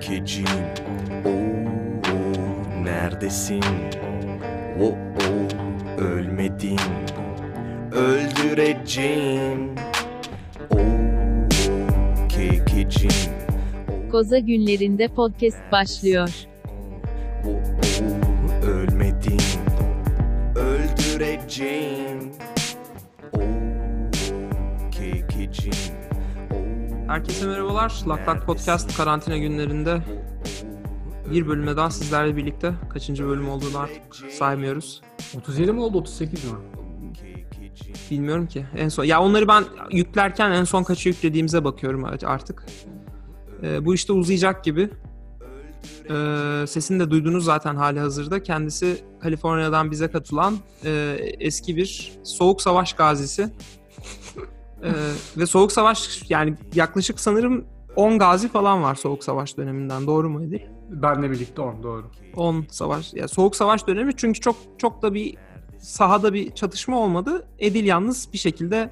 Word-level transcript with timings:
kekecim 0.00 0.44
Oo, 1.24 2.84
neredesin? 2.84 3.62
Oo, 4.80 4.96
ölmedin. 5.98 6.78
Öldüreceğim. 7.92 9.74
Oo, 10.70 10.78
kekecim 12.28 13.10
Koza 14.10 14.38
günlerinde 14.38 15.08
podcast 15.08 15.72
başlıyor. 15.72 16.28
Oo, 17.46 18.66
ölmedin. 18.66 19.40
Öldüreceğim 20.56 22.29
Herkese 27.10 27.46
merhabalar. 27.46 28.02
Lak 28.08 28.28
Lak 28.28 28.46
Podcast 28.46 28.96
karantina 28.96 29.38
günlerinde 29.38 30.02
bir 31.30 31.48
bölüme 31.48 31.76
daha 31.76 31.90
sizlerle 31.90 32.36
birlikte. 32.36 32.72
Kaçıncı 32.92 33.26
bölüm 33.26 33.48
olduğunu 33.48 33.78
artık 33.78 34.32
saymıyoruz. 34.32 35.00
37 35.36 35.72
mi 35.72 35.80
oldu 35.80 35.98
38 35.98 36.44
mi? 36.44 36.50
Bilmiyorum 38.10 38.46
ki. 38.46 38.66
En 38.76 38.88
son 38.88 39.04
ya 39.04 39.22
onları 39.22 39.48
ben 39.48 39.64
yüklerken 39.90 40.50
en 40.50 40.64
son 40.64 40.82
kaçı 40.82 41.08
yüklediğimize 41.08 41.64
bakıyorum 41.64 42.04
artık. 42.24 42.66
Ee, 43.62 43.84
bu 43.84 43.94
işte 43.94 44.12
uzayacak 44.12 44.64
gibi. 44.64 44.90
Ee, 46.10 46.64
sesini 46.66 47.00
de 47.00 47.10
duydunuz 47.10 47.44
zaten 47.44 47.76
hali 47.76 48.00
hazırda. 48.00 48.42
Kendisi 48.42 49.04
Kaliforniya'dan 49.20 49.90
bize 49.90 50.10
katılan 50.10 50.58
e, 50.84 51.16
eski 51.40 51.76
bir 51.76 52.12
soğuk 52.24 52.62
savaş 52.62 52.92
gazisi. 52.92 53.50
Ee, 54.84 54.92
ve 55.36 55.46
Soğuk 55.46 55.72
Savaş 55.72 56.22
yani 56.28 56.54
yaklaşık 56.74 57.20
sanırım 57.20 57.64
10 57.96 58.18
gazi 58.18 58.48
falan 58.48 58.82
var 58.82 58.94
Soğuk 58.94 59.24
Savaş 59.24 59.56
döneminden. 59.56 60.06
Doğru 60.06 60.30
mu 60.30 60.44
Edil? 60.44 60.60
Benle 60.90 61.30
birlikte 61.30 61.62
10 61.62 61.82
doğru. 61.82 62.10
10 62.36 62.64
savaş. 62.70 63.14
Ya 63.14 63.28
Soğuk 63.28 63.56
Savaş 63.56 63.86
dönemi 63.86 64.16
çünkü 64.16 64.40
çok 64.40 64.56
çok 64.78 65.02
da 65.02 65.14
bir 65.14 65.36
sahada 65.78 66.34
bir 66.34 66.50
çatışma 66.54 66.98
olmadı. 66.98 67.46
Edil 67.58 67.84
yalnız 67.84 68.32
bir 68.32 68.38
şekilde 68.38 68.90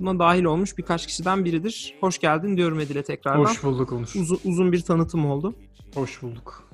buna 0.00 0.18
dahil 0.18 0.44
olmuş 0.44 0.78
birkaç 0.78 1.06
kişiden 1.06 1.44
biridir. 1.44 1.94
Hoş 2.00 2.18
geldin 2.18 2.56
diyorum 2.56 2.80
Edil'e 2.80 3.02
tekrardan. 3.02 3.40
Hoş 3.40 3.64
bulduk 3.64 3.92
Onur. 3.92 4.12
Uzun, 4.20 4.40
uzun 4.44 4.72
bir 4.72 4.80
tanıtım 4.80 5.30
oldu. 5.30 5.54
Hoş 5.94 6.22
bulduk. 6.22 6.64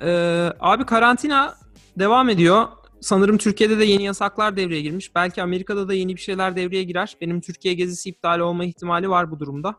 Ee, 0.00 0.52
abi 0.60 0.86
karantina 0.86 1.54
devam 1.98 2.28
ediyor. 2.28 2.66
Sanırım 3.06 3.38
Türkiye'de 3.38 3.78
de 3.78 3.84
yeni 3.84 4.02
yasaklar 4.02 4.56
devreye 4.56 4.80
girmiş. 4.80 5.14
Belki 5.14 5.42
Amerika'da 5.42 5.88
da 5.88 5.94
yeni 5.94 6.16
bir 6.16 6.20
şeyler 6.20 6.56
devreye 6.56 6.82
girer. 6.82 7.16
Benim 7.20 7.40
Türkiye 7.40 7.74
gezisi 7.74 8.08
iptal 8.08 8.40
olma 8.40 8.64
ihtimali 8.64 9.10
var 9.10 9.30
bu 9.30 9.40
durumda. 9.40 9.76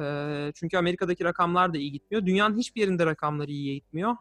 Ee, 0.00 0.52
çünkü 0.54 0.76
Amerika'daki 0.76 1.24
rakamlar 1.24 1.74
da 1.74 1.78
iyi 1.78 1.92
gitmiyor. 1.92 2.26
Dünyanın 2.26 2.58
hiçbir 2.58 2.80
yerinde 2.80 3.06
rakamları 3.06 3.50
iyiye 3.50 3.74
gitmiyor. 3.74 4.16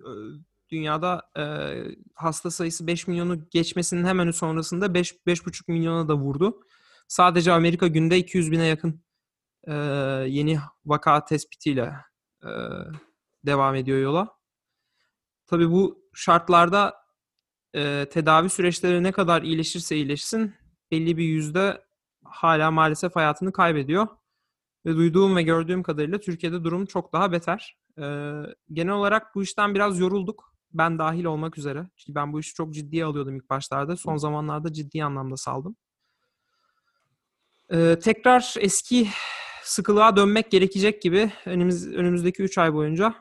Ee, 0.00 0.04
dünyada 0.70 1.22
e, 1.38 1.44
hasta 2.14 2.50
sayısı 2.50 2.86
5 2.86 3.06
milyonu 3.06 3.48
geçmesinin 3.50 4.04
hemen 4.04 4.30
sonrasında 4.30 4.94
5 4.94 5.12
5,5 5.12 5.72
milyona 5.72 6.08
da 6.08 6.14
vurdu. 6.16 6.60
Sadece 7.08 7.52
Amerika 7.52 7.86
günde 7.86 8.18
200 8.18 8.52
bine 8.52 8.66
yakın 8.66 9.00
e, 9.64 9.74
yeni 10.28 10.58
vaka 10.86 11.24
tespitiyle 11.24 11.94
e, 12.42 12.50
devam 13.46 13.74
ediyor 13.74 13.98
yola. 13.98 14.28
Tabii 15.46 15.70
bu 15.70 15.99
şartlarda 16.14 16.94
e, 17.74 18.06
tedavi 18.10 18.48
süreçleri 18.48 19.02
ne 19.02 19.12
kadar 19.12 19.42
iyileşirse 19.42 19.96
iyileşsin 19.96 20.54
belli 20.90 21.16
bir 21.16 21.24
yüzde 21.24 21.84
hala 22.24 22.70
maalesef 22.70 23.16
hayatını 23.16 23.52
kaybediyor. 23.52 24.08
Ve 24.86 24.96
duyduğum 24.96 25.36
ve 25.36 25.42
gördüğüm 25.42 25.82
kadarıyla 25.82 26.20
Türkiye'de 26.20 26.64
durum 26.64 26.86
çok 26.86 27.12
daha 27.12 27.32
beter. 27.32 27.78
E, 27.98 28.02
genel 28.72 28.92
olarak 28.92 29.34
bu 29.34 29.42
işten 29.42 29.74
biraz 29.74 29.98
yorulduk. 29.98 30.54
Ben 30.72 30.98
dahil 30.98 31.24
olmak 31.24 31.58
üzere. 31.58 31.88
Çünkü 31.96 32.14
ben 32.14 32.32
bu 32.32 32.40
işi 32.40 32.54
çok 32.54 32.74
ciddiye 32.74 33.04
alıyordum 33.04 33.36
ilk 33.36 33.50
başlarda. 33.50 33.96
Son 33.96 34.16
zamanlarda 34.16 34.72
ciddi 34.72 35.04
anlamda 35.04 35.36
saldım. 35.36 35.76
E, 37.70 37.98
tekrar 37.98 38.54
eski 38.58 39.08
sıkılığa 39.62 40.16
dönmek 40.16 40.50
gerekecek 40.50 41.02
gibi 41.02 41.32
önümüz, 41.46 41.86
önümüzdeki 41.86 42.42
3 42.42 42.58
ay 42.58 42.74
boyunca 42.74 43.14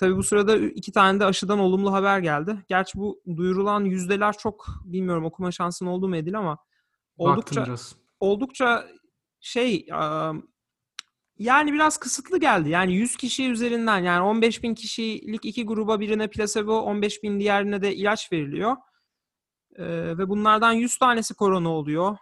Tabii 0.00 0.16
bu 0.16 0.22
sırada 0.22 0.56
iki 0.56 0.92
tane 0.92 1.20
de 1.20 1.24
aşıdan 1.24 1.58
olumlu 1.58 1.92
haber 1.92 2.18
geldi. 2.18 2.56
Gerçi 2.68 2.98
bu 2.98 3.22
duyurulan 3.36 3.84
yüzdeler 3.84 4.32
çok 4.38 4.66
bilmiyorum 4.84 5.24
okuma 5.24 5.52
şansın 5.52 5.86
oldu 5.86 6.08
mu 6.08 6.16
Edil 6.16 6.38
ama 6.38 6.58
oldukça 7.16 7.66
oldukça 8.20 8.88
şey 9.40 9.86
yani 11.38 11.72
biraz 11.72 11.98
kısıtlı 11.98 12.38
geldi. 12.38 12.68
Yani 12.68 12.94
100 12.94 13.16
kişi 13.16 13.50
üzerinden 13.50 13.98
yani 13.98 14.22
15 14.22 14.62
bin 14.62 14.74
kişilik 14.74 15.44
iki 15.44 15.66
gruba 15.66 16.00
birine 16.00 16.30
plasebo 16.30 16.80
15 16.80 17.22
bin 17.22 17.40
diğerine 17.40 17.82
de 17.82 17.94
ilaç 17.94 18.32
veriliyor. 18.32 18.76
Ve 19.78 20.28
bunlardan 20.28 20.72
100 20.72 20.98
tanesi 20.98 21.34
korona 21.34 21.68
oluyor. 21.68 22.16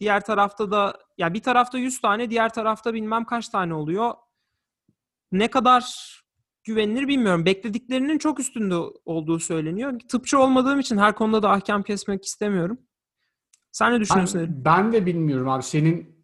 Diğer 0.00 0.24
tarafta 0.24 0.70
da 0.70 0.98
ya 1.18 1.34
bir 1.34 1.42
tarafta 1.42 1.78
100 1.78 2.00
tane 2.00 2.30
diğer 2.30 2.52
tarafta 2.52 2.94
bilmem 2.94 3.24
kaç 3.24 3.48
tane 3.48 3.74
oluyor 3.74 4.14
ne 5.32 5.48
kadar 5.48 5.84
güvenilir 6.64 7.08
bilmiyorum. 7.08 7.46
Beklediklerinin 7.46 8.18
çok 8.18 8.40
üstünde 8.40 8.74
olduğu 9.04 9.38
söyleniyor. 9.38 10.00
Tıpçı 10.08 10.38
olmadığım 10.38 10.80
için 10.80 10.98
her 10.98 11.14
konuda 11.14 11.42
da 11.42 11.50
ahkam 11.50 11.82
kesmek 11.82 12.24
istemiyorum. 12.24 12.78
Sen 13.72 13.92
ne 13.92 14.00
düşünüyorsun? 14.00 14.40
Ben, 14.40 14.64
ben 14.64 14.92
de 14.92 15.06
bilmiyorum 15.06 15.48
abi. 15.48 15.62
Senin 15.62 16.18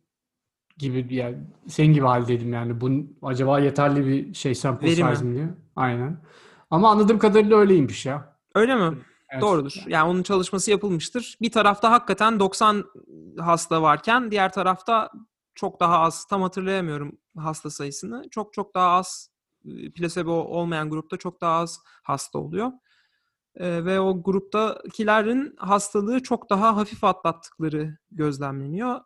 gibi 0.79 1.15
yani 1.15 1.37
senin 1.69 1.93
gibi 1.93 2.07
haldeydim 2.07 2.53
yani. 2.53 2.81
Bu 2.81 2.91
acaba 3.23 3.61
yeterli 3.61 4.07
bir 4.07 4.35
şey 4.35 4.55
sample 4.55 4.87
Veri 4.87 4.95
size 4.95 5.25
mi 5.25 5.35
diye. 5.35 5.49
Aynen. 5.77 6.21
Ama 6.71 6.91
anladığım 6.91 7.19
kadarıyla 7.19 7.57
öyleymiş 7.57 8.07
ya. 8.07 8.39
Öyle 8.55 8.75
mi? 8.75 8.99
Evet. 9.31 9.43
Doğrudur. 9.43 9.73
Yani 9.87 10.11
onun 10.11 10.23
çalışması 10.23 10.71
yapılmıştır. 10.71 11.37
Bir 11.43 11.51
tarafta 11.51 11.91
hakikaten 11.91 12.41
90 12.41 12.85
hasta 13.39 13.83
varken 13.83 14.31
diğer 14.31 14.53
tarafta 14.53 15.11
çok 15.55 15.81
daha 15.81 15.99
az 15.99 16.27
tam 16.27 16.43
hatırlayamıyorum 16.43 17.19
hasta 17.37 17.71
sayısını. 17.71 18.25
Çok 18.31 18.53
çok 18.53 18.75
daha 18.75 18.89
az 18.91 19.31
plasebo 19.95 20.33
olmayan 20.33 20.91
grupta 20.91 21.17
çok 21.17 21.41
daha 21.41 21.59
az 21.59 21.81
hasta 22.03 22.39
oluyor. 22.39 22.73
E, 23.57 23.85
ve 23.85 24.01
o 24.01 24.23
gruptakilerin 24.23 25.55
hastalığı 25.57 26.23
çok 26.23 26.51
daha 26.51 26.77
hafif 26.77 27.05
atlattıkları 27.05 27.99
gözlemleniyor. 28.11 29.01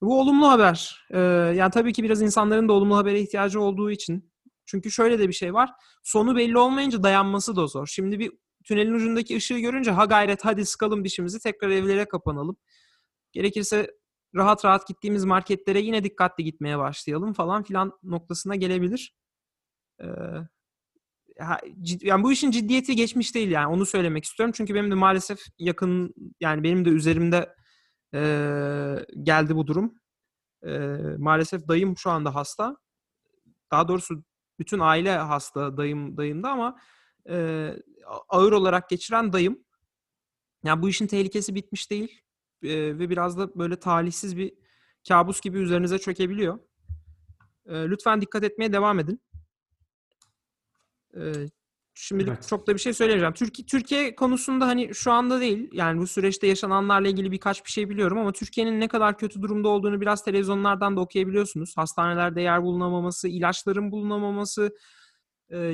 Bu 0.00 0.20
olumlu 0.20 0.48
haber. 0.48 1.06
E, 1.10 1.18
yani 1.56 1.70
tabii 1.70 1.92
ki 1.92 2.04
biraz 2.04 2.22
insanların 2.22 2.68
da 2.68 2.72
olumlu 2.72 2.96
habere 2.96 3.20
ihtiyacı 3.20 3.60
olduğu 3.60 3.90
için. 3.90 4.32
Çünkü 4.66 4.90
şöyle 4.90 5.18
de 5.18 5.28
bir 5.28 5.32
şey 5.32 5.54
var. 5.54 5.70
Sonu 6.02 6.36
belli 6.36 6.58
olmayınca 6.58 7.02
dayanması 7.02 7.56
da 7.56 7.66
zor. 7.66 7.86
Şimdi 7.86 8.18
bir 8.18 8.32
tünelin 8.64 8.92
ucundaki 8.92 9.36
ışığı 9.36 9.58
görünce 9.58 9.90
ha 9.90 10.04
gayret 10.04 10.44
hadi 10.44 10.66
sıkalım 10.66 11.04
dişimizi 11.04 11.40
tekrar 11.40 11.70
evlere 11.70 12.04
kapanalım. 12.04 12.56
Gerekirse 13.32 13.90
rahat 14.34 14.64
rahat 14.64 14.86
gittiğimiz 14.86 15.24
marketlere 15.24 15.80
yine 15.80 16.04
dikkatli 16.04 16.44
gitmeye 16.44 16.78
başlayalım 16.78 17.32
falan 17.32 17.62
filan 17.62 17.98
noktasına 18.02 18.56
gelebilir. 18.56 19.14
Ee, 20.00 20.06
yani 22.02 22.22
bu 22.22 22.32
işin 22.32 22.50
ciddiyeti 22.50 22.96
geçmiş 22.96 23.34
değil 23.34 23.50
yani 23.50 23.66
onu 23.66 23.86
söylemek 23.86 24.24
istiyorum. 24.24 24.52
Çünkü 24.56 24.74
benim 24.74 24.90
de 24.90 24.94
maalesef 24.94 25.38
yakın 25.58 26.14
yani 26.40 26.62
benim 26.62 26.84
de 26.84 26.90
üzerimde 26.90 27.54
e, 28.14 28.20
geldi 29.22 29.56
bu 29.56 29.66
durum. 29.66 29.94
E, 30.66 30.70
maalesef 31.18 31.68
dayım 31.68 31.98
şu 31.98 32.10
anda 32.10 32.34
hasta. 32.34 32.76
Daha 33.70 33.88
doğrusu 33.88 34.24
bütün 34.58 34.78
aile 34.78 35.16
hasta 35.16 35.76
dayım 35.76 36.16
dayımda 36.16 36.50
ama 36.50 36.78
e, 37.28 37.68
ağır 38.28 38.52
olarak 38.52 38.88
geçiren 38.88 39.32
dayım. 39.32 39.64
Yani 40.64 40.82
bu 40.82 40.88
işin 40.88 41.06
tehlikesi 41.06 41.54
bitmiş 41.54 41.90
değil 41.90 42.20
e, 42.64 42.98
ve 42.98 43.10
biraz 43.10 43.38
da 43.38 43.54
böyle 43.54 43.76
talihsiz 43.76 44.36
bir 44.36 44.54
kabus 45.08 45.40
gibi 45.40 45.58
üzerinize 45.58 45.98
çökebiliyor. 45.98 46.58
E, 47.66 47.74
lütfen 47.74 48.20
dikkat 48.20 48.44
etmeye 48.44 48.72
devam 48.72 48.98
edin. 48.98 49.20
E, 51.16 51.32
şimdilik 51.94 52.28
evet. 52.28 52.48
çok 52.48 52.66
da 52.66 52.74
bir 52.74 52.78
şey 52.78 52.92
söyleyeceğim. 52.92 53.34
Türkiye, 53.34 53.66
Türkiye 53.66 54.14
konusunda 54.14 54.66
hani 54.66 54.94
şu 54.94 55.12
anda 55.12 55.40
değil. 55.40 55.70
Yani 55.72 56.00
bu 56.00 56.06
süreçte 56.06 56.46
yaşananlarla 56.46 57.08
ilgili 57.08 57.32
birkaç 57.32 57.64
bir 57.64 57.70
şey 57.70 57.90
biliyorum 57.90 58.18
ama 58.18 58.32
Türkiye'nin 58.32 58.80
ne 58.80 58.88
kadar 58.88 59.18
kötü 59.18 59.42
durumda 59.42 59.68
olduğunu 59.68 60.00
biraz 60.00 60.24
televizyonlardan 60.24 60.96
da 60.96 61.00
okuyabiliyorsunuz. 61.00 61.76
Hastanelerde 61.76 62.40
yer 62.40 62.62
bulunamaması, 62.62 63.28
ilaçların 63.28 63.92
bulunamaması, 63.92 64.76
e, 65.52 65.72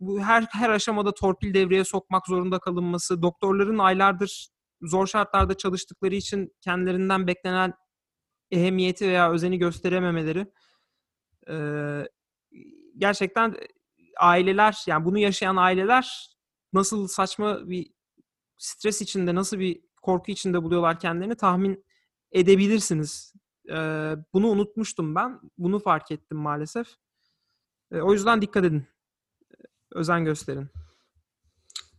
bu 0.00 0.20
her 0.20 0.46
her 0.50 0.70
aşamada 0.70 1.14
torpil 1.14 1.54
devreye 1.54 1.84
sokmak 1.84 2.26
zorunda 2.26 2.58
kalınması, 2.58 3.22
doktorların 3.22 3.78
aylardır 3.78 4.48
zor 4.82 5.06
şartlarda 5.06 5.56
çalıştıkları 5.56 6.14
için 6.14 6.54
kendilerinden 6.60 7.26
beklenen 7.26 7.72
ehemmiyeti 8.50 9.08
veya 9.08 9.32
özeni 9.32 9.58
gösterememeleri 9.58 10.52
e, 11.50 11.56
gerçekten 12.98 13.56
aileler 14.20 14.84
yani 14.86 15.04
bunu 15.04 15.18
yaşayan 15.18 15.56
aileler 15.56 16.36
nasıl 16.72 17.08
saçma 17.08 17.68
bir 17.68 17.90
stres 18.58 19.00
içinde 19.00 19.34
nasıl 19.34 19.58
bir 19.58 19.80
korku 20.02 20.32
içinde 20.32 20.62
buluyorlar 20.62 21.00
kendilerini 21.00 21.36
tahmin 21.36 21.84
edebilirsiniz. 22.32 23.34
Ee, 23.70 24.14
bunu 24.32 24.48
unutmuştum 24.48 25.14
ben. 25.14 25.40
Bunu 25.58 25.78
fark 25.78 26.10
ettim 26.10 26.38
maalesef. 26.38 26.86
Ee, 27.92 28.00
o 28.00 28.12
yüzden 28.12 28.42
dikkat 28.42 28.64
edin. 28.64 28.86
Özen 29.92 30.24
gösterin. 30.24 30.68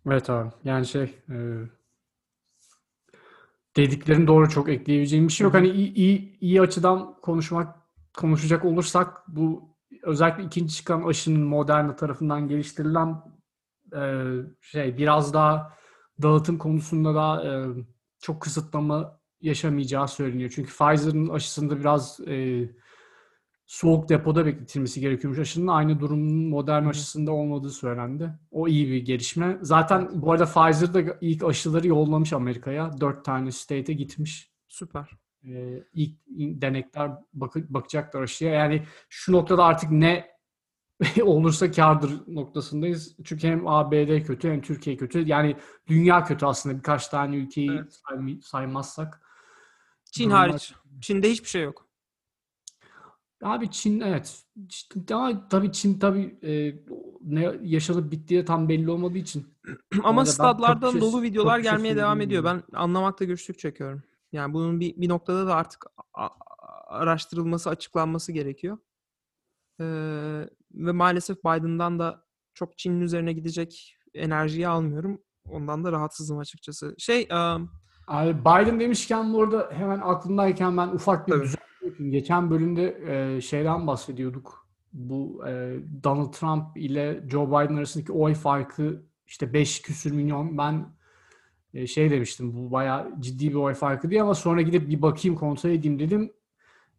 Evet 0.06 0.30
abi. 0.30 0.50
Yani 0.64 0.86
şey 0.86 1.04
e, 1.30 1.36
dediklerin 3.78 4.28
doğru 4.28 4.50
çok 4.50 4.70
ekleyebileceğim 4.70 5.28
bir 5.28 5.34
şey 5.34 5.46
yok. 5.46 5.54
Hani 5.54 5.70
iyi, 5.70 5.94
iyi, 5.94 6.38
iyi 6.40 6.62
açıdan 6.62 7.16
konuşmak 7.22 7.76
konuşacak 8.18 8.66
olursak 8.66 9.24
bu 9.28 9.76
özellikle 10.04 10.44
ikinci 10.44 10.76
çıkan 10.76 11.04
aşının 11.04 11.42
Moderna 11.42 11.96
tarafından 11.96 12.48
geliştirilen 12.48 13.24
e, 13.96 14.02
şey 14.62 14.98
biraz 14.98 15.34
daha 15.34 15.74
dağıtım 16.22 16.58
konusunda 16.58 17.16
da 17.16 17.46
e, 17.48 17.52
çok 18.20 18.42
kısıtlama 18.42 19.20
yaşamayacağı 19.42 20.08
söyleniyor. 20.08 20.52
Çünkü 20.56 20.70
Pfizer'ın 20.70 21.30
aşısında 21.30 21.80
biraz 21.80 22.20
e, 22.28 22.64
soğuk 23.70 24.10
depoda 24.10 24.46
bekletilmesi 24.46 25.02
gerekiyormuş 25.02 25.40
aşının. 25.40 25.68
Aynı 25.68 26.00
durumun 26.00 26.50
Moderna 26.50 26.90
aşısında 26.90 27.32
olmadığı 27.32 27.70
söylendi. 27.70 28.34
O 28.52 28.68
iyi 28.68 28.88
bir 28.92 29.06
gelişme. 29.06 29.58
Zaten 29.62 30.10
bu 30.14 30.32
arada 30.32 30.46
Pfizer 30.46 30.94
da 30.94 31.18
ilk 31.22 31.44
aşıları 31.44 31.88
yollamış 31.88 32.34
Amerika'ya. 32.34 32.92
Dört 33.02 33.26
tane 33.26 33.52
state'e 33.52 33.96
gitmiş. 33.96 34.52
Süper. 34.68 35.10
Ee, 35.44 35.84
ilk 35.94 36.18
denekler 36.62 37.12
bakı- 37.34 37.74
bakacaklar 37.74 38.22
aşıya. 38.22 38.54
Yani 38.54 38.84
şu 39.10 39.32
noktada 39.34 39.64
artık 39.66 39.92
ne 39.92 40.28
olursa 41.24 41.72
kârdır 41.72 42.12
noktasındayız. 42.28 43.16
Çünkü 43.24 43.48
hem 43.48 43.68
ABD 43.68 44.24
kötü 44.24 44.50
hem 44.52 44.62
Türkiye 44.62 44.98
kötü. 44.98 45.28
Yani 45.28 45.56
dünya 45.88 46.24
kötü 46.24 46.46
aslında 46.46 46.78
birkaç 46.78 47.08
tane 47.08 47.36
ülkeyi 47.36 47.72
Evet. 47.72 48.00
say- 48.10 48.40
saymazsak. 48.42 49.22
Çin 50.12 50.24
Durumlar- 50.30 50.50
hariç. 50.50 50.74
Çin'de 51.02 51.30
hiçbir 51.32 51.50
şey 51.50 51.64
yok. 51.64 51.89
Abi 53.44 53.72
Çin 53.72 54.00
evet. 54.00 54.44
Çin- 54.70 55.14
Ama 55.14 55.48
tabii 55.48 55.72
Çin 55.72 56.00
tabii 56.00 56.40
e, 56.44 56.76
ne 57.22 57.58
yaşanıp 57.62 58.12
bittiği 58.12 58.40
de 58.42 58.46
tam 58.46 58.70
belli 58.70 58.90
olmadığı 58.92 59.18
için. 59.18 59.48
Ama 60.04 60.22
ben 60.22 60.26
stadlardan 60.26 60.92
Türkçe- 60.92 61.02
dolu 61.02 61.22
videolar 61.22 61.56
Türkçe 61.56 61.72
gelmeye 61.72 61.96
devam 61.96 62.22
ediyor. 62.22 62.44
Ben 62.44 62.64
anlamakta 62.74 63.26
güçlük 63.26 63.60
çekiyorum. 63.60 64.04
Yani 64.32 64.54
bunun 64.54 64.80
bir, 64.80 64.96
bir 65.02 65.10
noktada 65.10 65.48
da 65.48 65.56
artık 65.56 65.86
a- 66.14 66.24
a- 66.26 66.38
araştırılması, 66.88 67.70
açıklanması 67.70 68.32
gerekiyor. 68.32 68.78
Ee, 69.80 69.86
ve 70.74 70.92
maalesef 70.92 71.38
Biden'dan 71.38 72.00
da 72.00 72.24
çok 72.54 72.78
Çin'in 72.78 73.02
üzerine 73.02 73.34
gidecek 73.34 73.96
enerjiyi 74.14 74.68
almıyorum. 74.68 75.22
Ondan 75.46 75.84
da 75.84 75.92
rahatsızım 75.92 76.38
açıkçası. 76.40 76.96
Şey, 76.98 77.28
um, 77.32 77.72
Abi 78.08 78.40
Biden 78.40 78.80
demişken 78.80 79.34
bu 79.34 79.44
arada 79.44 79.70
hemen 79.74 80.00
aklımdayken 80.04 80.78
ben 80.78 80.88
ufak 80.88 81.28
bir 81.28 81.32
Tabii. 81.32 81.44
düzeltme. 81.44 81.69
Geçen 82.08 82.50
bölümde 82.50 82.98
e, 83.08 83.42
şeyden 83.42 83.88
bahsediyorduk. 83.88 84.68
Bu 84.94 85.48
e, 85.48 85.76
Donald 86.04 86.34
Trump 86.34 86.78
ile 86.78 87.24
Joe 87.32 87.48
Biden 87.48 87.76
arasındaki 87.76 88.12
oy 88.12 88.34
farkı 88.34 89.04
işte 89.28 89.54
5 89.54 89.82
küsür 89.82 90.12
milyon. 90.12 90.58
Ben 90.58 90.86
e, 91.74 91.88
şey 91.88 92.12
demiştim 92.12 92.56
bu 92.56 92.72
bayağı 92.72 93.12
ciddi 93.20 93.50
bir 93.50 93.56
oy 93.56 93.74
farkı 93.74 94.10
diye 94.10 94.22
ama 94.22 94.36
sonra 94.36 94.62
gidip 94.62 94.90
bir 94.90 95.02
bakayım 95.02 95.38
kontrol 95.38 95.70
edeyim 95.70 96.00
dedim. 96.00 96.34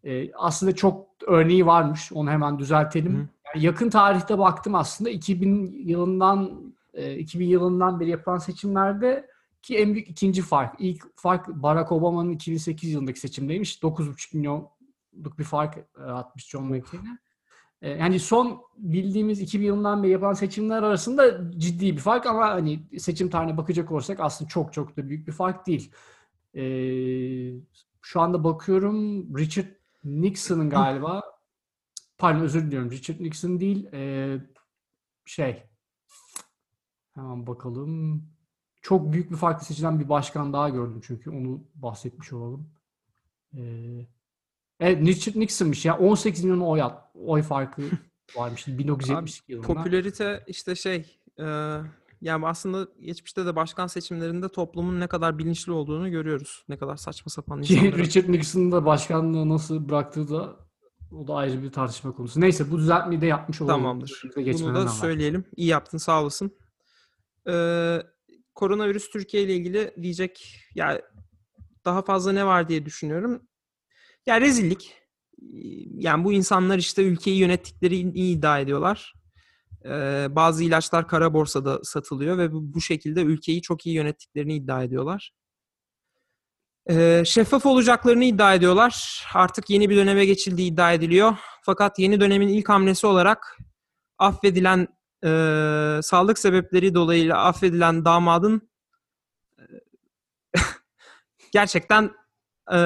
E, 0.05 0.33
aslında 0.35 0.75
çok 0.75 1.07
örneği 1.27 1.67
varmış. 1.67 2.13
Onu 2.13 2.31
hemen 2.31 2.59
düzeltelim. 2.59 3.15
Hı. 3.15 3.29
Yani 3.55 3.65
yakın 3.65 3.91
tarihte 3.91 4.39
baktım 4.39 4.75
aslında 4.75 5.11
2000 5.11 5.83
yılından 5.85 6.73
e, 6.95 7.17
2000 7.17 7.47
yılından 7.47 8.01
beri 8.01 8.11
yapılan 8.11 8.39
seçimlerde 8.39 9.27
ki 9.63 9.77
en 9.77 9.95
büyük 9.95 10.09
ikinci 10.09 10.43
fark. 10.43 10.75
İlk 10.79 11.05
fark 11.17 11.49
Barack 11.49 11.93
Obama'nın 11.93 12.31
2008 12.31 12.93
yılındaki 12.93 13.21
seçimdeymiş. 13.21 13.79
9,5 13.83 14.37
milyonluk 14.37 14.80
bir 15.13 15.45
fark 15.45 15.79
e, 15.99 16.03
atmış 16.03 16.49
John 16.49 16.65
McCain'e. 16.65 17.19
Yani 17.83 18.21
son 18.21 18.63
bildiğimiz 18.77 19.41
2000 19.41 19.67
yılından 19.67 20.03
beri 20.03 20.11
yapılan 20.13 20.33
seçimler 20.33 20.83
arasında 20.83 21.51
ciddi 21.59 21.97
bir 21.97 22.01
fark 22.01 22.27
ama 22.27 22.49
hani 22.49 22.81
seçim 22.99 23.31
tarihine 23.31 23.57
bakacak 23.57 23.93
olursak 23.93 24.21
aslında 24.21 24.49
çok 24.49 24.73
çok 24.73 24.97
da 24.97 25.09
büyük 25.09 25.27
bir 25.27 25.33
fark 25.33 25.67
değil. 25.67 25.93
E, 26.55 26.63
şu 28.03 28.21
anda 28.21 28.45
bakıyorum 28.45 29.27
Richard 29.39 29.67
Nixon'ın 30.05 30.71
galiba 30.71 31.23
pardon 32.19 32.41
özür 32.41 32.67
diliyorum 32.67 32.91
Richard 32.91 33.21
Nixon 33.21 33.61
değil 33.61 33.93
e, 33.93 34.39
şey 35.25 35.63
hemen 37.15 37.47
bakalım 37.47 38.23
çok 38.83 39.13
büyük 39.13 39.31
bir 39.31 39.37
farklı 39.37 39.67
seçilen 39.67 40.01
bir 40.01 40.09
başkan 40.09 40.53
daha 40.53 40.69
gördüm 40.69 41.01
çünkü 41.05 41.31
onu 41.31 41.65
bahsetmiş 41.75 42.33
olalım. 42.33 42.71
Ee, 43.57 44.07
evet 44.81 45.07
Richard 45.07 45.37
Nixon'mış 45.37 45.85
ya 45.85 45.99
18 45.99 46.45
milyon 46.45 46.61
oy, 46.61 46.83
at- 46.83 47.11
oy 47.15 47.43
farkı 47.43 47.83
varmış 48.37 48.69
1972 48.69 49.53
yılında. 49.53 49.67
popülarite 49.67 50.45
işte 50.47 50.75
şey, 50.75 51.19
e, 51.39 51.45
yani 52.21 52.47
aslında 52.47 52.89
geçmişte 53.01 53.47
de 53.47 53.57
başkan 53.57 53.87
seçimlerinde 53.87 54.49
toplumun 54.49 55.01
ne 55.01 55.07
kadar 55.07 55.39
bilinçli 55.39 55.73
olduğunu 55.73 56.11
görüyoruz. 56.11 56.65
Ne 56.69 56.77
kadar 56.79 56.97
saçma 56.97 57.31
sapan 57.31 57.63
Ki 57.63 57.75
insanların. 57.75 57.99
Richard 58.05 58.29
Nixon'ın 58.29 58.73
da 58.73 58.85
başkanlığı 58.85 59.49
nasıl 59.49 59.89
bıraktığı 59.89 60.29
da 60.29 60.57
o 61.13 61.27
da 61.27 61.35
ayrı 61.35 61.63
bir 61.63 61.73
tartışma 61.73 62.13
konusu. 62.13 62.41
Neyse 62.41 62.71
bu 62.71 62.79
düzeltmeyi 62.79 63.21
de 63.21 63.27
yapmış 63.27 63.61
olalım. 63.61 63.81
Tamamdır. 63.81 64.23
Bunu 64.37 64.75
da 64.75 64.89
söyleyelim. 64.89 65.45
İyi 65.57 65.69
yaptın, 65.69 65.99
sağ 65.99 66.23
olasın. 66.23 66.51
Ee, 67.49 68.03
koronavirüs 68.55 69.11
Türkiye 69.11 69.43
ile 69.43 69.55
ilgili 69.55 69.95
diyecek 70.03 70.61
ya 70.75 71.03
daha 71.85 72.03
fazla 72.03 72.33
ne 72.33 72.47
var 72.47 72.69
diye 72.69 72.87
düşünüyorum. 72.87 73.43
Ya 74.27 74.41
rezillik. 74.41 74.97
Yani 75.99 76.25
bu 76.25 76.33
insanlar 76.33 76.79
işte 76.79 77.03
ülkeyi 77.03 77.39
yönettikleri 77.39 77.97
iyi 77.97 78.37
iddia 78.37 78.59
ediyorlar. 78.59 79.15
Ee, 79.85 80.27
bazı 80.31 80.65
ilaçlar 80.65 81.09
kara 81.09 81.35
borsada 81.35 81.81
satılıyor 81.85 82.39
ve 82.39 82.53
bu, 82.53 82.81
şekilde 82.81 83.23
ülkeyi 83.23 83.63
çok 83.63 83.87
iyi 83.87 83.95
yönettiklerini 83.95 84.55
iddia 84.55 84.83
ediyorlar. 84.83 85.33
Ee, 86.91 87.23
şeffaf 87.27 87.67
olacaklarını 87.67 88.25
iddia 88.25 88.55
ediyorlar. 88.55 89.25
Artık 89.35 89.71
yeni 89.71 89.91
bir 89.91 89.97
döneme 89.97 90.27
geçildiği 90.27 90.73
iddia 90.73 90.93
ediliyor. 90.93 91.37
Fakat 91.63 91.99
yeni 91.99 92.21
dönemin 92.21 92.49
ilk 92.49 92.69
hamlesi 92.69 93.07
olarak 93.07 93.59
affedilen 94.19 94.89
e, 95.25 95.29
sağlık 96.03 96.39
sebepleri 96.39 96.95
dolayıyla 96.95 97.45
affedilen 97.45 98.05
damadın 98.05 98.71
gerçekten 101.53 102.11
e, 102.73 102.79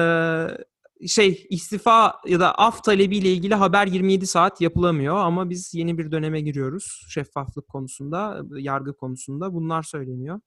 şey 1.07 1.47
istifa 1.49 2.13
ya 2.25 2.39
da 2.39 2.55
af 2.55 2.83
talebiyle 2.83 3.33
ilgili 3.33 3.55
haber 3.55 3.87
27 3.87 4.27
saat 4.27 4.61
yapılamıyor 4.61 5.15
ama 5.17 5.49
biz 5.49 5.73
yeni 5.73 5.97
bir 5.97 6.11
döneme 6.11 6.41
giriyoruz 6.41 7.05
şeffaflık 7.09 7.67
konusunda, 7.67 8.41
yargı 8.59 8.93
konusunda 8.97 9.53
bunlar 9.53 9.83
söyleniyor. 9.83 10.39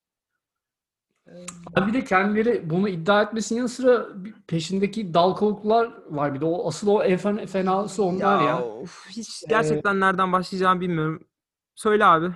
Ha 1.75 1.87
Bir 1.87 1.95
de 1.95 2.05
kendileri 2.05 2.71
bunu 2.71 2.88
iddia 2.88 3.23
etmesinin 3.23 3.59
yanı 3.59 3.69
sıra 3.69 4.09
peşindeki 4.47 5.14
dal 5.14 5.33
kavuklar 5.33 5.93
var 6.11 6.35
bir 6.35 6.40
de. 6.40 6.45
O, 6.45 6.69
asıl 6.69 6.88
o 6.88 7.02
en 7.02 7.19
fen- 7.19 7.47
fenası 7.47 8.02
onlar 8.02 8.43
ya. 8.45 8.62
of, 8.62 9.07
hiç 9.11 9.43
gerçekten 9.49 10.00
nereden 10.00 10.33
başlayacağımı 10.33 10.81
bilmiyorum. 10.81 11.28
Söyle 11.75 12.05
abi. 12.05 12.31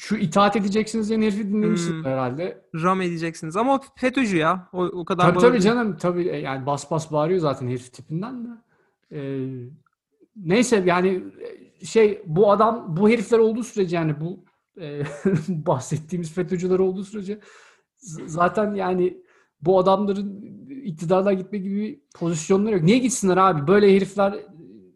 Şu 0.00 0.16
itaat 0.16 0.56
edeceksiniz 0.56 1.08
diyen 1.08 1.22
herifi 1.22 1.48
dinlemişsin 1.48 1.92
Hmm. 1.92 2.04
herhalde. 2.04 2.64
Ram 2.82 3.00
edeceksiniz. 3.00 3.56
Ama 3.56 3.74
o 3.74 3.80
FETÖ'cü 3.96 4.36
ya. 4.36 4.68
O, 4.72 4.84
o 4.84 5.04
kadar 5.04 5.24
Tabii 5.24 5.38
tabii 5.38 5.60
canım 5.60 5.96
tabii 5.96 6.28
e, 6.28 6.36
yani 6.36 6.66
bas 6.66 6.90
bas 6.90 7.12
bağırıyor 7.12 7.40
zaten 7.40 7.68
herif 7.68 7.92
tipinden 7.92 8.44
de. 8.44 8.48
Ee, 9.12 9.48
neyse 10.36 10.82
yani 10.86 11.22
e, 11.80 11.84
şey 11.84 12.22
bu 12.26 12.50
adam 12.50 12.96
bu 12.96 13.10
herifler 13.10 13.38
olduğu 13.38 13.62
sürece 13.62 13.96
yani 13.96 14.14
bu 14.20 14.44
e, 14.80 15.02
bahsettiğimiz 15.48 16.32
FETÖ'cüler 16.32 16.78
olduğu 16.78 17.04
sürece 17.04 17.40
zaten 18.26 18.74
yani 18.74 19.22
bu 19.60 19.78
adamların 19.78 20.42
iktidardan 20.84 21.36
gitme 21.36 21.58
gibi 21.58 21.76
bir 21.80 22.00
pozisyonları 22.14 22.74
yok. 22.74 22.84
Niye 22.84 22.98
gitsinler 22.98 23.36
abi? 23.36 23.66
Böyle 23.66 23.96
herifler 23.96 24.32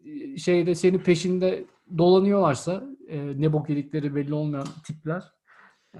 e, 0.05 0.37
şeyde 0.37 0.75
senin 0.75 0.99
peşinde 0.99 1.65
dolanıyorlarsa 1.97 2.92
e, 3.13 3.41
ne 3.41 3.53
bok 3.53 3.69
yedikleri 3.69 4.15
belli 4.15 4.33
olmayan 4.33 4.67
tipler. 4.87 5.23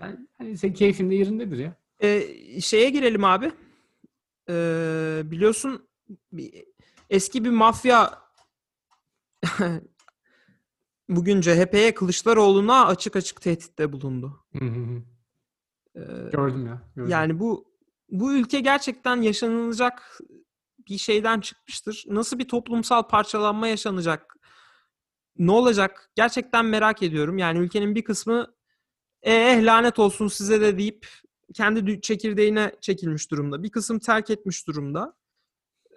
Yani 0.02 0.28
hani 0.38 0.58
senin 0.58 0.74
keyfin 0.74 1.10
de 1.10 1.16
yerindedir 1.16 1.58
ya. 1.58 1.76
Ee, 2.02 2.62
şeye 2.62 2.90
girelim 2.90 3.24
abi. 3.24 3.52
Ee, 4.50 5.22
biliyorsun 5.26 5.88
bir- 6.32 6.66
eski 7.10 7.44
bir 7.44 7.50
mafya 7.50 8.20
bugün 11.10 11.42
CHP'ye 11.42 11.94
Kılıçdaroğlu'na 11.94 12.86
açık 12.86 13.16
açık 13.16 13.42
tehditte 13.42 13.92
bulundu. 13.92 14.46
Hı 14.60 14.66
hı 14.66 14.70
hı. 14.80 15.02
Ee, 15.96 16.30
Gördüm 16.32 16.66
ya. 16.66 16.82
Gördüm. 16.96 17.12
yani 17.12 17.40
bu 17.40 17.74
bu 18.10 18.34
ülke 18.34 18.60
gerçekten 18.60 19.22
yaşanılacak 19.22 20.20
bir 20.90 20.98
şeyden 20.98 21.40
çıkmıştır. 21.40 22.04
Nasıl 22.08 22.40
bir 22.40 22.48
toplumsal 22.48 23.04
parçalanma 23.08 23.68
yaşanacak? 23.68 24.33
Ne 25.38 25.52
olacak? 25.52 26.10
Gerçekten 26.16 26.66
merak 26.66 27.04
ediyorum. 27.04 27.38
Yani 27.38 27.60
ülkenin 27.60 27.96
bir 27.96 28.04
kısmı 28.04 28.56
eh 29.24 29.64
lanet 29.64 30.00
olsun 30.00 30.28
size 30.28 30.62
de 30.62 30.78
deyip 30.78 31.08
kendi 31.54 32.02
çekirdeğine 32.02 32.72
çekilmiş 32.82 33.32
durumda. 33.32 33.64
Bir 33.64 33.70
kısım 33.72 34.00
terk 34.00 34.30
etmiş 34.30 34.68
durumda. 34.68 35.16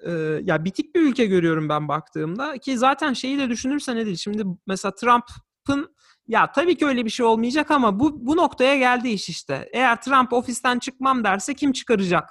e, 0.06 0.12
ya 0.44 0.64
bitik 0.64 0.94
bir 0.94 1.00
ülke 1.02 1.26
görüyorum 1.26 1.68
ben 1.68 1.88
baktığımda 1.88 2.58
ki 2.58 2.78
zaten 2.78 3.12
şeyi 3.12 3.38
de 3.38 3.50
düşünürsen 3.50 3.96
ne 3.96 4.06
değil. 4.06 4.16
Şimdi 4.16 4.44
mesela 4.66 4.94
Trump'ın 4.94 5.96
ya 6.28 6.52
tabii 6.52 6.76
ki 6.76 6.86
öyle 6.86 7.04
bir 7.04 7.10
şey 7.10 7.26
olmayacak 7.26 7.70
ama 7.70 8.00
bu 8.00 8.26
bu 8.26 8.36
noktaya 8.36 8.76
geldi 8.78 9.08
iş 9.08 9.28
işte. 9.28 9.70
Eğer 9.72 10.02
Trump 10.02 10.32
ofisten 10.32 10.78
çıkmam 10.78 11.24
derse 11.24 11.54
kim 11.54 11.72
çıkaracak? 11.72 12.30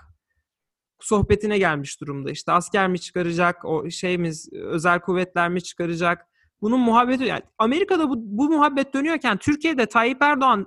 Sohbetine 1.00 1.58
gelmiş 1.58 2.02
durumda. 2.02 2.32
İşte 2.32 2.52
asker 2.52 2.88
mi 2.88 3.00
çıkaracak? 3.00 3.66
O 3.66 3.90
şeyimiz 3.90 4.54
özel 4.54 5.00
kuvvetler 5.02 5.50
mi 5.50 5.64
çıkaracak? 5.64 6.28
Bunun 6.62 6.80
muhabbeti 6.80 7.24
yani 7.24 7.42
Amerika'da 7.58 8.10
bu, 8.10 8.14
bu 8.18 8.50
muhabbet 8.50 8.94
dönüyorken 8.94 9.38
Türkiye'de 9.38 9.86
Tayyip 9.86 10.22
Erdoğan 10.22 10.66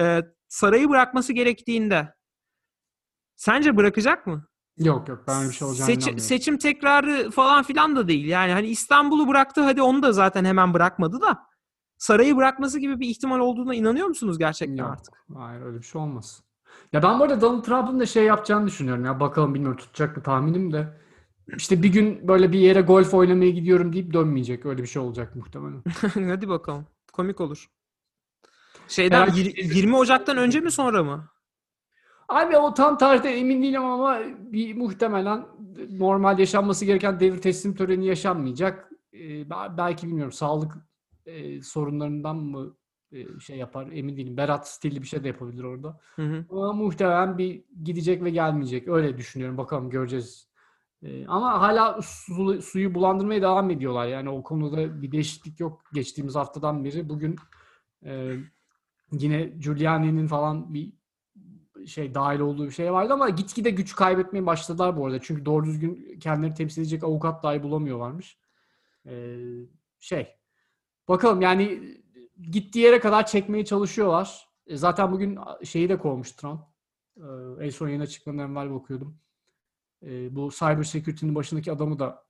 e, 0.00 0.20
sarayı 0.48 0.88
bırakması 0.88 1.32
gerektiğinde 1.32 2.14
sence 3.36 3.76
bırakacak 3.76 4.26
mı? 4.26 4.46
Yok 4.78 5.08
yok 5.08 5.24
ben 5.28 5.48
bir 5.48 5.52
şey 5.54 5.68
olacağını 5.68 5.86
Seçi- 5.90 6.00
inanmıyorum. 6.00 6.18
seçim 6.28 6.58
tekrarı 6.58 7.30
falan 7.30 7.62
filan 7.62 7.96
da 7.96 8.08
değil. 8.08 8.26
Yani 8.28 8.52
hani 8.52 8.66
İstanbul'u 8.66 9.28
bıraktı 9.28 9.60
hadi 9.62 9.82
onu 9.82 10.02
da 10.02 10.12
zaten 10.12 10.44
hemen 10.44 10.74
bırakmadı 10.74 11.20
da 11.20 11.46
sarayı 11.98 12.36
bırakması 12.36 12.78
gibi 12.78 13.00
bir 13.00 13.08
ihtimal 13.08 13.38
olduğuna 13.38 13.74
inanıyor 13.74 14.06
musunuz 14.06 14.38
gerçekten 14.38 14.76
Yok. 14.76 14.90
artık? 14.92 15.14
Hayır 15.34 15.62
öyle 15.62 15.78
bir 15.78 15.82
şey 15.82 16.00
olmaz. 16.00 16.42
Ya 16.92 17.02
ben 17.02 17.18
bu 17.20 17.24
arada 17.24 17.40
Donald 17.40 17.62
Trump'ın 17.64 18.00
da 18.00 18.06
şey 18.06 18.24
yapacağını 18.24 18.66
düşünüyorum 18.66 19.04
ya. 19.04 19.20
Bakalım 19.20 19.54
bilmiyorum 19.54 19.76
tutacak 19.78 20.16
mı 20.16 20.22
tahminim 20.22 20.72
de. 20.72 21.00
İşte 21.56 21.82
bir 21.82 21.88
gün 21.92 22.28
böyle 22.28 22.52
bir 22.52 22.58
yere 22.58 22.80
golf 22.80 23.14
oynamaya 23.14 23.50
gidiyorum 23.50 23.92
deyip 23.92 24.12
dönmeyecek. 24.12 24.66
Öyle 24.66 24.82
bir 24.82 24.86
şey 24.88 25.02
olacak 25.02 25.36
muhtemelen. 25.36 25.82
hadi 26.30 26.48
bakalım. 26.48 26.86
Komik 27.12 27.40
olur. 27.40 27.70
Şeyden 28.88 29.26
yir- 29.26 29.74
20 29.74 29.96
Ocak'tan 29.96 30.36
önce 30.36 30.60
mi 30.60 30.70
sonra 30.70 31.02
mı? 31.02 31.28
Abi 32.28 32.56
o 32.56 32.74
tam 32.74 32.98
tarihte 32.98 33.28
emin 33.30 33.62
değilim 33.62 33.84
ama 33.84 34.20
bir 34.38 34.76
muhtemelen 34.76 35.46
normal 35.90 36.38
yaşanması 36.38 36.84
gereken 36.84 37.20
devir 37.20 37.38
teslim 37.38 37.74
töreni 37.74 38.06
yaşanmayacak. 38.06 38.90
Ee, 39.14 39.50
be- 39.50 39.76
belki 39.78 40.06
bilmiyorum 40.06 40.32
sağlık 40.32 40.72
e, 41.26 41.62
sorunlarından 41.62 42.36
mı 42.36 42.76
e, 43.12 43.40
şey 43.40 43.56
yapar 43.56 43.88
emin 43.92 44.16
değilim. 44.16 44.36
Berat 44.36 44.68
stilli 44.68 45.02
bir 45.02 45.06
şey 45.06 45.24
de 45.24 45.28
yapabilir 45.28 45.62
orada. 45.64 46.00
Hı 46.16 46.22
hı. 46.22 46.44
Ama 46.50 46.72
muhtemelen 46.72 47.38
bir 47.38 47.64
gidecek 47.84 48.24
ve 48.24 48.30
gelmeyecek. 48.30 48.88
Öyle 48.88 49.18
düşünüyorum. 49.18 49.58
Bakalım 49.58 49.90
göreceğiz. 49.90 50.49
Ee, 51.02 51.26
ama 51.26 51.60
hala 51.60 52.02
su- 52.02 52.62
suyu 52.62 52.94
bulandırmaya 52.94 53.42
devam 53.42 53.70
ediyorlar. 53.70 54.06
Yani 54.06 54.28
o 54.30 54.42
konuda 54.42 55.02
bir 55.02 55.12
değişiklik 55.12 55.60
yok 55.60 55.82
geçtiğimiz 55.92 56.34
haftadan 56.34 56.84
beri. 56.84 57.08
Bugün 57.08 57.36
e, 58.04 58.36
yine 59.12 59.42
Giuliani'nin 59.44 60.26
falan 60.26 60.74
bir 60.74 60.92
şey 61.86 62.14
dahil 62.14 62.40
olduğu 62.40 62.66
bir 62.66 62.70
şey 62.70 62.92
vardı 62.92 63.12
ama 63.12 63.28
gitgide 63.28 63.70
güç 63.70 63.96
kaybetmeye 63.96 64.46
başladılar 64.46 64.96
bu 64.96 65.06
arada. 65.06 65.20
Çünkü 65.22 65.44
doğru 65.44 65.66
düzgün 65.66 66.18
kendileri 66.18 66.54
temsil 66.54 66.80
edecek 66.82 67.04
avukat 67.04 67.42
dahi 67.42 67.62
bulamıyorlarmış. 67.62 68.38
Ee, 69.06 69.36
şey 70.00 70.36
bakalım 71.08 71.40
yani 71.42 71.80
gittiği 72.50 72.78
yere 72.78 73.00
kadar 73.00 73.26
çekmeye 73.26 73.64
çalışıyorlar. 73.64 74.48
E, 74.66 74.76
zaten 74.76 75.12
bugün 75.12 75.38
şeyi 75.64 75.88
de 75.88 75.98
kovmuş 75.98 76.32
Trump. 76.32 76.60
Ee, 77.16 77.22
en 77.60 77.70
son 77.70 77.88
yayına 77.88 78.06
çıkmadan 78.06 78.52
evvel 78.52 78.74
bakıyordum. 78.74 79.18
Ee, 80.02 80.36
bu 80.36 80.50
cyber 80.50 80.82
security'nin 80.82 81.34
başındaki 81.34 81.72
adamı 81.72 81.98
da 81.98 82.24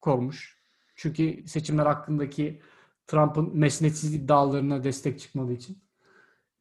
kovmuş. 0.00 0.62
Çünkü 0.96 1.44
seçimler 1.46 1.86
hakkındaki 1.86 2.62
Trump'ın 3.06 3.56
mesnetsiz 3.58 4.14
iddialarına 4.14 4.84
destek 4.84 5.20
çıkmadığı 5.20 5.52
için. 5.52 5.78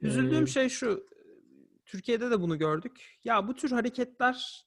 Üzüldüğüm 0.01 0.43
Ee, 0.43 0.47
şey 0.47 0.69
şu. 0.69 1.05
Türkiye'de 1.85 2.31
de 2.31 2.41
bunu 2.41 2.57
gördük. 2.57 3.19
Ya 3.23 3.47
bu 3.47 3.55
tür 3.55 3.71
hareketler 3.71 4.65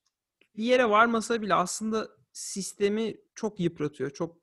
bir 0.56 0.64
yere 0.64 0.90
varmasa 0.90 1.42
bile 1.42 1.54
aslında 1.54 2.08
sistemi 2.32 3.16
çok 3.34 3.60
yıpratıyor, 3.60 4.10
çok 4.10 4.36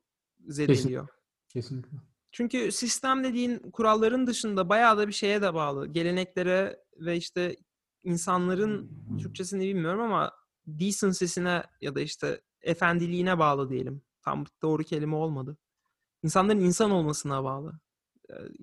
zedeliyor. 0.48 1.08
Kesinlikle. 1.50 1.98
Çünkü 2.32 2.72
sistem 2.72 3.24
dediğin 3.24 3.60
kuralların 3.60 4.28
dışında 4.28 4.70
bayağı 4.70 4.98
da 4.98 5.08
bir 5.08 5.14
şeye 5.14 5.42
de 5.42 5.54
bağlı. 5.54 5.88
Geleneklere 5.88 6.80
ve 6.98 7.18
işte 7.18 7.56
insanların 8.04 8.92
Türkçesini 9.22 9.64
bilmiyorum 9.68 10.02
ama 10.02 10.32
decency'sine 10.68 11.64
ya 11.82 11.96
da 11.96 12.02
işte 12.02 12.42
efendiliğine 12.62 13.40
bağlı 13.40 13.70
diyelim. 13.70 14.02
Tam 14.22 14.46
doğru 14.62 14.84
kelime 14.84 15.16
olmadı. 15.16 15.58
İnsanların 16.24 16.60
insan 16.60 16.92
olmasına 16.92 17.44
bağlı. 17.44 17.80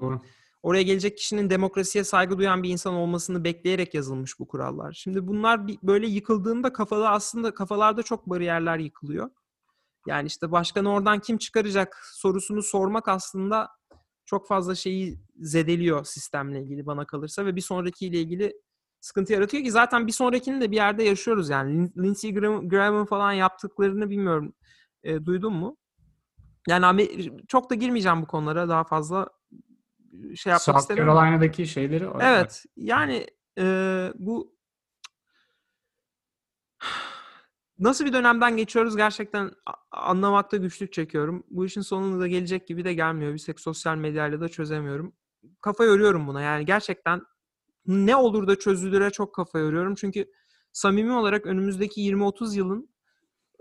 Doğru. 0.00 0.20
Oraya 0.62 0.82
gelecek 0.82 1.18
kişinin 1.18 1.50
demokrasiye 1.50 2.04
saygı 2.04 2.38
duyan 2.38 2.62
bir 2.62 2.70
insan 2.70 2.94
olmasını 2.94 3.44
bekleyerek 3.44 3.94
yazılmış 3.94 4.38
bu 4.38 4.48
kurallar. 4.48 4.92
Şimdi 4.92 5.26
bunlar 5.26 5.60
böyle 5.82 6.06
yıkıldığında 6.06 6.72
kafada 6.72 7.10
aslında 7.10 7.54
kafalarda 7.54 8.02
çok 8.02 8.30
bariyerler 8.30 8.78
yıkılıyor. 8.78 9.30
Yani 10.06 10.26
işte 10.26 10.52
başkanı 10.52 10.92
oradan 10.92 11.20
kim 11.20 11.38
çıkaracak 11.38 12.00
sorusunu 12.12 12.62
sormak 12.62 13.08
aslında 13.08 13.68
çok 14.26 14.48
fazla 14.48 14.74
şeyi 14.74 15.20
zedeliyor 15.36 16.04
sistemle 16.04 16.62
ilgili 16.62 16.86
bana 16.86 17.04
kalırsa 17.06 17.46
ve 17.46 17.56
bir 17.56 17.60
sonrakiyle 17.60 18.20
ilgili 18.20 18.60
sıkıntı 19.02 19.32
yaratıyor 19.32 19.64
ki 19.64 19.70
zaten 19.70 20.06
bir 20.06 20.12
sonrakini 20.12 20.60
de 20.60 20.70
bir 20.70 20.76
yerde 20.76 21.02
yaşıyoruz 21.04 21.48
yani. 21.48 21.72
Lin- 21.72 22.02
Lindsey 22.02 22.30
Graham- 22.34 22.68
Graham'ın 22.68 23.04
falan 23.04 23.32
yaptıklarını 23.32 24.10
bilmiyorum. 24.10 24.54
E, 25.02 25.24
duydun 25.24 25.52
mu? 25.52 25.76
Yani 26.68 26.84
Amer- 26.84 27.46
çok 27.46 27.70
da 27.70 27.74
girmeyeceğim 27.74 28.22
bu 28.22 28.26
konulara 28.26 28.68
daha 28.68 28.84
fazla 28.84 29.28
şey 30.34 30.50
yapmak 30.50 30.60
South 30.62 30.78
istemiyorum. 30.80 31.14
Carolina'daki 31.14 31.66
şeyleri 31.66 32.08
Evet. 32.20 32.64
Yani 32.76 33.26
e, 33.58 33.64
bu 34.14 34.56
nasıl 37.78 38.04
bir 38.04 38.12
dönemden 38.12 38.56
geçiyoruz 38.56 38.96
gerçekten 38.96 39.50
anlamakta 39.90 40.56
güçlük 40.56 40.92
çekiyorum. 40.92 41.44
Bu 41.50 41.66
işin 41.66 41.80
sonunda 41.80 42.20
da 42.20 42.26
gelecek 42.28 42.66
gibi 42.66 42.84
de 42.84 42.94
gelmiyor. 42.94 43.34
Bir 43.34 43.38
tek 43.38 43.60
sosyal 43.60 43.96
medyayla 43.96 44.40
da 44.40 44.48
çözemiyorum. 44.48 45.12
Kafa 45.60 45.84
yoruyorum 45.84 46.26
buna. 46.26 46.40
Yani 46.42 46.66
gerçekten 46.66 47.22
ne 47.86 48.16
olur 48.16 48.46
da 48.46 48.58
çözülüre 48.58 49.10
çok 49.10 49.34
kafa 49.34 49.58
yoruyorum. 49.58 49.94
Çünkü 49.94 50.30
samimi 50.72 51.12
olarak 51.12 51.46
önümüzdeki 51.46 52.00
20-30 52.00 52.56
yılın 52.56 52.88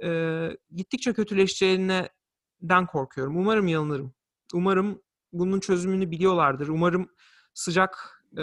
e, 0.04 0.50
gittikçe 0.76 1.14
kötüleşeceğinden 1.14 2.86
korkuyorum. 2.92 3.38
Umarım 3.38 3.68
yanılırım. 3.68 4.14
Umarım 4.54 5.02
bunun 5.34 5.60
çözümünü 5.60 6.12
biliyorlardır. 6.12 6.68
Umarım 6.68 7.10
sıcak 7.54 8.24
e, 8.38 8.42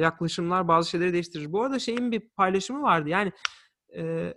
yaklaşımlar 0.00 0.68
bazı 0.68 0.90
şeyleri 0.90 1.12
değiştirir. 1.12 1.52
Bu 1.52 1.62
arada 1.62 1.78
şeyin 1.78 2.12
bir 2.12 2.20
paylaşımı 2.20 2.82
vardı. 2.82 3.08
Yani 3.08 3.32
e, 3.96 4.34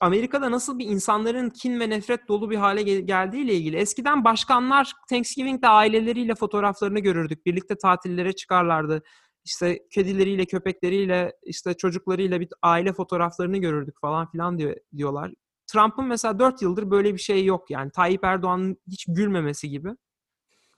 Amerika'da 0.00 0.50
nasıl 0.50 0.78
bir 0.78 0.86
insanların 0.86 1.50
kin 1.50 1.80
ve 1.80 1.90
nefret 1.90 2.28
dolu 2.28 2.50
bir 2.50 2.56
hale 2.56 2.82
gel- 2.82 3.06
geldiğiyle 3.06 3.54
ilgili. 3.54 3.76
Eskiden 3.76 4.24
başkanlar 4.24 4.92
Thanksgiving'de 5.10 5.68
aileleriyle 5.68 6.34
fotoğraflarını 6.34 7.00
görürdük. 7.00 7.46
Birlikte 7.46 7.78
tatillere 7.78 8.32
çıkarlardı. 8.32 9.02
İşte 9.44 9.78
kedileriyle, 9.90 10.44
köpekleriyle, 10.44 11.32
işte 11.42 11.74
çocuklarıyla 11.74 12.40
bir 12.40 12.48
aile 12.62 12.92
fotoğraflarını 12.92 13.58
görürdük 13.58 14.00
falan 14.00 14.30
filan 14.30 14.58
diyor, 14.58 14.76
diyorlar. 14.96 15.32
Trump'ın 15.66 16.06
mesela 16.06 16.38
4 16.38 16.62
yıldır 16.62 16.90
böyle 16.90 17.14
bir 17.14 17.18
şey 17.18 17.44
yok 17.44 17.70
yani. 17.70 17.90
Tayyip 17.90 18.24
Erdoğan'ın 18.24 18.76
hiç 18.90 19.06
gülmemesi 19.08 19.68
gibi. 19.70 19.88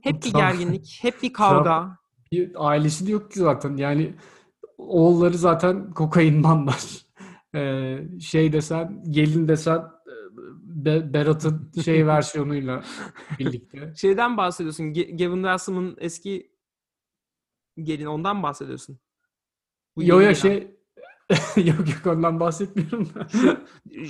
Hep 0.03 0.15
bir 0.15 0.31
Trump- 0.31 0.37
gerginlik, 0.37 0.99
hep 1.03 1.23
bir 1.23 1.33
kavga. 1.33 1.97
Bir 2.33 2.53
ailesi 2.55 3.07
de 3.07 3.11
yok 3.11 3.31
ki 3.33 3.39
zaten. 3.39 3.77
Yani 3.77 4.15
oğulları 4.79 5.39
zaten 5.39 5.91
kokainmanlar. 5.91 6.85
Ee, 7.55 7.99
şey 8.21 8.53
desen, 8.53 9.05
gelin 9.11 9.49
desen 9.49 9.79
e, 9.79 10.15
Be- 10.63 11.13
Berat'ın 11.15 11.73
şey 11.85 12.07
versiyonuyla 12.07 12.83
birlikte. 13.39 13.93
Şeyden 13.97 14.37
bahsediyorsun. 14.37 14.85
Ge- 14.85 15.17
Gavin 15.25 15.43
Newsom'ın 15.43 15.97
eski 16.01 16.50
gelin 17.83 18.07
ondan 18.07 18.43
bahsediyorsun. 18.43 18.99
Bu 19.97 20.03
Yo 20.03 20.21
gelen. 20.21 20.33
şey 20.33 20.77
yok 21.57 21.89
yok 21.89 22.07
ondan 22.07 22.41
bahsetmiyorum 22.41 23.09
da. 23.15 23.27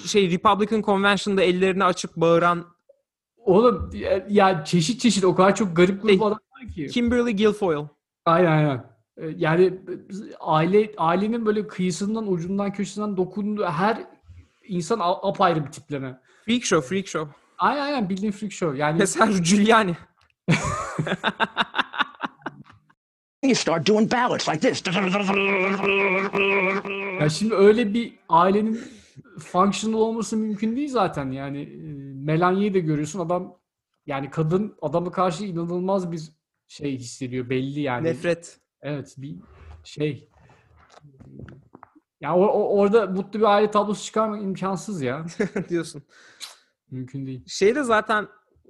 şey 0.06 0.30
Republican 0.30 0.82
Convention'da 0.82 1.42
ellerini 1.42 1.84
açıp 1.84 2.16
bağıran 2.16 2.66
Oğlum 3.36 3.90
ya, 3.94 4.26
ya 4.28 4.64
çeşit 4.64 5.00
çeşit 5.00 5.24
o 5.24 5.34
kadar 5.34 5.54
çok 5.54 5.76
garip 5.76 6.02
grup 6.02 6.10
Şey, 6.10 6.18
adam 6.18 6.30
var 6.30 6.68
ki. 6.74 6.86
Kimberly 6.86 7.36
Guilfoyle. 7.36 7.88
Aynen 8.24 8.50
aynen. 8.50 8.84
Ee, 9.16 9.26
Yani 9.36 9.64
e, 9.64 9.72
aile 10.40 10.92
ailenin 10.96 11.46
böyle 11.46 11.66
kıyısından 11.66 12.32
ucundan 12.32 12.72
köşesinden 12.72 13.16
dokunduğu 13.16 13.64
her 13.64 14.06
insan 14.68 15.00
apayrı 15.02 15.66
bir 15.66 15.70
tipleme. 15.72 16.20
Freak 16.44 16.64
Show, 16.64 16.88
Freak 16.88 17.08
Show. 17.08 17.34
Aynen 17.58 17.80
aynen 17.82 18.08
bildiğin 18.08 18.32
freak 18.32 18.52
show. 18.52 18.78
Yani 18.78 18.98
Mesela 18.98 19.38
Giuliani. 19.38 19.96
you 23.42 23.54
start 23.54 23.86
doing 23.86 24.06
ballots 24.12 24.48
like 24.48 24.60
this. 24.60 24.82
ya 27.20 27.28
şimdi 27.28 27.54
öyle 27.54 27.94
bir 27.94 28.18
ailenin 28.28 28.80
functional 29.38 29.98
olması 30.00 30.36
mümkün 30.36 30.76
değil 30.76 30.88
zaten. 30.88 31.30
Yani 31.30 31.62
e, 31.62 31.76
Melania'yı 32.24 32.74
da 32.74 32.78
görüyorsun 32.78 33.20
adam 33.20 33.56
yani 34.06 34.30
kadın 34.30 34.76
adama 34.82 35.10
karşı 35.12 35.44
inanılmaz 35.44 36.12
bir 36.12 36.20
şey 36.68 36.98
hissediyor 36.98 37.50
belli 37.50 37.80
yani. 37.80 38.04
Nefret. 38.04 38.60
Evet 38.82 39.14
bir 39.18 39.36
şey 39.84 40.28
Ya 42.20 42.36
o, 42.36 42.44
o- 42.46 42.78
orada 42.78 43.06
mutlu 43.06 43.38
bir 43.40 43.44
aile 43.44 43.70
tablosu 43.70 44.04
çıkarmak 44.04 44.42
imkansız 44.42 45.02
ya. 45.02 45.26
diyorsun. 45.68 46.02
Mümkün 46.90 47.26
değil. 47.26 47.44
Şey 47.46 47.74
de 47.74 47.82
zaten 47.82 48.26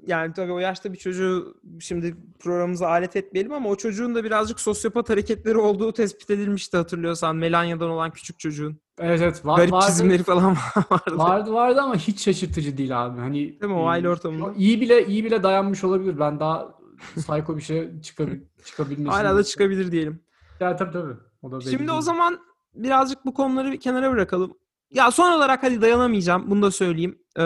yani 0.07 0.33
tabii 0.33 0.53
o 0.53 0.59
yaşta 0.59 0.93
bir 0.93 0.99
çocuğu 0.99 1.55
şimdi 1.81 2.17
programımıza 2.39 2.89
alet 2.89 3.17
etmeyelim 3.17 3.53
ama 3.53 3.69
o 3.69 3.77
çocuğun 3.77 4.15
da 4.15 4.25
birazcık 4.25 4.61
sosyopat 4.61 5.11
hareketleri 5.11 5.59
olduğu 5.59 5.93
tespit 5.93 6.31
edilmişti 6.31 6.77
hatırlıyorsan. 6.77 7.37
Melanya'dan 7.37 7.91
olan 7.91 8.11
küçük 8.11 8.39
çocuğun. 8.39 8.81
Evet 8.99 9.21
evet. 9.23 9.47
Var, 9.47 9.57
Garip 9.57 9.73
vardı, 9.73 9.87
çizimleri 9.87 10.23
falan 10.23 10.57
vardı. 10.91 11.19
vardı 11.19 11.53
vardı 11.53 11.81
ama 11.81 11.97
hiç 11.97 12.21
şaşırtıcı 12.25 12.77
değil 12.79 13.07
abi. 13.07 13.21
Hani 13.21 13.35
Değil 13.35 13.65
mi 13.73 13.73
o 13.73 13.87
aile 13.87 14.09
ortamında? 14.09 14.53
iyi 14.57 14.81
bile 14.81 15.07
iyi 15.07 15.25
bile 15.25 15.43
dayanmış 15.43 15.85
olabilir. 15.85 16.19
Ben 16.19 16.41
daha 16.41 16.75
psycho 17.17 17.57
bir 17.57 17.63
şey 17.63 18.01
çıkabil, 18.01 18.41
çıkabilmesini. 18.65 19.09
Hala 19.11 19.37
da 19.37 19.45
çıkabilir 19.45 19.93
diyelim. 19.93 20.21
Ya 20.61 20.77
tabii 20.77 20.93
tabii. 20.93 21.15
O 21.43 21.53
da 21.53 21.61
Şimdi 21.61 21.91
o 21.91 21.95
değil. 21.95 22.03
zaman 22.03 22.39
birazcık 22.75 23.25
bu 23.27 23.35
konuları 23.35 23.73
bir 23.73 23.81
kenara 23.81 24.13
bırakalım. 24.13 24.53
Ya 24.91 25.11
son 25.11 25.33
olarak 25.33 25.63
hadi 25.63 25.81
dayanamayacağım. 25.83 26.51
Bunu 26.51 26.63
da 26.63 26.71
söyleyeyim. 26.71 27.19
Ee, 27.39 27.43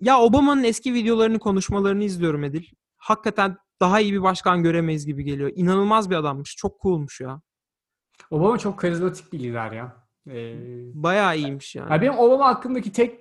ya 0.00 0.20
Obama'nın 0.20 0.64
eski 0.64 0.94
videolarını, 0.94 1.38
konuşmalarını 1.38 2.04
izliyorum 2.04 2.44
Edil. 2.44 2.64
Hakikaten 2.96 3.56
daha 3.80 4.00
iyi 4.00 4.12
bir 4.12 4.22
başkan 4.22 4.62
göremeyiz 4.62 5.06
gibi 5.06 5.24
geliyor. 5.24 5.52
İnanılmaz 5.54 6.10
bir 6.10 6.16
adammış. 6.16 6.56
Çok 6.56 6.80
coolmuş 6.82 7.20
ya. 7.20 7.40
Obama 8.30 8.58
çok 8.58 8.78
karizmatik 8.78 9.32
bir 9.32 9.38
lider 9.38 9.72
ya. 9.72 9.96
Ee, 10.28 10.54
Bayağı 10.94 11.36
iyiymiş 11.36 11.74
yani. 11.76 11.92
ya 11.92 12.00
benim 12.02 12.18
Obama 12.18 12.46
hakkındaki 12.46 12.92
tek 12.92 13.20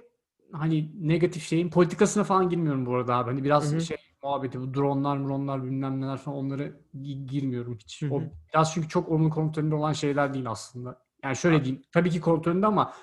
hani 0.52 0.92
negatif 1.08 1.44
şeyin 1.44 1.70
politikasına 1.70 2.24
falan 2.24 2.50
girmiyorum 2.50 2.86
bu 2.86 2.96
arada 2.96 3.16
abi. 3.16 3.30
Hani 3.32 3.44
biraz 3.44 3.72
Hı 3.72 3.76
hı. 3.76 3.82
şey 3.82 3.98
muhabbeti 4.24 4.62
bu 4.62 4.74
dronlar, 4.74 5.20
dronlar 5.20 5.64
bilmem 5.64 6.02
neler 6.02 6.18
falan 6.18 6.38
onlara 6.38 6.64
gi- 6.96 7.26
girmiyorum 7.26 7.78
hiç. 7.80 8.02
Hı 8.02 8.14
O 8.14 8.22
biraz 8.54 8.74
çünkü 8.74 8.88
çok 8.90 9.10
onun 9.10 9.30
kontrolünde 9.30 9.76
olan 9.76 9.94
şeyler 9.94 10.34
değil 10.34 10.50
aslında. 10.50 11.00
Yani 11.24 11.36
şöyle 11.36 11.64
diyeyim. 11.66 11.84
Tabii 11.92 12.10
ki 12.10 12.22
kontrolünde 12.22 12.66
ama 12.66 12.94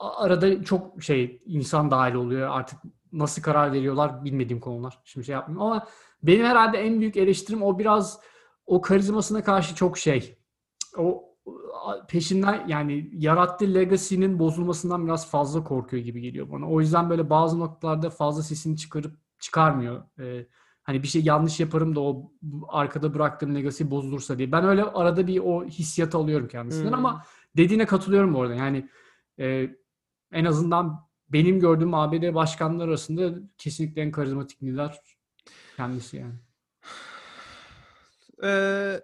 arada 0.00 0.64
çok 0.64 1.02
şey 1.02 1.42
insan 1.46 1.90
dahil 1.90 2.14
oluyor. 2.14 2.48
Artık 2.50 2.78
nasıl 3.12 3.42
karar 3.42 3.72
veriyorlar 3.72 4.24
bilmediğim 4.24 4.60
konular. 4.60 4.98
Şimdi 5.04 5.26
şey 5.26 5.32
yapmayayım 5.32 5.62
ama 5.62 5.86
benim 6.22 6.46
herhalde 6.46 6.78
en 6.78 7.00
büyük 7.00 7.16
eleştirim 7.16 7.62
o 7.62 7.78
biraz 7.78 8.20
o 8.66 8.80
karizmasına 8.80 9.44
karşı 9.44 9.74
çok 9.74 9.98
şey. 9.98 10.38
O 10.98 11.30
peşinden 12.08 12.66
yani 12.68 13.10
yarattığı 13.12 13.74
legacy'nin 13.74 14.38
bozulmasından 14.38 15.06
biraz 15.06 15.30
fazla 15.30 15.64
korkuyor 15.64 16.02
gibi 16.04 16.20
geliyor 16.20 16.50
bana. 16.52 16.70
O 16.70 16.80
yüzden 16.80 17.10
böyle 17.10 17.30
bazı 17.30 17.60
noktalarda 17.60 18.10
fazla 18.10 18.42
sesini 18.42 18.76
çıkarıp 18.76 19.16
çıkarmıyor. 19.38 20.02
Ee, 20.18 20.46
hani 20.82 21.02
bir 21.02 21.08
şey 21.08 21.22
yanlış 21.24 21.60
yaparım 21.60 21.96
da 21.96 22.00
o 22.00 22.32
arkada 22.68 23.14
bıraktığım 23.14 23.54
legacy 23.54 23.84
bozulursa 23.90 24.38
diye. 24.38 24.52
Ben 24.52 24.64
öyle 24.64 24.84
arada 24.84 25.26
bir 25.26 25.38
o 25.38 25.64
hissiyatı 25.64 26.18
alıyorum 26.18 26.48
kendisinden 26.48 26.88
Hmm. 26.88 26.98
ama 26.98 27.24
dediğine 27.56 27.86
katılıyorum 27.86 28.34
bu 28.34 28.42
arada. 28.42 28.54
Yani 28.54 28.88
e, 29.38 29.70
en 30.32 30.44
azından 30.44 31.10
benim 31.28 31.60
gördüğüm 31.60 31.94
ABD 31.94 32.34
başkanları 32.34 32.88
arasında 32.88 33.38
kesinlikle 33.58 34.02
en 34.02 34.10
karizmatik 34.10 34.62
lider 34.62 35.00
kendisi 35.76 36.16
yani. 36.16 36.34
Ee, 38.44 39.00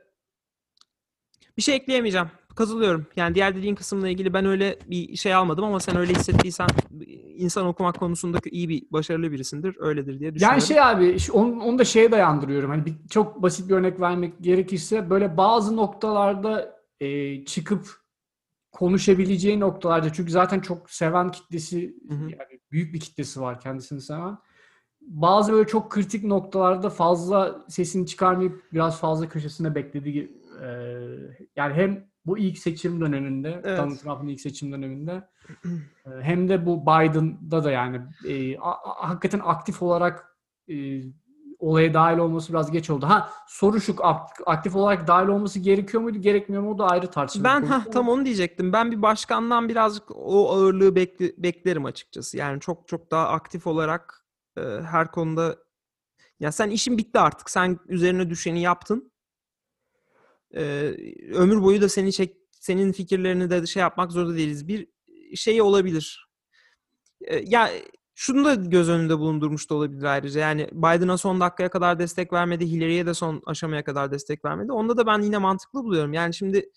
bir 1.56 1.62
şey 1.62 1.76
ekleyemeyeceğim. 1.76 2.30
Katılıyorum. 2.56 3.06
Yani 3.16 3.35
diğer 3.35 3.56
dediğin 3.56 3.75
kısımla 3.75 4.09
ilgili 4.09 4.35
ben 4.35 4.47
öyle 4.47 4.78
bir 4.87 5.16
şey 5.16 5.35
almadım 5.35 5.64
ama 5.64 5.80
sen 5.80 5.97
öyle 5.97 6.14
hissettiysen 6.14 6.68
insan 7.37 7.66
okumak 7.66 7.99
konusunda 7.99 8.38
iyi 8.50 8.68
bir 8.68 8.83
başarılı 8.90 9.33
birisindir. 9.33 9.76
Öyledir 9.78 10.21
diye 10.21 10.35
düşünüyorum. 10.35 10.59
Yani 10.59 10.68
şey 10.68 10.80
abi 10.80 11.16
onu, 11.33 11.62
onu 11.62 11.78
da 11.78 11.85
şeye 11.85 12.12
dayandırıyorum. 12.12 12.71
Hani 12.71 12.87
bir, 12.87 12.95
çok 13.11 13.42
basit 13.42 13.68
bir 13.68 13.75
örnek 13.75 14.00
vermek 14.00 14.35
gerekirse 14.40 15.11
böyle 15.11 15.37
bazı 15.37 15.76
noktalarda 15.76 16.80
e, 17.00 17.45
çıkıp 17.45 18.05
konuşabileceği 18.76 19.61
noktalarda 19.61 20.12
çünkü 20.12 20.30
zaten 20.33 20.61
çok 20.61 20.90
seven 20.90 21.30
kitlesi 21.30 21.97
Hı 22.09 22.14
hı. 22.14 22.23
yani 22.23 22.61
büyük 22.73 22.95
bir 22.95 23.00
kitlesi 23.00 23.40
var 23.40 23.61
kendisini 23.61 24.00
seven. 24.00 24.38
Bazı 25.00 25.52
böyle 25.52 25.66
çok 25.68 25.90
kritik 25.92 26.25
noktalarda 26.25 26.90
fazla 26.90 27.64
sesini 27.68 28.06
çıkarmayıp 28.06 28.62
biraz 28.73 29.00
fazla 29.00 29.28
köşesine 29.28 29.75
beklediği 29.75 30.41
e, 30.62 30.69
yani 31.56 31.75
hem 31.75 32.06
bu 32.26 32.39
ilk 32.39 32.58
seçim 32.58 33.00
döneminde 33.00 33.60
Evet. 33.65 33.78
Donald 33.78 33.97
Trump'ın 33.97 34.28
ilk 34.28 34.41
seçim 34.41 34.73
döneminde 34.73 35.28
hem 36.21 36.49
de 36.49 36.67
bu 36.67 36.82
Biden'da 36.82 37.65
da 37.65 37.71
yani 37.71 38.00
e, 38.26 38.58
a- 38.58 38.71
a- 38.91 39.08
hakikaten 39.08 39.41
aktif 39.45 39.82
olarak 39.82 40.36
e, 40.69 40.75
olaya 41.58 41.95
dahil 41.95 42.19
olması 42.19 42.52
biraz 42.52 42.71
geç 42.71 42.90
oldu. 42.90 43.06
Ha 43.06 43.32
soru 43.49 43.80
şu 43.80 43.95
ak- 43.99 44.40
aktif 44.47 44.76
olarak 44.76 45.06
dahil 45.08 45.28
olması 45.28 45.58
gerekiyor 45.58 46.02
muydu 46.02 46.19
gerekmiyor 46.19 46.62
mu 46.62 46.71
o 46.75 46.78
da 46.78 46.86
ayrı 46.88 47.06
tartışılır. 47.10 47.45
Ben 47.45 47.62
ha 47.62 47.84
tam 47.92 48.08
onu 48.08 48.25
diyecektim. 48.25 48.73
Ben 48.73 48.92
bir 48.92 49.02
başkandan 49.02 49.69
birazcık 49.69 50.04
o 50.10 50.50
ağırlığı 50.52 50.95
bekle- 50.97 51.34
beklerim 51.42 51.84
açıkçası. 51.84 52.36
Yani 52.36 52.60
çok 52.60 52.88
çok 52.88 53.10
daha 53.10 53.28
aktif 53.28 53.66
olarak 53.66 54.26
e, 54.58 54.60
her 54.62 55.10
konuda 55.12 55.56
ya 56.40 56.52
sen 56.52 56.71
işin 56.71 56.99
bitti 56.99 57.19
artık. 57.19 57.50
Sen 57.50 57.78
üzerine 57.88 58.30
düşeni 58.30 58.60
yaptın. 58.62 59.12
E, 60.54 60.62
ömür 61.34 61.62
boyu 61.62 61.80
da 61.82 61.88
seni 61.88 62.12
çek 62.12 62.36
senin 62.50 62.92
fikirlerini 62.92 63.50
de 63.50 63.66
şey 63.66 63.80
yapmak 63.80 64.12
zorunda 64.12 64.36
değiliz. 64.36 64.69
Bir 64.69 64.88
şey 65.34 65.62
olabilir. 65.62 66.28
E, 67.21 67.36
ya 67.36 67.71
şunu 68.18 68.44
da 68.44 68.54
göz 68.54 68.88
önünde 68.88 69.18
bulundurmuş 69.18 69.70
da 69.70 69.74
olabilir 69.74 70.02
ayrıca. 70.02 70.40
Yani 70.40 70.68
Biden'a 70.72 71.18
son 71.18 71.40
dakikaya 71.40 71.68
kadar 71.68 71.98
destek 71.98 72.32
vermedi. 72.32 72.66
Hillary'ye 72.66 73.06
de 73.06 73.14
son 73.14 73.42
aşamaya 73.46 73.84
kadar 73.84 74.12
destek 74.12 74.44
vermedi. 74.44 74.72
Onda 74.72 74.96
da 74.96 75.06
ben 75.06 75.18
yine 75.18 75.38
mantıklı 75.38 75.84
buluyorum. 75.84 76.12
Yani 76.12 76.34
şimdi 76.34 76.70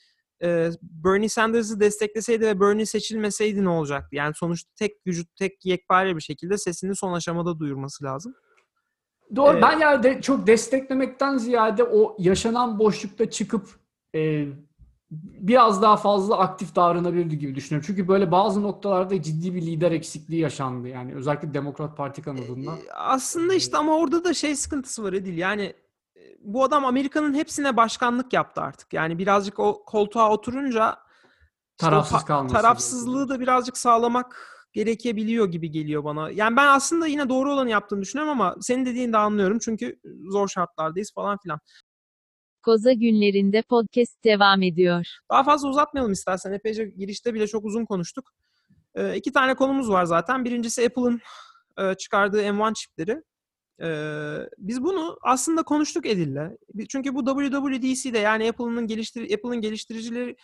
e, 0.44 0.70
Bernie 0.82 1.30
Sanders'ı 1.30 1.80
destekleseydi 1.80 2.46
ve 2.46 2.60
Bernie 2.60 2.86
seçilmeseydi 2.86 3.64
ne 3.64 3.70
olacaktı? 3.70 4.16
Yani 4.16 4.34
sonuçta 4.36 4.70
tek 4.76 4.92
vücut, 5.08 5.36
tek 5.36 5.66
yekpare 5.66 6.16
bir 6.16 6.22
şekilde 6.22 6.58
sesini 6.58 6.96
son 6.96 7.14
aşamada 7.14 7.60
duyurması 7.60 8.04
lazım. 8.04 8.34
Doğru. 9.36 9.58
Ee, 9.58 9.62
ben 9.62 9.80
yani 9.80 10.04
de 10.04 10.22
çok 10.22 10.48
desteklemekten 10.48 11.38
ziyade 11.38 11.84
o 11.84 12.16
yaşanan 12.20 12.80
boşlukta 12.80 13.30
çıkıp 13.30 13.70
e, 14.16 14.46
biraz 15.12 15.82
daha 15.82 15.98
fazla 15.98 16.38
aktif 16.38 16.76
davranabilirdi 16.76 17.38
gibi 17.38 17.56
düşünüyorum. 17.56 17.86
Çünkü 17.88 18.08
böyle 18.08 18.32
bazı 18.32 18.64
noktalarda 18.64 19.22
ciddi 19.22 19.56
bir 19.56 19.62
lider 19.62 19.92
eksikliği 19.92 20.42
yaşandı. 20.42 20.88
Yani 20.88 21.16
özellikle 21.16 21.54
Demokrat 21.54 21.98
Parti 21.98 22.22
kanadında. 22.22 22.72
E, 22.76 22.92
Aslında 22.94 23.54
işte 23.54 23.78
ama 23.78 23.98
orada 23.98 24.24
da 24.24 24.34
şey 24.34 24.56
sıkıntısı 24.56 25.04
var 25.04 25.14
Edil. 25.14 25.38
Yani 25.38 25.74
e, 26.16 26.22
bu 26.42 26.64
adam 26.64 26.86
Amerika'nın 26.86 27.34
hepsine 27.34 27.78
başkanlık 27.78 28.34
yaptı 28.34 28.62
artık. 28.62 28.94
Yani 28.94 29.18
birazcık 29.18 29.60
o 29.60 29.84
koltuğa 29.86 30.32
oturunca 30.32 30.98
işte 31.80 31.90
Tarafsız 31.90 32.20
ta- 32.20 32.26
kalması 32.26 32.54
tarafsızlığı 32.56 33.30
da 33.30 33.40
birazcık 33.40 33.78
sağlamak 33.78 34.60
gerekebiliyor 34.74 35.46
gibi 35.52 35.72
geliyor 35.72 36.04
bana. 36.04 36.30
Yani 36.32 36.56
ben 36.58 36.68
aslında 36.68 37.08
yine 37.08 37.30
doğru 37.30 37.54
olanı 37.54 37.70
yaptığını 37.70 38.02
düşünüyorum 38.02 38.42
ama 38.42 38.56
senin 38.62 38.86
dediğini 38.86 39.14
de 39.14 39.18
anlıyorum. 39.18 39.60
Çünkü 39.62 40.00
zor 40.30 40.48
şartlardayız 40.48 41.14
falan 41.14 41.38
filan. 41.44 41.60
Koza 42.64 42.94
günlerinde 42.94 43.62
podcast 43.62 44.24
devam 44.24 44.62
ediyor. 44.62 45.06
Daha 45.32 45.44
fazla 45.44 45.70
uzatmayalım 45.70 46.12
istersen. 46.12 46.52
Epeyce 46.52 46.86
girişte 46.86 47.34
bile 47.34 47.48
çok 47.48 47.66
uzun 47.66 47.86
konuştuk. 47.86 48.32
Ee, 48.96 49.16
iki 49.16 49.32
tane 49.32 49.56
konumuz 49.56 49.90
var 49.90 50.06
zaten. 50.06 50.46
Birincisi 50.46 50.86
Apple'ın 50.86 51.22
e, 51.78 51.96
çıkardığı 51.96 52.42
M1 52.42 52.74
çipleri. 52.74 53.24
Ee, 53.82 54.50
biz 54.58 54.84
bunu 54.84 55.18
aslında 55.22 55.64
konuştuk 55.64 56.06
Edil'le. 56.06 56.58
Çünkü 56.90 57.16
bu 57.16 57.26
WWDC'de 57.26 58.18
yani 58.18 58.50
Apple'ın 58.50 58.88
geliştir 58.88 59.34
Apple'ın 59.34 59.62
geliştiricileri 59.62 60.36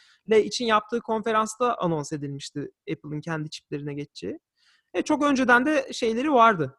için 0.45 0.65
yaptığı 0.65 1.01
konferansta 1.01 1.75
anons 1.75 2.13
edilmişti 2.13 2.71
Apple'ın 2.91 3.21
kendi 3.21 3.49
çiplerine 3.49 3.93
geçeceği. 3.93 4.39
E, 4.93 5.01
çok 5.01 5.23
önceden 5.23 5.65
de 5.65 5.93
şeyleri 5.93 6.32
vardı. 6.32 6.78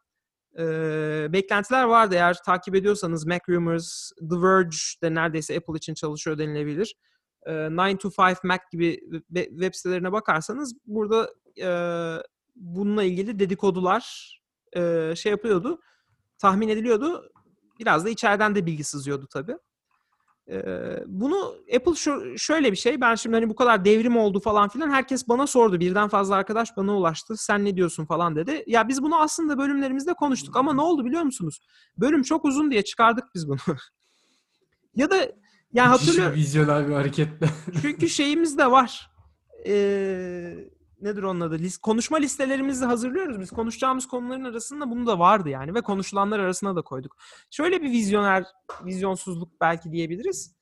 Ee, 0.58 1.26
beklentiler 1.32 1.84
vardı. 1.84 2.14
Eğer 2.14 2.36
takip 2.46 2.74
ediyorsanız 2.74 3.26
Mac 3.26 3.40
Rumors, 3.48 4.10
The 4.30 4.42
Verge 4.42 4.76
de 5.02 5.14
neredeyse 5.14 5.56
Apple 5.56 5.76
için 5.76 5.94
çalışıyor 5.94 6.38
denilebilir. 6.38 6.94
9 7.46 7.98
to 7.98 8.10
5 8.24 8.44
Mac 8.44 8.60
gibi 8.72 9.00
we- 9.32 9.48
web 9.50 9.74
sitelerine 9.74 10.12
bakarsanız 10.12 10.74
burada 10.86 11.30
e, 11.62 11.68
bununla 12.56 13.02
ilgili 13.02 13.38
dedikodular 13.38 14.32
e, 14.76 15.12
şey 15.16 15.30
yapıyordu. 15.30 15.80
Tahmin 16.38 16.68
ediliyordu. 16.68 17.32
Biraz 17.78 18.04
da 18.04 18.08
içeriden 18.10 18.54
de 18.54 18.66
bilgi 18.66 18.84
sızıyordu 18.84 19.26
tabii. 19.32 19.56
Ee, 20.50 20.62
bunu 21.06 21.54
Apple 21.76 21.94
şu, 21.94 22.38
şöyle 22.38 22.72
bir 22.72 22.76
şey. 22.76 23.00
Ben 23.00 23.14
şimdi 23.14 23.36
hani 23.36 23.48
bu 23.48 23.54
kadar 23.54 23.84
devrim 23.84 24.16
oldu 24.16 24.40
falan 24.40 24.68
filan. 24.68 24.90
Herkes 24.90 25.28
bana 25.28 25.46
sordu. 25.46 25.80
Birden 25.80 26.08
fazla 26.08 26.34
arkadaş 26.34 26.76
bana 26.76 26.96
ulaştı. 26.96 27.36
Sen 27.36 27.64
ne 27.64 27.76
diyorsun 27.76 28.04
falan 28.04 28.36
dedi. 28.36 28.64
Ya 28.66 28.88
biz 28.88 29.02
bunu 29.02 29.20
aslında 29.20 29.58
bölümlerimizde 29.58 30.14
konuştuk 30.14 30.56
ama 30.56 30.74
ne 30.74 30.80
oldu 30.80 31.04
biliyor 31.04 31.22
musunuz? 31.22 31.58
Bölüm 31.98 32.22
çok 32.22 32.44
uzun 32.44 32.70
diye 32.70 32.82
çıkardık 32.82 33.24
biz 33.34 33.48
bunu. 33.48 33.58
ya 34.94 35.10
da 35.10 35.32
ya 35.72 35.90
hatırlıyorum. 35.90 36.34
Vizyoner 36.34 36.88
bir 36.88 36.94
hareketle. 36.94 37.48
Çünkü 37.82 38.08
şeyimiz 38.08 38.58
de 38.58 38.70
var. 38.70 39.10
Ee, 39.66 40.54
nedir 41.06 41.22
onun 41.22 41.40
adı? 41.40 41.56
Lis- 41.58 41.80
konuşma 41.80 42.16
listelerimizi 42.16 42.84
hazırlıyoruz 42.84 43.40
biz. 43.40 43.50
Konuşacağımız 43.50 44.06
konuların 44.06 44.44
arasında 44.44 44.90
bunu 44.90 45.06
da 45.06 45.18
vardı 45.18 45.48
yani 45.48 45.74
ve 45.74 45.80
konuşulanlar 45.80 46.38
arasına 46.38 46.76
da 46.76 46.82
koyduk. 46.82 47.16
Şöyle 47.50 47.82
bir 47.82 47.90
vizyoner, 47.90 48.44
vizyonsuzluk 48.84 49.60
belki 49.60 49.92
diyebiliriz. 49.92 50.56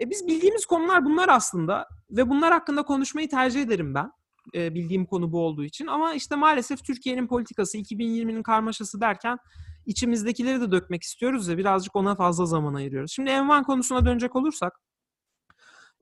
E, 0.00 0.10
biz 0.10 0.26
bildiğimiz 0.26 0.66
konular 0.66 1.04
bunlar 1.04 1.28
aslında 1.28 1.88
ve 2.10 2.28
bunlar 2.28 2.52
hakkında 2.52 2.82
konuşmayı 2.82 3.28
tercih 3.28 3.62
ederim 3.62 3.94
ben. 3.94 4.12
E, 4.54 4.74
bildiğim 4.74 5.06
konu 5.06 5.32
bu 5.32 5.40
olduğu 5.40 5.64
için 5.64 5.86
ama 5.86 6.14
işte 6.14 6.36
maalesef 6.36 6.84
Türkiye'nin 6.84 7.26
politikası 7.26 7.78
2020'nin 7.78 8.42
karmaşası 8.42 9.00
derken 9.00 9.38
içimizdekileri 9.86 10.60
de 10.60 10.72
dökmek 10.72 11.02
istiyoruz 11.02 11.48
ya 11.48 11.58
birazcık 11.58 11.96
ona 11.96 12.14
fazla 12.14 12.46
zaman 12.46 12.74
ayırıyoruz. 12.74 13.12
Şimdi 13.12 13.30
M1 13.30 13.64
konusuna 13.64 14.06
dönecek 14.06 14.36
olursak 14.36 14.80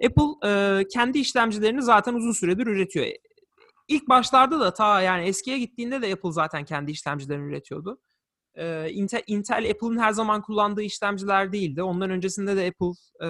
Apple 0.07 0.49
e, 0.51 0.83
kendi 0.89 1.19
işlemcilerini 1.19 1.83
zaten 1.83 2.15
uzun 2.15 2.33
süredir 2.33 2.67
üretiyor. 2.67 3.07
İlk 3.89 4.09
başlarda 4.09 4.61
da 4.61 4.75
ta 4.75 5.03
yani 5.03 5.25
eskiye 5.25 5.59
gittiğinde 5.59 6.03
de 6.03 6.13
Apple 6.13 6.33
zaten 6.33 6.65
kendi 6.65 6.91
işlemcilerini 6.91 7.51
üretiyordu. 7.51 8.01
Ee, 8.55 8.91
Intel, 8.91 9.23
Intel 9.27 9.71
Apple'ın 9.71 9.99
her 9.99 10.13
zaman 10.13 10.43
kullandığı 10.43 10.83
işlemciler 10.83 11.53
değildi. 11.53 11.83
Ondan 11.83 12.11
öncesinde 12.11 12.57
de 12.57 12.67
Apple 12.67 13.27
e, 13.27 13.29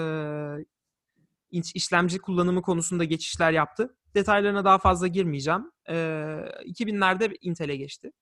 işlemci 1.74 2.18
kullanımı 2.18 2.62
konusunda 2.62 3.04
geçişler 3.04 3.52
yaptı. 3.52 3.96
Detaylarına 4.14 4.64
daha 4.64 4.78
fazla 4.78 5.06
girmeyeceğim. 5.06 5.72
E, 5.88 5.94
2000'lerde 5.94 7.36
Intel'e 7.40 7.76
geçti. 7.76 8.12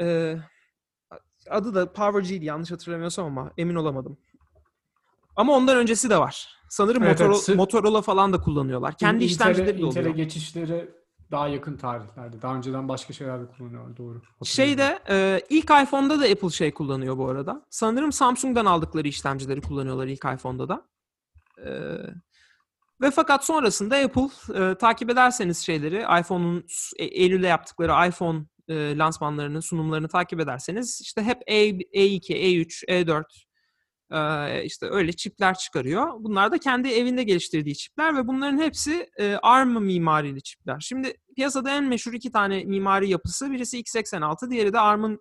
E, 0.00 0.36
adı 1.50 1.74
da 1.74 1.92
PowerG'di 1.92 2.44
yanlış 2.44 2.70
hatırlamıyorsam 2.70 3.26
ama 3.26 3.52
emin 3.58 3.74
olamadım. 3.74 4.18
Ama 5.36 5.52
ondan 5.52 5.76
öncesi 5.76 6.10
de 6.10 6.18
var. 6.18 6.58
Sanırım 6.74 7.02
Evet, 7.02 7.20
Motorola, 7.20 7.40
evet. 7.48 7.56
Motorola 7.56 8.02
falan 8.02 8.32
da 8.32 8.40
kullanıyorlar. 8.40 8.96
Kendi 8.96 9.24
Intel'e- 9.24 9.26
işlemcileri 9.26 9.78
de 9.78 9.80
Intel'e 9.82 10.00
oluyor. 10.00 10.16
geçişleri 10.16 10.90
daha 11.30 11.48
yakın 11.48 11.76
tarihlerde. 11.76 12.42
Daha 12.42 12.56
önceden 12.56 12.88
başka 12.88 13.12
şeyler 13.12 13.40
de 13.40 13.46
kullanıyorlar. 13.46 13.96
Doğru. 13.96 14.22
Şeyde 14.44 14.98
e, 15.08 15.40
ilk 15.50 15.64
iPhone'da 15.64 16.20
da 16.20 16.24
Apple 16.24 16.50
şey 16.50 16.74
kullanıyor 16.74 17.18
bu 17.18 17.28
arada. 17.28 17.66
Sanırım 17.70 18.12
Samsung'dan 18.12 18.66
aldıkları 18.66 19.08
işlemcileri 19.08 19.60
kullanıyorlar 19.60 20.06
ilk 20.06 20.24
iPhone'da 20.24 20.68
da. 20.68 20.88
E, 21.58 21.70
ve 23.00 23.10
fakat 23.10 23.44
sonrasında 23.44 23.96
Apple 23.96 24.28
e, 24.54 24.74
takip 24.74 25.10
ederseniz 25.10 25.58
şeyleri 25.58 26.20
iPhone'un 26.20 26.64
e- 26.98 27.04
Eylül'de 27.04 27.46
yaptıkları 27.46 28.08
iPhone 28.08 28.44
e, 28.68 28.98
lansmanlarını, 28.98 29.62
sunumlarını 29.62 30.08
takip 30.08 30.40
ederseniz 30.40 31.00
işte 31.02 31.22
hep 31.22 31.42
A, 31.48 31.52
A2, 31.52 32.32
A3, 32.32 32.84
A4 32.88 33.20
e, 33.20 33.24
işte 34.64 34.86
öyle 34.90 35.12
çipler 35.12 35.54
çıkarıyor. 35.54 36.12
Bunlar 36.18 36.52
da 36.52 36.58
kendi 36.58 36.88
evinde 36.88 37.22
geliştirdiği 37.22 37.76
çipler 37.76 38.16
ve 38.16 38.26
bunların 38.26 38.58
hepsi 38.58 39.10
ARM 39.42 39.84
mimarili 39.84 40.42
çipler. 40.42 40.80
Şimdi 40.80 41.14
piyasada 41.36 41.70
en 41.70 41.84
meşhur 41.84 42.12
iki 42.12 42.32
tane 42.32 42.64
mimari 42.64 43.10
yapısı 43.10 43.50
birisi 43.50 43.78
x86, 43.80 44.50
diğeri 44.50 44.72
de 44.72 44.80
ARM'ın 44.80 45.20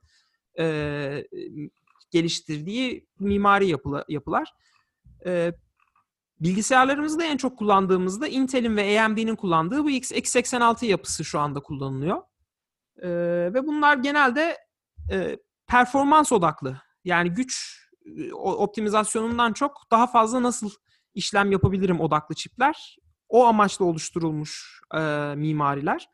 geliştirdiği 2.12 3.08
mimari 3.20 3.68
yapıla, 3.68 4.06
yapılar. 4.10 4.54
Bilgisayarlarımızda 6.44 7.24
en 7.24 7.38
çok 7.38 7.58
kullandığımızda 7.58 8.28
Intel'in 8.28 8.78
ve 8.78 9.02
AMD'nin 9.02 9.36
kullandığı 9.36 9.84
bu 9.84 9.90
X, 9.90 10.12
x86 10.12 10.86
yapısı 10.86 11.26
şu 11.26 11.40
anda 11.40 11.60
kullanılıyor. 11.60 12.22
E, 12.98 13.10
ve 13.54 13.68
bunlar 13.68 13.98
genelde 13.98 14.58
e, 15.12 15.38
performans 15.68 16.32
odaklı. 16.32 16.82
Yani 17.04 17.30
güç 17.30 17.83
optimizasyonundan 18.34 19.54
çok 19.54 19.82
daha 19.92 20.08
fazla 20.08 20.44
nasıl 20.44 20.70
işlem 21.16 21.52
yapabilirim 21.52 22.02
odaklı 22.02 22.36
çipler. 22.36 22.98
O 23.30 23.46
amaçla 23.46 23.86
oluşturulmuş 23.86 24.82
e, 24.96 25.00
mimariler. 25.36 26.10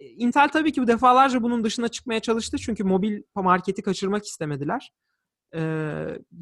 Intel 0.00 0.48
tabii 0.48 0.72
ki 0.72 0.82
bu 0.82 0.86
defalarca 0.86 1.42
bunun 1.42 1.64
dışına 1.64 1.88
çıkmaya 1.88 2.20
çalıştı 2.20 2.58
çünkü 2.58 2.84
mobil 2.84 3.22
marketi 3.34 3.82
kaçırmak 3.82 4.24
istemediler. 4.24 4.92
E, 5.54 5.60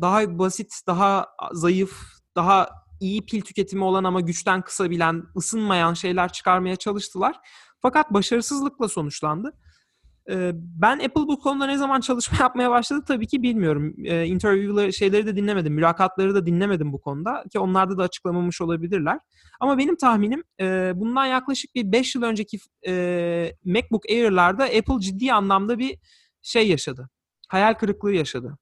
daha 0.01 0.39
basit, 0.39 0.73
daha 0.87 1.27
zayıf, 1.53 2.03
daha 2.37 2.69
iyi 3.01 3.27
pil 3.27 3.41
tüketimi 3.41 3.85
olan 3.85 4.05
ama 4.05 4.21
güçten 4.21 4.63
kısabilen, 4.63 5.25
ısınmayan 5.37 5.95
şeyler 5.95 6.33
çıkarmaya 6.33 6.77
çalıştılar. 6.77 7.37
Fakat 7.83 8.13
başarısızlıkla 8.13 8.89
sonuçlandı. 8.89 9.53
Ee, 10.31 10.51
Ben 10.55 10.99
Apple 10.99 11.23
bu 11.27 11.39
konuda 11.39 11.67
ne 11.67 11.79
zaman 11.79 12.01
çalışma 12.01 12.39
yapmaya 12.41 12.71
başladı 12.71 13.05
tabii 13.09 13.27
ki 13.27 13.43
bilmiyorum. 13.43 13.95
Ee, 14.05 14.27
Interview'ları 14.27 14.93
şeyleri 14.93 15.27
de 15.27 15.37
dinlemedim, 15.37 15.75
mülakatları 15.75 16.35
da 16.35 16.47
dinlemedim 16.47 16.93
bu 16.93 17.01
konuda 17.01 17.45
ki 17.53 17.59
onlarda 17.59 17.99
da 17.99 18.03
açıklamamış 18.03 18.61
olabilirler. 18.61 19.19
Ama 19.61 19.79
benim 19.79 19.97
tahminim 19.97 20.45
e, 20.61 20.93
bundan 20.95 21.27
yaklaşık 21.27 21.75
bir 21.75 21.93
5 21.93 22.15
yıl 22.15 22.23
önceki 22.23 22.59
e, 22.87 23.53
MacBook 23.65 24.11
Air'larda 24.11 24.65
Apple 24.65 25.01
ciddi 25.01 25.33
anlamda 25.33 25.79
bir 25.79 25.99
şey 26.43 26.69
yaşadı. 26.69 27.11
Hayal 27.49 27.75
kırıklığı 27.75 28.13
yaşadı. 28.13 28.59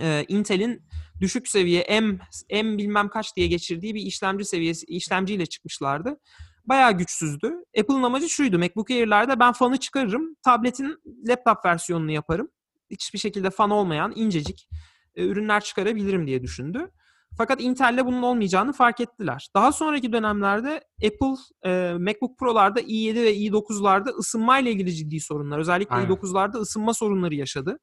Ee, 0.00 0.24
Intel'in 0.28 0.82
düşük 1.20 1.48
seviye 1.48 1.86
M, 2.00 2.18
M 2.50 2.78
bilmem 2.78 3.08
kaç 3.08 3.36
diye 3.36 3.46
geçirdiği 3.46 3.94
bir 3.94 4.00
işlemci 4.00 4.44
seviyesi 4.44 4.86
işlemciyle 4.86 5.46
çıkmışlardı 5.46 6.16
bayağı 6.64 6.92
güçsüzdü. 6.92 7.52
Apple'ın 7.78 8.02
amacı 8.02 8.28
şuydu. 8.28 8.58
MacBook 8.58 8.90
Air'lerde 8.90 9.40
ben 9.40 9.52
fanı 9.52 9.76
çıkarırım. 9.76 10.36
Tabletin 10.44 10.96
laptop 11.28 11.64
versiyonunu 11.64 12.10
yaparım. 12.10 12.48
Hiçbir 12.90 13.18
şekilde 13.18 13.50
fan 13.50 13.70
olmayan 13.70 14.12
incecik 14.16 14.68
e, 15.14 15.26
ürünler 15.26 15.60
çıkarabilirim 15.64 16.26
diye 16.26 16.42
düşündü. 16.42 16.90
Fakat 17.36 17.60
Intel'le 17.60 18.06
bunun 18.06 18.22
olmayacağını 18.22 18.72
fark 18.72 19.00
ettiler. 19.00 19.48
Daha 19.54 19.72
sonraki 19.72 20.12
dönemlerde 20.12 20.84
Apple 21.04 21.36
e, 21.64 21.92
MacBook 21.98 22.38
Pro'larda 22.38 22.80
i7 22.80 23.14
ve 23.14 23.36
i9'larda 23.36 24.08
ısınmayla 24.08 24.70
ilgili 24.70 24.94
ciddi 24.94 25.20
sorunlar. 25.20 25.58
Özellikle 25.58 25.94
Aynen. 25.94 26.10
i9'larda 26.10 26.56
ısınma 26.56 26.94
sorunları 26.94 27.34
yaşadı. 27.34 27.78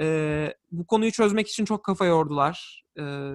E, 0.00 0.54
bu 0.70 0.86
konuyu 0.86 1.12
çözmek 1.12 1.48
için 1.48 1.64
çok 1.64 1.84
kafa 1.84 2.06
yordular 2.06 2.85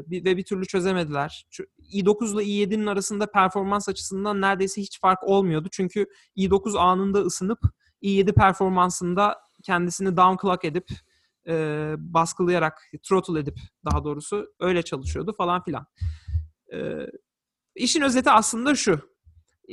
bir- 0.08 0.26
ve 0.26 0.38
bir 0.38 0.44
türlü 0.44 0.66
çözemediler. 0.66 1.46
Çö- 1.52 1.68
i9 1.94 2.34
ile 2.34 2.44
i7'nin 2.44 2.86
arasında 2.86 3.32
performans 3.32 3.90
açısından 3.90 4.42
neredeyse 4.42 4.82
hiç 4.82 5.00
fark 5.02 5.24
olmuyordu. 5.24 5.68
Çünkü 5.72 6.06
i9 6.38 6.76
anında 6.78 7.20
ısınıp 7.20 7.60
i7 8.02 8.34
performansında 8.34 9.38
kendisini 9.64 10.18
downclock 10.18 10.66
edip 10.66 10.88
e, 11.48 11.54
baskılayarak, 11.98 12.82
throttle 13.10 13.40
edip 13.40 13.58
daha 13.86 14.04
doğrusu 14.04 14.54
öyle 14.60 14.84
çalışıyordu 14.84 15.34
falan 15.38 15.64
filan. 15.64 15.86
E, 16.74 16.78
işin 17.76 18.02
özeti 18.02 18.32
aslında 18.32 18.76
şu. 18.76 19.00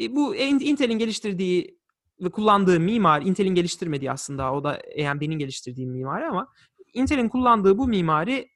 E, 0.00 0.16
bu 0.16 0.36
In- 0.36 0.60
Intel'in 0.60 0.98
geliştirdiği 0.98 1.78
ve 2.20 2.30
kullandığı 2.30 2.80
mimari, 2.80 3.24
Intel'in 3.24 3.54
geliştirmediği 3.54 4.10
aslında 4.12 4.52
o 4.52 4.64
da 4.64 4.80
AMD'nin 5.08 5.38
geliştirdiği 5.38 5.86
mimari 5.86 6.26
ama 6.26 6.48
Intel'in 6.94 7.28
kullandığı 7.28 7.78
bu 7.78 7.88
mimari 7.88 8.48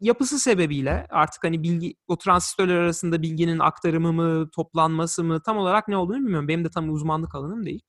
yapısı 0.00 0.38
sebebiyle 0.38 1.06
artık 1.10 1.44
hani 1.44 1.62
bilgi 1.62 1.94
o 2.08 2.18
transistörler 2.18 2.74
arasında 2.74 3.22
bilginin 3.22 3.58
aktarımı 3.58 4.12
mı, 4.12 4.50
toplanması 4.50 5.24
mı 5.24 5.42
tam 5.42 5.56
olarak 5.56 5.88
ne 5.88 5.96
olduğunu 5.96 6.16
bilmiyorum. 6.16 6.48
Benim 6.48 6.64
de 6.64 6.70
tam 6.70 6.90
uzmanlık 6.90 7.34
alanım 7.34 7.66
değil. 7.66 7.80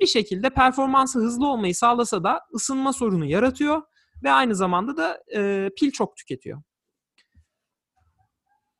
Bir 0.00 0.06
şekilde 0.06 0.50
performansı 0.50 1.18
hızlı 1.18 1.46
olmayı 1.48 1.74
sağlasa 1.74 2.24
da 2.24 2.40
ısınma 2.54 2.92
sorunu 2.92 3.24
yaratıyor 3.24 3.82
ve 4.24 4.32
aynı 4.32 4.54
zamanda 4.54 4.96
da 4.96 5.22
e, 5.36 5.70
pil 5.78 5.90
çok 5.90 6.16
tüketiyor. 6.16 6.62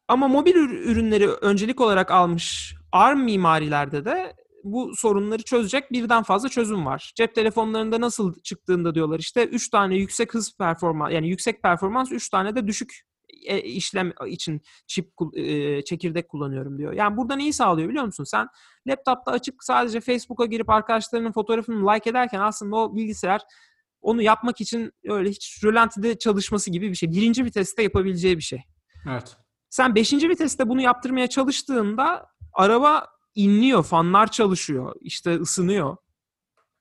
Ama 0.08 0.28
mobil 0.28 0.54
ür- 0.54 0.90
ürünleri 0.92 1.28
öncelik 1.28 1.80
olarak 1.80 2.10
almış 2.10 2.74
ARM 2.92 3.24
mimarilerde 3.24 4.04
de 4.04 4.34
bu 4.64 4.96
sorunları 4.96 5.42
çözecek 5.42 5.92
birden 5.92 6.22
fazla 6.22 6.48
çözüm 6.48 6.86
var. 6.86 7.12
Cep 7.16 7.34
telefonlarında 7.34 8.00
nasıl 8.00 8.34
çıktığında 8.42 8.94
diyorlar 8.94 9.18
işte 9.18 9.44
3 9.44 9.70
tane 9.70 9.96
yüksek 9.96 10.34
hız 10.34 10.56
performans 10.58 11.12
yani 11.12 11.28
yüksek 11.28 11.62
performans 11.62 12.12
3 12.12 12.28
tane 12.28 12.56
de 12.56 12.66
düşük 12.66 12.92
e, 13.46 13.60
işlem 13.60 14.12
için 14.26 14.60
çip 14.86 15.12
e, 15.34 15.82
çekirdek 15.84 16.28
kullanıyorum 16.28 16.78
diyor. 16.78 16.92
Yani 16.92 17.16
burada 17.16 17.36
neyi 17.36 17.52
sağlıyor 17.52 17.88
biliyor 17.88 18.04
musun? 18.04 18.24
Sen 18.24 18.46
laptopta 18.88 19.32
açıp 19.32 19.54
sadece 19.60 20.00
Facebook'a 20.00 20.46
girip 20.46 20.70
arkadaşlarının 20.70 21.32
fotoğrafını 21.32 21.92
like 21.92 22.10
ederken 22.10 22.40
aslında 22.40 22.76
o 22.76 22.96
bilgisayar 22.96 23.40
onu 24.00 24.22
yapmak 24.22 24.60
için 24.60 24.92
öyle 25.04 25.30
hiç 25.30 25.64
rölantide 25.64 26.18
çalışması 26.18 26.70
gibi 26.70 26.90
bir 26.90 26.94
şey. 26.94 27.10
Birinci 27.10 27.44
viteste 27.44 27.82
yapabileceği 27.82 28.36
bir 28.36 28.42
şey. 28.42 28.62
Evet. 29.10 29.36
Sen 29.70 29.94
5. 29.94 30.12
viteste 30.12 30.68
bunu 30.68 30.80
yaptırmaya 30.80 31.26
çalıştığında 31.26 32.26
araba 32.52 33.06
inliyor, 33.34 33.84
fanlar 33.84 34.30
çalışıyor, 34.30 34.94
işte 35.00 35.34
ısınıyor. 35.34 35.96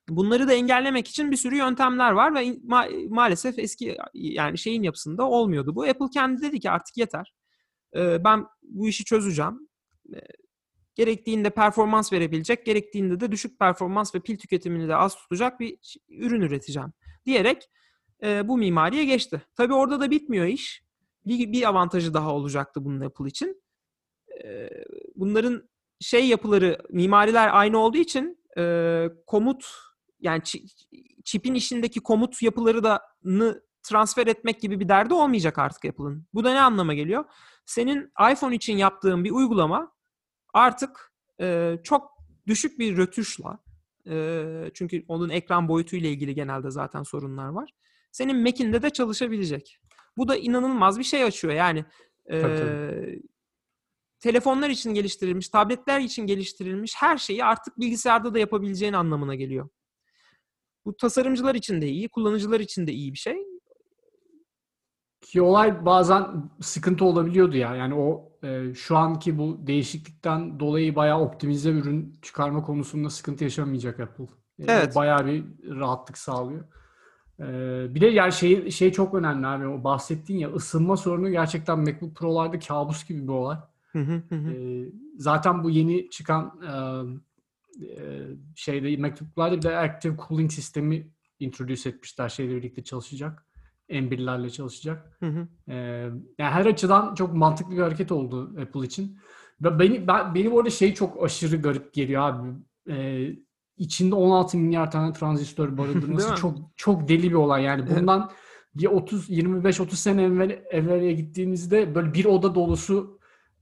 Bunları 0.09 0.47
da 0.47 0.53
engellemek 0.53 1.07
için 1.07 1.31
bir 1.31 1.35
sürü 1.37 1.55
yöntemler 1.55 2.11
var 2.11 2.35
ve 2.35 2.47
ma- 2.47 3.09
maalesef 3.09 3.59
eski 3.59 3.97
yani 4.13 4.57
şeyin 4.57 4.83
yapısında 4.83 5.23
olmuyordu 5.29 5.75
bu. 5.75 5.83
Apple 5.83 6.09
kendi 6.13 6.41
dedi 6.41 6.59
ki 6.59 6.71
artık 6.71 6.97
yeter. 6.97 7.33
Ee, 7.95 8.23
ben 8.23 8.45
bu 8.63 8.87
işi 8.87 9.05
çözeceğim. 9.05 9.69
Ee, 10.15 10.19
gerektiğinde 10.95 11.49
performans 11.49 12.13
verebilecek, 12.13 12.65
gerektiğinde 12.65 13.19
de 13.19 13.31
düşük 13.31 13.59
performans 13.59 14.15
ve 14.15 14.19
pil 14.19 14.37
tüketimini 14.37 14.87
de 14.87 14.95
az 14.95 15.15
tutacak 15.15 15.59
bir 15.59 15.77
ürün 16.09 16.41
üreteceğim 16.41 16.93
diyerek 17.25 17.69
e, 18.23 18.47
bu 18.47 18.57
mimariye 18.57 19.05
geçti. 19.05 19.41
Tabii 19.55 19.73
orada 19.73 19.99
da 19.99 20.11
bitmiyor 20.11 20.45
iş 20.45 20.83
bir, 21.25 21.51
bir 21.51 21.69
avantajı 21.69 22.13
daha 22.13 22.35
olacaktı 22.35 22.85
bunun 22.85 23.01
Apple 23.01 23.27
için. 23.27 23.63
Ee, 24.43 24.69
bunların 25.15 25.69
şey 25.99 26.27
yapıları, 26.27 26.77
mimariler 26.89 27.49
aynı 27.51 27.77
olduğu 27.77 27.97
için 27.97 28.39
e, 28.57 29.05
komut 29.27 29.65
yani 30.19 30.39
çi- 30.39 30.85
çipin 31.25 31.53
içindeki 31.53 31.99
komut 31.99 32.41
yapıları 32.41 32.83
da 32.83 33.01
transfer 33.83 34.27
etmek 34.27 34.61
gibi 34.61 34.79
bir 34.79 34.89
derdi 34.89 35.13
olmayacak 35.13 35.57
artık 35.57 35.85
Apple'ın. 35.85 36.27
Bu 36.33 36.43
da 36.43 36.53
ne 36.53 36.61
anlama 36.61 36.93
geliyor? 36.93 37.25
senin 37.69 38.11
iPhone 38.31 38.55
için 38.55 38.77
yaptığın 38.77 39.23
bir 39.23 39.31
uygulama 39.31 39.91
artık 40.53 41.13
e, 41.41 41.77
çok 41.83 42.11
düşük 42.47 42.79
bir 42.79 42.97
rötuşla 42.97 43.59
e, 44.09 44.45
çünkü 44.73 45.05
onun 45.07 45.29
ekran 45.29 45.67
boyutuyla 45.67 46.09
ilgili 46.09 46.35
genelde 46.35 46.71
zaten 46.71 47.03
sorunlar 47.03 47.47
var. 47.49 47.69
Senin 48.11 48.43
Mac'inde 48.43 48.81
de 48.81 48.89
çalışabilecek. 48.89 49.79
Bu 50.17 50.27
da 50.27 50.35
inanılmaz 50.35 50.99
bir 50.99 51.03
şey 51.03 51.23
açıyor. 51.23 51.53
Yani 51.53 51.85
e, 52.25 52.41
Tabii, 52.41 52.57
tabii. 52.57 53.21
Telefonlar 54.19 54.69
için 54.69 54.93
geliştirilmiş, 54.93 55.49
tabletler 55.49 55.99
için 55.99 56.27
geliştirilmiş 56.27 56.95
her 56.97 57.17
şeyi 57.17 57.45
artık 57.45 57.79
bilgisayarda 57.79 58.33
da 58.33 58.39
yapabileceğin 58.39 58.93
anlamına 58.93 59.35
geliyor. 59.35 59.69
Bu 60.85 60.97
tasarımcılar 60.97 61.55
için 61.55 61.81
de 61.81 61.87
iyi, 61.87 62.09
kullanıcılar 62.09 62.59
için 62.59 62.87
de 62.87 62.91
iyi 62.91 63.13
bir 63.13 63.17
şey. 63.17 63.37
Ki 65.21 65.41
olay 65.41 65.85
bazen 65.85 66.49
sıkıntı 66.61 67.05
olabiliyordu 67.05 67.57
ya. 67.57 67.75
Yani 67.75 67.95
o 67.95 68.31
e, 68.43 68.73
şu 68.73 68.97
anki 68.97 69.37
bu 69.37 69.67
değişiklikten 69.67 70.59
dolayı 70.59 70.95
bayağı 70.95 71.19
optimize 71.21 71.69
ürün 71.69 72.19
çıkarma 72.21 72.63
konusunda 72.63 73.09
sıkıntı 73.09 73.43
yaşamayacak 73.43 73.99
Apple. 73.99 74.23
E, 74.23 74.63
Evet. 74.67 74.95
Bayağı 74.95 75.25
bir 75.25 75.45
rahatlık 75.79 76.17
sağlıyor. 76.17 76.63
E, 77.39 77.45
bir 77.95 78.01
de 78.01 78.07
yani 78.07 78.33
şey 78.33 78.71
şey 78.71 78.91
çok 78.91 79.13
önemli 79.13 79.47
abi. 79.47 79.67
O 79.67 79.83
bahsettiğin 79.83 80.39
ya 80.39 80.53
ısınma 80.53 80.97
sorunu 80.97 81.31
gerçekten 81.31 81.79
MacBook 81.79 82.15
Pro'larda 82.15 82.59
kabus 82.59 83.07
gibi 83.07 83.23
bir 83.23 83.33
olay. 83.33 83.57
Hı 83.91 83.99
hı 83.99 84.23
hı 84.29 84.35
hı. 84.35 84.51
E, 84.51 84.85
zaten 85.17 85.63
bu 85.63 85.69
yeni 85.69 86.09
çıkan 86.09 86.61
e, 86.63 86.73
e, 87.85 88.27
şeyde 88.55 88.97
MacBook'larda 88.97 89.57
bir 89.57 89.61
de 89.61 89.77
Active 89.77 90.15
Cooling 90.27 90.51
sistemi 90.51 91.11
introduce 91.39 91.89
etmişler. 91.89 92.29
Şeyle 92.29 92.55
birlikte 92.55 92.83
çalışacak. 92.83 93.45
M1'lerle 93.89 94.49
çalışacak. 94.49 95.17
Hı 95.19 95.25
hı. 95.25 95.47
Ee, 95.67 95.75
yani 96.37 96.51
her 96.51 96.65
açıdan 96.65 97.15
çok 97.15 97.33
mantıklı 97.33 97.71
bir 97.71 97.81
hareket 97.81 98.11
oldu 98.11 98.55
Apple 98.61 98.85
için. 98.85 99.17
Ve 99.61 99.79
beni, 99.79 100.07
ben, 100.07 100.35
benim 100.35 100.53
orada 100.53 100.69
şey 100.69 100.93
çok 100.93 101.23
aşırı 101.23 101.61
garip 101.61 101.93
geliyor 101.93 102.21
abi. 102.21 102.49
Ee, 102.89 103.29
içinde 103.77 104.15
16 104.15 104.57
milyar 104.57 104.91
tane 104.91 105.13
transistör 105.13 105.77
barındırması 105.77 106.35
çok 106.41 106.57
çok 106.75 107.07
deli 107.07 107.29
bir 107.29 107.35
olay 107.35 107.63
yani. 107.63 107.83
Evet. 107.87 107.99
Bundan 107.99 108.31
bir 108.75 108.85
30 108.85 109.29
25 109.29 109.79
30 109.79 109.99
sene 109.99 110.23
evvel 110.23 110.63
evvelye 110.69 111.13
gittiğimizde 111.13 111.95
böyle 111.95 112.13
bir 112.13 112.25
oda 112.25 112.55
dolusu 112.55 113.18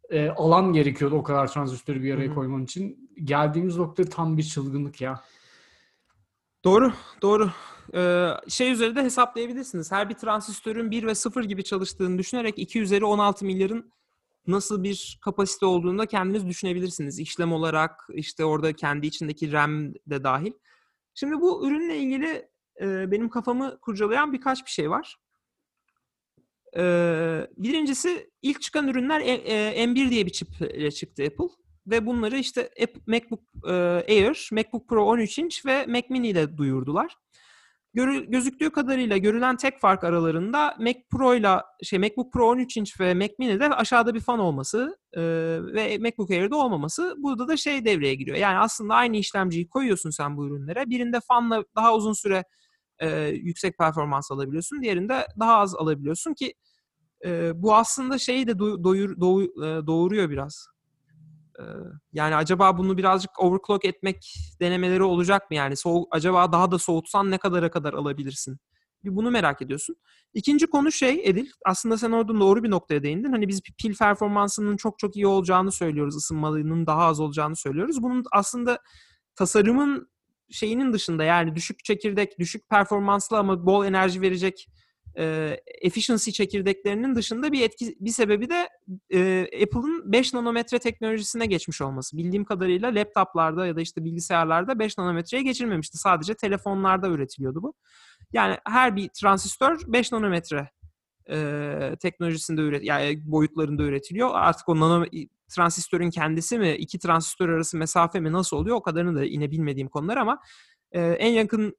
e, 0.09 0.29
alan 0.29 0.73
gerekiyordu 0.73 1.15
o 1.15 1.23
kadar 1.23 1.47
transistörü 1.47 2.03
bir 2.03 2.13
araya 2.13 2.27
hı. 2.27 2.35
koyman 2.35 2.63
için. 2.63 3.11
Geldiğimiz 3.23 3.77
nokta 3.77 4.03
tam 4.03 4.37
bir 4.37 4.43
çılgınlık 4.43 5.01
ya. 5.01 5.23
Doğru, 6.63 6.93
doğru. 7.21 7.51
Ee, 7.93 8.29
şey 8.47 8.71
üzeri 8.71 8.95
de 8.95 9.03
hesaplayabilirsiniz. 9.03 9.91
Her 9.91 10.09
bir 10.09 10.13
transistörün 10.13 10.91
1 10.91 11.03
ve 11.07 11.15
0 11.15 11.43
gibi 11.43 11.63
çalıştığını 11.63 12.17
düşünerek 12.17 12.59
2 12.59 12.81
üzeri 12.81 13.05
16 13.05 13.45
milyarın 13.45 13.91
nasıl 14.47 14.83
bir 14.83 15.19
kapasite 15.21 15.65
olduğunu 15.65 15.99
da 15.99 16.05
kendiniz 16.05 16.47
düşünebilirsiniz. 16.47 17.19
İşlem 17.19 17.53
olarak 17.53 18.07
işte 18.13 18.45
orada 18.45 18.73
kendi 18.73 19.07
içindeki 19.07 19.51
RAM 19.51 19.93
de 19.93 20.23
dahil. 20.23 20.51
Şimdi 21.13 21.41
bu 21.41 21.67
ürünle 21.67 21.97
ilgili 21.97 22.49
e, 22.81 23.11
benim 23.11 23.29
kafamı 23.29 23.79
kurcalayan 23.79 24.33
birkaç 24.33 24.65
bir 24.65 24.71
şey 24.71 24.89
var. 24.89 25.17
Birincisi 27.57 28.29
ilk 28.41 28.61
çıkan 28.61 28.87
ürünler 28.87 29.21
e, 29.21 29.31
e, 29.31 29.83
M1 29.83 30.09
diye 30.09 30.25
bir 30.25 30.31
çiple 30.31 30.91
çıktı 30.91 31.23
Apple. 31.23 31.55
Ve 31.87 32.05
bunları 32.05 32.37
işte 32.37 32.69
MacBook 33.07 33.41
Air, 34.09 34.49
MacBook 34.51 34.89
Pro 34.89 35.05
13 35.05 35.39
inç 35.39 35.65
ve 35.65 35.85
Mac 35.85 36.07
Mini 36.09 36.27
ile 36.29 36.57
duyurdular. 36.57 37.15
Görü- 37.93 38.31
gözüktüğü 38.31 38.69
kadarıyla 38.69 39.17
görülen 39.17 39.57
tek 39.57 39.79
fark 39.79 40.03
aralarında 40.03 40.75
Mac 40.79 40.99
Pro 41.11 41.35
ile 41.35 41.49
şey 41.83 41.99
MacBook 41.99 42.33
Pro 42.33 42.47
13 42.49 42.77
inç 42.77 42.99
ve 42.99 43.13
Mac 43.13 43.33
Mini'de 43.39 43.69
aşağıda 43.69 44.13
bir 44.13 44.19
fan 44.19 44.39
olması 44.39 44.97
e, 45.13 45.21
ve 45.73 45.97
MacBook 45.97 46.31
Air'de 46.31 46.55
olmaması. 46.55 47.15
Burada 47.17 47.47
da 47.47 47.57
şey 47.57 47.85
devreye 47.85 48.15
giriyor. 48.15 48.37
Yani 48.37 48.57
aslında 48.57 48.95
aynı 48.95 49.17
işlemciyi 49.17 49.69
koyuyorsun 49.69 50.09
sen 50.09 50.37
bu 50.37 50.47
ürünlere. 50.47 50.89
Birinde 50.89 51.19
fanla 51.27 51.63
daha 51.75 51.95
uzun 51.95 52.13
süre 52.13 52.43
e, 52.99 53.27
yüksek 53.27 53.77
performans 53.77 54.31
alabiliyorsun. 54.31 54.81
Diğerinde 54.81 55.27
daha 55.39 55.57
az 55.57 55.75
alabiliyorsun 55.75 56.33
ki 56.33 56.53
e, 57.25 57.61
bu 57.61 57.75
aslında 57.75 58.17
şeyi 58.17 58.47
de 58.47 58.51
do- 58.51 58.83
doyur- 58.83 59.81
e, 59.81 59.87
doğuruyor 59.87 60.29
biraz. 60.29 60.67
E, 61.59 61.63
yani 62.13 62.35
acaba 62.35 62.77
bunu 62.77 62.97
birazcık 62.97 63.39
overclock 63.39 63.85
etmek 63.85 64.35
denemeleri 64.61 65.03
olacak 65.03 65.51
mı? 65.51 65.57
Yani 65.57 65.77
soğuk, 65.77 66.07
acaba 66.11 66.51
daha 66.51 66.71
da 66.71 66.79
soğutsan 66.79 67.31
ne 67.31 67.37
kadara 67.37 67.71
kadar 67.71 67.93
alabilirsin? 67.93 68.57
Bir 69.03 69.15
bunu 69.15 69.31
merak 69.31 69.61
ediyorsun. 69.61 69.95
İkinci 70.33 70.67
konu 70.67 70.91
şey 70.91 71.21
Edil, 71.23 71.49
aslında 71.65 71.97
sen 71.97 72.11
orada 72.11 72.39
doğru 72.39 72.63
bir 72.63 72.71
noktaya 72.71 73.03
değindin. 73.03 73.31
Hani 73.31 73.47
biz 73.47 73.61
pil 73.77 73.95
performansının 73.95 74.77
çok 74.77 74.99
çok 74.99 75.15
iyi 75.15 75.27
olacağını 75.27 75.71
söylüyoruz, 75.71 76.15
ısınmalının 76.15 76.87
daha 76.87 77.05
az 77.05 77.19
olacağını 77.19 77.55
söylüyoruz. 77.55 78.03
Bunun 78.03 78.23
aslında 78.31 78.79
tasarımın 79.35 80.09
şeyinin 80.51 80.93
dışında 80.93 81.23
yani 81.23 81.55
düşük 81.55 81.83
çekirdek, 81.83 82.39
düşük 82.39 82.69
performanslı 82.69 83.37
ama 83.37 83.65
bol 83.65 83.85
enerji 83.85 84.21
verecek 84.21 84.67
e, 85.17 85.57
efficiency 85.81 86.31
çekirdeklerinin 86.31 87.15
dışında 87.15 87.51
bir 87.51 87.61
etki 87.61 87.95
bir 87.99 88.09
sebebi 88.09 88.49
de 88.49 88.69
e, 89.13 89.41
Apple'ın 89.63 90.11
5 90.11 90.33
nanometre 90.33 90.79
teknolojisine 90.79 91.45
geçmiş 91.45 91.81
olması. 91.81 92.17
Bildiğim 92.17 92.45
kadarıyla 92.45 92.95
laptoplarda 92.95 93.67
ya 93.67 93.75
da 93.75 93.81
işte 93.81 94.03
bilgisayarlarda 94.03 94.79
5 94.79 94.97
nanometreye 94.97 95.43
geçilmemişti. 95.43 95.97
Sadece 95.97 96.33
telefonlarda 96.33 97.07
üretiliyordu 97.07 97.63
bu. 97.63 97.73
Yani 98.33 98.57
her 98.65 98.95
bir 98.95 99.09
transistör 99.09 99.79
5 99.87 100.11
nanometre 100.11 100.69
e, 101.29 101.95
teknolojisinde 102.01 102.61
üret 102.61 102.83
yani 102.83 103.21
boyutlarında 103.25 103.83
üretiliyor. 103.83 104.29
Artık 104.33 104.69
o 104.69 104.79
nano 104.79 105.05
transistörün 105.55 106.09
kendisi 106.09 106.59
mi, 106.59 106.71
iki 106.71 106.99
transistör 106.99 107.49
arası 107.49 107.77
mesafe 107.77 108.19
mi 108.19 108.31
nasıl 108.31 108.57
oluyor 108.57 108.75
o 108.75 108.81
kadarını 108.81 109.15
da 109.15 109.23
yine 109.23 109.51
bilmediğim 109.51 109.87
konular 109.87 110.17
ama 110.17 110.39
e, 110.91 111.01
en 111.01 111.31
yakın 111.31 111.75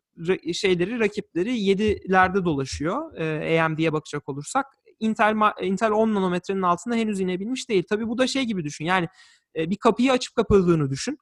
şeyleri 0.52 1.00
rakipleri 1.00 1.50
7'lerde 1.50 2.44
dolaşıyor. 2.44 3.16
E, 3.16 3.62
AMD'ye 3.62 3.92
bakacak 3.92 4.28
olursak 4.28 4.66
Intel 5.00 5.36
Intel 5.62 5.90
10 5.90 6.14
nanometrenin 6.14 6.62
altına 6.62 6.96
henüz 6.96 7.20
inebilmiş 7.20 7.68
değil. 7.68 7.84
Tabii 7.88 8.08
bu 8.08 8.18
da 8.18 8.26
şey 8.26 8.44
gibi 8.44 8.64
düşün. 8.64 8.84
Yani 8.84 9.08
e, 9.56 9.70
bir 9.70 9.76
kapıyı 9.76 10.12
açıp 10.12 10.34
kapadığını 10.34 10.90
düşün. 10.90 11.18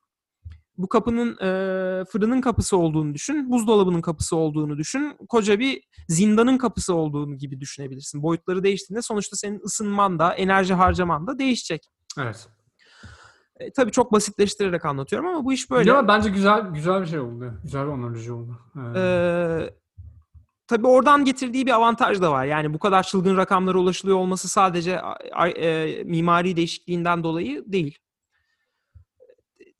Bu 0.78 0.88
kapının 0.88 1.32
e, 1.32 2.04
fırının 2.04 2.40
kapısı 2.40 2.76
olduğunu 2.76 3.14
düşün. 3.14 3.50
Buzdolabının 3.50 4.00
kapısı 4.00 4.36
olduğunu 4.36 4.78
düşün. 4.78 5.16
Koca 5.28 5.58
bir 5.58 5.82
zindanın 6.08 6.58
kapısı 6.58 6.94
olduğunu 6.94 7.38
gibi 7.38 7.60
düşünebilirsin. 7.60 8.22
Boyutları 8.22 8.62
değiştiğinde 8.64 9.02
sonuçta 9.02 9.36
senin 9.36 9.60
ısınman 9.64 10.18
da 10.18 10.34
enerji 10.34 10.74
harcaman 10.74 11.26
da 11.26 11.38
değişecek. 11.38 11.88
Evet. 12.18 12.48
E, 13.60 13.72
tabii 13.72 13.90
çok 13.90 14.12
basitleştirerek 14.12 14.84
anlatıyorum 14.84 15.28
ama 15.28 15.44
bu 15.44 15.52
iş 15.52 15.70
böyle. 15.70 15.92
Ama 15.92 16.08
bence 16.08 16.30
güzel 16.30 16.60
güzel 16.60 17.00
bir 17.00 17.06
şey 17.06 17.18
oldu. 17.18 17.52
Güzel 17.62 17.86
bir 17.86 17.92
analoji 17.92 18.32
oldu. 18.32 18.58
Ee, 18.76 19.00
Ee, 19.00 19.70
tabii 20.66 20.86
oradan 20.86 21.24
getirdiği 21.24 21.66
bir 21.66 21.70
avantaj 21.72 22.20
da 22.20 22.32
var. 22.32 22.44
Yani 22.44 22.74
bu 22.74 22.78
kadar 22.78 23.02
çılgın 23.02 23.36
rakamlara 23.36 23.78
ulaşılıyor 23.78 24.16
olması 24.16 24.48
sadece 24.48 25.00
e, 25.56 26.04
mimari 26.04 26.56
değişikliğinden 26.56 27.24
dolayı 27.24 27.64
değil. 27.66 27.98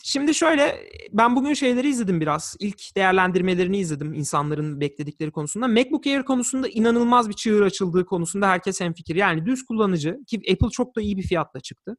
Şimdi 0.09 0.35
şöyle, 0.35 0.89
ben 1.13 1.37
bugün 1.37 1.55
şeyleri 1.55 1.89
izledim 1.89 2.21
biraz. 2.21 2.57
İlk 2.61 2.97
değerlendirmelerini 2.97 3.79
izledim 3.79 4.15
insanların 4.15 4.81
bekledikleri 4.81 5.31
konusunda. 5.31 5.69
MacBook 5.69 6.07
Air 6.07 6.23
konusunda 6.23 6.69
inanılmaz 6.69 7.29
bir 7.29 7.35
çığır 7.35 7.63
açıldığı 7.63 8.07
konusunda 8.07 8.49
herkes 8.49 8.81
hemfikir. 8.81 9.17
Yani 9.17 9.47
düz 9.47 9.65
kullanıcı 9.65 10.19
ki 10.27 10.37
Apple 10.53 10.71
çok 10.71 10.97
da 10.97 11.01
iyi 11.01 11.17
bir 11.17 11.23
fiyatla 11.23 11.61
çıktı. 11.61 11.97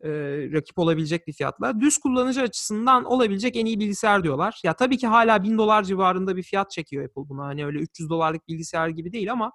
Ee, 0.00 0.10
rakip 0.52 0.78
olabilecek 0.78 1.26
bir 1.26 1.32
fiyatla. 1.32 1.80
Düz 1.80 1.98
kullanıcı 1.98 2.42
açısından 2.42 3.04
olabilecek 3.04 3.56
en 3.56 3.66
iyi 3.66 3.80
bilgisayar 3.80 4.24
diyorlar. 4.24 4.60
Ya 4.64 4.72
tabii 4.72 4.98
ki 4.98 5.06
hala 5.06 5.42
1000 5.42 5.58
dolar 5.58 5.82
civarında 5.82 6.36
bir 6.36 6.42
fiyat 6.42 6.70
çekiyor 6.70 7.04
Apple 7.04 7.28
buna. 7.28 7.44
Hani 7.44 7.66
öyle 7.66 7.78
300 7.78 8.10
dolarlık 8.10 8.48
bilgisayar 8.48 8.88
gibi 8.88 9.12
değil 9.12 9.32
ama 9.32 9.52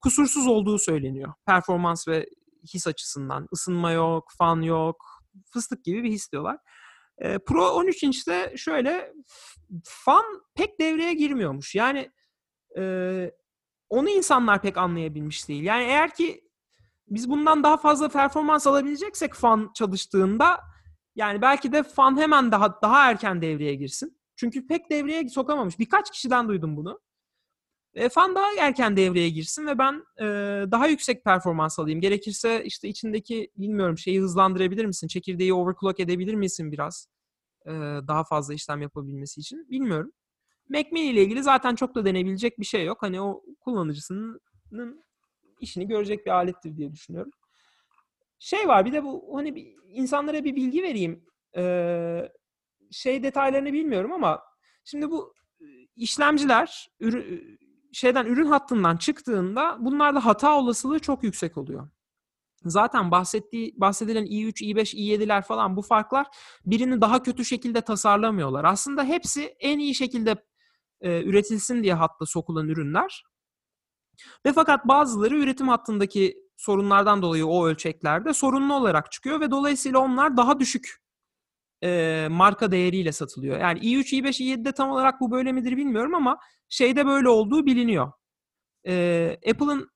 kusursuz 0.00 0.46
olduğu 0.46 0.78
söyleniyor. 0.78 1.32
Performans 1.46 2.08
ve 2.08 2.26
his 2.74 2.86
açısından. 2.86 3.48
Isınma 3.52 3.92
yok, 3.92 4.28
fan 4.38 4.62
yok. 4.62 4.96
Fıstık 5.52 5.84
gibi 5.84 6.02
bir 6.02 6.10
his 6.10 6.32
diyorlar. 6.32 6.56
Pro 7.46 7.68
13 7.68 8.02
inçte 8.02 8.54
şöyle 8.56 9.12
fan 9.84 10.24
pek 10.54 10.80
devreye 10.80 11.14
girmiyormuş. 11.14 11.74
Yani 11.74 12.10
e, 12.78 12.84
onu 13.88 14.08
insanlar 14.08 14.62
pek 14.62 14.76
anlayabilmiş 14.76 15.48
değil. 15.48 15.62
Yani 15.62 15.82
eğer 15.82 16.14
ki 16.14 16.44
biz 17.08 17.30
bundan 17.30 17.62
daha 17.62 17.76
fazla 17.76 18.08
performans 18.08 18.66
alabileceksek 18.66 19.34
fan 19.34 19.70
çalıştığında 19.74 20.60
yani 21.16 21.42
belki 21.42 21.72
de 21.72 21.82
fan 21.82 22.20
hemen 22.20 22.52
daha 22.52 22.82
daha 22.82 23.10
erken 23.10 23.42
devreye 23.42 23.74
girsin. 23.74 24.20
Çünkü 24.36 24.66
pek 24.66 24.90
devreye 24.90 25.28
sokamamış. 25.28 25.78
Birkaç 25.78 26.10
kişiden 26.10 26.48
duydum 26.48 26.76
bunu. 26.76 27.00
E, 27.94 28.08
fan 28.08 28.34
daha 28.34 28.46
erken 28.58 28.96
devreye 28.96 29.28
girsin 29.28 29.66
ve 29.66 29.78
ben 29.78 30.04
e, 30.18 30.24
daha 30.70 30.86
yüksek 30.86 31.24
performans 31.24 31.78
alayım. 31.78 32.00
Gerekirse 32.00 32.64
işte 32.64 32.88
içindeki 32.88 33.50
bilmiyorum 33.56 33.98
şeyi 33.98 34.20
hızlandırabilir 34.20 34.84
misin? 34.84 35.08
Çekirdeği 35.08 35.54
overclock 35.54 36.00
edebilir 36.00 36.34
misin 36.34 36.72
biraz? 36.72 37.08
E, 37.66 37.70
daha 38.08 38.24
fazla 38.24 38.54
işlem 38.54 38.82
yapabilmesi 38.82 39.40
için. 39.40 39.70
Bilmiyorum. 39.70 40.12
Mac 40.68 40.88
ile 40.90 41.22
ilgili 41.22 41.42
zaten 41.42 41.74
çok 41.74 41.94
da 41.94 42.04
denebilecek 42.04 42.58
bir 42.58 42.64
şey 42.64 42.84
yok. 42.84 43.02
Hani 43.02 43.20
o 43.20 43.42
kullanıcısının 43.60 44.40
işini 45.60 45.88
görecek 45.88 46.26
bir 46.26 46.30
alettir 46.30 46.76
diye 46.76 46.92
düşünüyorum. 46.92 47.32
Şey 48.38 48.68
var 48.68 48.84
bir 48.84 48.92
de 48.92 49.04
bu 49.04 49.36
hani 49.36 49.54
bir, 49.54 49.74
insanlara 49.88 50.44
bir 50.44 50.56
bilgi 50.56 50.82
vereyim. 50.82 51.24
Ee, 51.56 52.28
şey 52.90 53.22
detaylarını 53.22 53.72
bilmiyorum 53.72 54.12
ama 54.12 54.42
şimdi 54.84 55.10
bu 55.10 55.34
işlemciler 55.96 56.88
ürü- 57.00 57.58
şeyden 57.92 58.26
ürün 58.26 58.46
hattından 58.46 58.96
çıktığında 58.96 59.76
bunlarda 59.80 60.24
hata 60.24 60.58
olasılığı 60.58 60.98
çok 60.98 61.22
yüksek 61.22 61.58
oluyor. 61.58 61.88
Zaten 62.64 63.10
bahsettiği 63.10 63.74
bahsedilen 63.76 64.26
i3, 64.26 64.62
i5, 64.62 64.94
i7'ler 64.94 65.42
falan 65.42 65.76
bu 65.76 65.82
farklar 65.82 66.26
birini 66.66 67.00
daha 67.00 67.22
kötü 67.22 67.44
şekilde 67.44 67.80
tasarlamıyorlar. 67.80 68.64
Aslında 68.64 69.04
hepsi 69.04 69.44
en 69.60 69.78
iyi 69.78 69.94
şekilde 69.94 70.44
e, 71.00 71.22
üretilsin 71.22 71.82
diye 71.82 71.94
hatta 71.94 72.26
sokulan 72.26 72.68
ürünler. 72.68 73.24
Ve 74.46 74.52
fakat 74.52 74.88
bazıları 74.88 75.38
üretim 75.38 75.68
hattındaki 75.68 76.36
sorunlardan 76.56 77.22
dolayı 77.22 77.46
o 77.46 77.66
ölçeklerde 77.66 78.34
sorunlu 78.34 78.74
olarak 78.74 79.12
çıkıyor 79.12 79.40
ve 79.40 79.50
dolayısıyla 79.50 79.98
onlar 79.98 80.36
daha 80.36 80.60
düşük 80.60 81.00
e, 81.84 82.28
marka 82.30 82.70
değeriyle 82.72 83.12
satılıyor. 83.12 83.60
Yani 83.60 83.78
i3, 83.78 84.12
i5, 84.12 84.42
i7'de 84.42 84.72
tam 84.72 84.90
olarak 84.90 85.20
bu 85.20 85.30
böyle 85.30 85.52
midir 85.52 85.76
bilmiyorum 85.76 86.14
ama 86.14 86.38
şeyde 86.68 87.06
böyle 87.06 87.28
olduğu 87.28 87.66
biliniyor. 87.66 88.12
E, 88.86 89.36
Apple'ın 89.50 89.90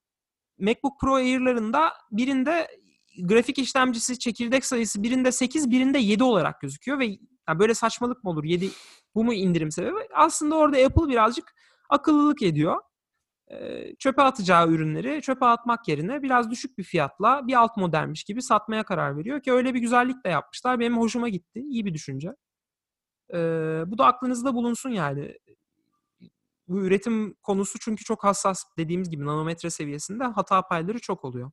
MacBook 0.59 1.01
Pro 1.01 1.15
Air'larında 1.15 1.93
birinde 2.11 2.69
grafik 3.23 3.59
işlemcisi 3.59 4.19
çekirdek 4.19 4.65
sayısı 4.65 5.03
birinde 5.03 5.33
8, 5.33 5.71
birinde 5.71 5.99
7 5.99 6.25
olarak 6.25 6.61
gözüküyor 6.61 6.99
ve 6.99 7.07
yani 7.49 7.59
böyle 7.59 7.75
saçmalık 7.75 8.25
mı 8.25 8.31
olur? 8.31 8.45
7 8.45 8.71
bu 9.15 9.25
mu 9.25 9.35
indirim 9.35 9.71
sebebi? 9.71 9.99
Aslında 10.15 10.57
orada 10.57 10.77
Apple 10.77 11.09
birazcık 11.09 11.55
akıllılık 11.91 12.43
ediyor. 12.43 12.81
Çöpe 13.99 14.23
atacağı 14.23 14.69
ürünleri 14.69 15.23
çöpe 15.23 15.47
atmak 15.47 15.89
yerine 15.89 16.23
biraz 16.23 16.51
düşük 16.51 16.79
bir 16.79 16.85
fiyatla 16.85 17.47
bir 17.47 17.55
alt 17.55 17.77
modelmiş 17.77 18.25
gibi 18.25 18.43
satmaya 18.43 18.85
karar 18.85 19.17
veriyor 19.17 19.43
ki 19.43 19.53
öyle 19.53 19.75
bir 19.75 19.81
güzellik 19.81 20.25
de 20.25 20.29
yapmışlar. 20.29 20.81
Benim 20.81 20.99
hoşuma 20.99 21.29
gitti. 21.29 21.61
İyi 21.61 21.87
bir 21.87 21.95
düşünce. 21.95 22.29
Bu 23.87 23.99
da 23.99 24.07
aklınızda 24.07 24.55
bulunsun 24.55 24.91
yani. 24.91 25.39
Bu 26.69 26.85
üretim 26.85 27.35
konusu 27.43 27.79
çünkü 27.79 28.05
çok 28.05 28.25
hassas 28.25 28.65
dediğimiz 28.79 29.11
gibi 29.11 29.27
nanometre 29.27 29.71
seviyesinde 29.71 30.25
hata 30.25 30.63
payları 30.63 30.99
çok 31.01 31.25
oluyor. 31.25 31.51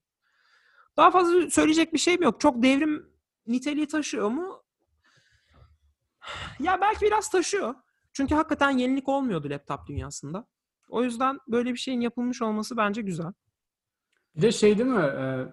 Daha 0.97 1.11
fazla 1.11 1.49
söyleyecek 1.49 1.93
bir 1.93 1.97
şeyim 1.97 2.21
yok. 2.21 2.41
Çok 2.41 2.63
devrim 2.63 3.11
niteliği 3.47 3.87
taşıyor 3.87 4.29
mu? 4.29 4.63
Ya 6.59 6.81
belki 6.81 7.05
biraz 7.05 7.29
taşıyor. 7.29 7.75
Çünkü 8.13 8.35
hakikaten 8.35 8.69
yenilik 8.69 9.09
olmuyordu 9.09 9.49
laptop 9.49 9.87
dünyasında. 9.87 10.47
O 10.91 11.03
yüzden 11.03 11.37
böyle 11.47 11.71
bir 11.71 11.77
şeyin 11.77 12.01
yapılmış 12.01 12.41
olması 12.41 12.77
bence 12.77 13.01
güzel. 13.01 13.33
Bir 14.35 14.41
de 14.41 14.51
şey 14.51 14.77
değil 14.77 14.89
mi? 14.89 15.01
e, 15.01 15.45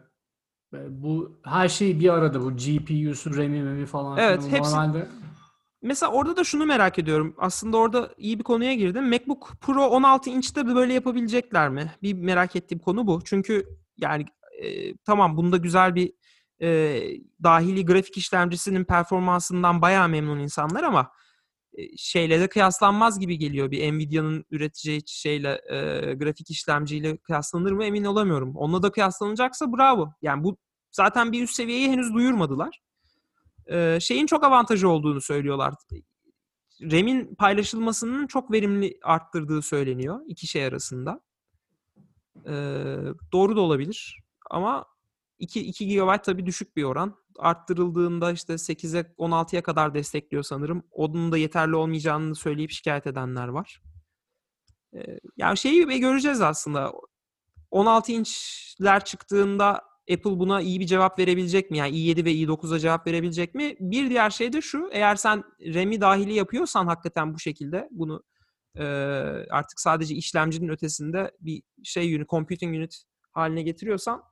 e, 0.77 1.03
bu 1.03 1.40
her 1.44 1.68
şey 1.68 2.01
bir 2.01 2.09
arada 2.14 2.42
bu 2.42 2.57
GPU'su, 2.57 3.37
RAM'i, 3.37 3.62
MEM'i 3.62 3.87
falan. 3.87 4.18
Evet, 4.18 4.42
hepsi- 4.51 4.72
Normalde 4.72 5.09
Mesela 5.83 6.12
orada 6.12 6.37
da 6.37 6.44
şunu 6.44 6.66
merak 6.66 6.98
ediyorum. 6.98 7.35
Aslında 7.38 7.77
orada 7.77 8.11
iyi 8.16 8.38
bir 8.38 8.44
konuya 8.44 8.74
girdim. 8.74 9.09
MacBook 9.09 9.53
Pro 9.61 9.87
16 9.87 10.31
inçte 10.31 10.66
böyle 10.74 10.92
yapabilecekler 10.94 11.68
mi? 11.68 11.92
Bir 12.03 12.12
merak 12.14 12.57
ettiğim 12.57 12.79
konu 12.79 13.07
bu. 13.07 13.20
Çünkü 13.24 13.66
yani 13.96 14.27
e, 14.62 14.96
tamam 14.96 15.37
bunda 15.37 15.57
güzel 15.57 15.94
bir 15.94 16.12
e, 16.62 17.01
dahili 17.42 17.85
grafik 17.87 18.16
işlemcisinin 18.16 18.85
performansından 18.85 19.83
bayağı 19.83 20.09
memnun 20.09 20.38
insanlar 20.38 20.83
ama 20.83 21.11
şeyle 21.96 22.40
de 22.40 22.48
kıyaslanmaz 22.48 23.20
gibi 23.20 23.38
geliyor. 23.38 23.70
Bir 23.70 23.92
Nvidia'nın 23.92 24.44
üreteceği 24.50 25.02
şeyle 25.06 25.60
e, 25.70 26.14
grafik 26.14 26.50
işlemciyle 26.50 27.16
kıyaslanır 27.16 27.72
mı 27.72 27.84
emin 27.84 28.04
olamıyorum. 28.04 28.56
Onunla 28.56 28.82
da 28.82 28.92
kıyaslanacaksa 28.92 29.72
bravo. 29.72 30.12
Yani 30.22 30.44
bu 30.44 30.56
zaten 30.92 31.32
bir 31.32 31.42
üst 31.42 31.54
seviyeyi 31.54 31.88
henüz 31.88 32.14
duyurmadılar. 32.14 32.80
E, 33.66 33.98
şeyin 34.00 34.26
çok 34.26 34.44
avantajı 34.44 34.88
olduğunu 34.88 35.20
söylüyorlar. 35.20 35.74
RAM'in 36.82 37.34
paylaşılmasının 37.34 38.26
çok 38.26 38.52
verimli 38.52 38.98
arttırdığı 39.02 39.62
söyleniyor 39.62 40.20
iki 40.26 40.46
şey 40.46 40.64
arasında. 40.64 41.20
E, 42.46 42.54
doğru 43.32 43.56
da 43.56 43.60
olabilir 43.60 44.22
ama 44.50 44.86
2, 45.38 45.60
2 45.60 45.88
GB 45.88 46.22
tabii 46.22 46.46
düşük 46.46 46.76
bir 46.76 46.84
oran. 46.84 47.16
Arttırıldığında 47.38 48.33
işte 48.33 48.53
8'e 48.53 49.01
16'ya 49.01 49.62
kadar 49.62 49.94
destekliyor 49.94 50.42
sanırım. 50.42 50.83
Onun 50.90 51.33
da 51.33 51.38
yeterli 51.38 51.77
olmayacağını 51.77 52.35
söyleyip 52.35 52.70
şikayet 52.70 53.07
edenler 53.07 53.48
var. 53.48 53.83
Ee, 54.94 55.18
yani 55.37 55.59
şeyi 55.59 56.01
göreceğiz 56.01 56.40
aslında. 56.40 56.92
16 57.70 58.12
inçler 58.12 59.05
çıktığında 59.05 59.72
Apple 60.12 60.38
buna 60.38 60.61
iyi 60.61 60.81
bir 60.81 60.87
cevap 60.87 61.18
verebilecek 61.18 61.70
mi? 61.70 61.79
Yani 61.79 61.96
i7 61.96 62.24
ve 62.24 62.33
i9'a 62.33 62.79
cevap 62.79 63.07
verebilecek 63.07 63.55
mi? 63.55 63.77
Bir 63.81 64.11
diğer 64.11 64.31
şey 64.31 64.53
de 64.53 64.61
şu. 64.61 64.88
Eğer 64.92 65.16
sen 65.16 65.44
RAM'i 65.74 66.01
dahili 66.01 66.35
yapıyorsan 66.35 66.87
hakikaten 66.87 67.35
bu 67.35 67.38
şekilde 67.38 67.88
bunu 67.90 68.22
e, 68.77 68.85
artık 69.51 69.81
sadece 69.81 70.14
işlemcinin 70.14 70.68
ötesinde 70.68 71.31
bir 71.40 71.62
şey 71.85 72.16
unit, 72.16 72.29
computing 72.29 72.77
unit 72.77 73.03
haline 73.33 73.62
getiriyorsan 73.62 74.22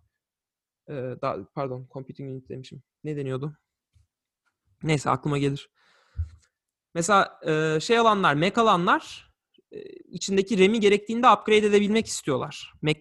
ee, 0.88 1.16
daha, 1.22 1.36
pardon 1.54 1.88
computing 1.92 2.30
unit 2.30 2.48
demişim. 2.48 2.82
Ne 3.06 3.16
deniyordu? 3.16 3.56
Neyse 4.82 5.10
aklıma 5.10 5.38
gelir. 5.38 5.70
Mesela 6.94 7.40
e, 7.46 7.80
şey 7.80 7.98
alanlar, 7.98 8.34
Mac 8.34 8.60
alanlar 8.60 9.32
e, 9.72 9.80
içindeki 10.08 10.64
RAM'i 10.64 10.80
gerektiğinde 10.80 11.30
upgrade 11.30 11.66
edebilmek 11.66 12.06
istiyorlar. 12.06 12.72
Mac 12.82 13.00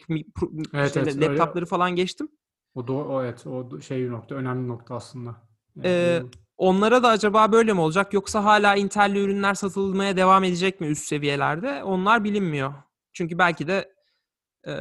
Evet, 0.73 0.87
işte 0.87 0.99
evet, 0.99 1.15
öyle. 1.15 1.25
laptopları 1.27 1.65
falan 1.65 1.95
geçtim. 1.95 2.27
o, 2.75 2.79
do- 2.81 3.07
o 3.07 3.23
evet 3.23 3.47
o 3.47 3.81
şey 3.81 4.03
bir 4.03 4.11
nokta, 4.11 4.35
önemli 4.35 4.67
nokta 4.67 4.95
aslında. 4.95 5.35
Yani 5.75 5.87
Ee, 5.87 6.21
Onlara 6.57 7.03
da 7.03 7.09
acaba 7.09 7.51
böyle 7.51 7.73
mi 7.73 7.81
olacak 7.81 8.13
yoksa 8.13 8.43
hala 8.43 8.75
Intel'li 8.75 9.19
ürünler 9.19 9.53
satılmaya 9.53 10.17
devam 10.17 10.43
edecek 10.43 10.81
mi 10.81 10.87
üst 10.87 11.07
seviyelerde? 11.07 11.83
Onlar 11.83 12.23
bilinmiyor. 12.23 12.73
Çünkü 13.13 13.37
belki 13.37 13.67
de 13.67 13.93
e, 14.67 14.73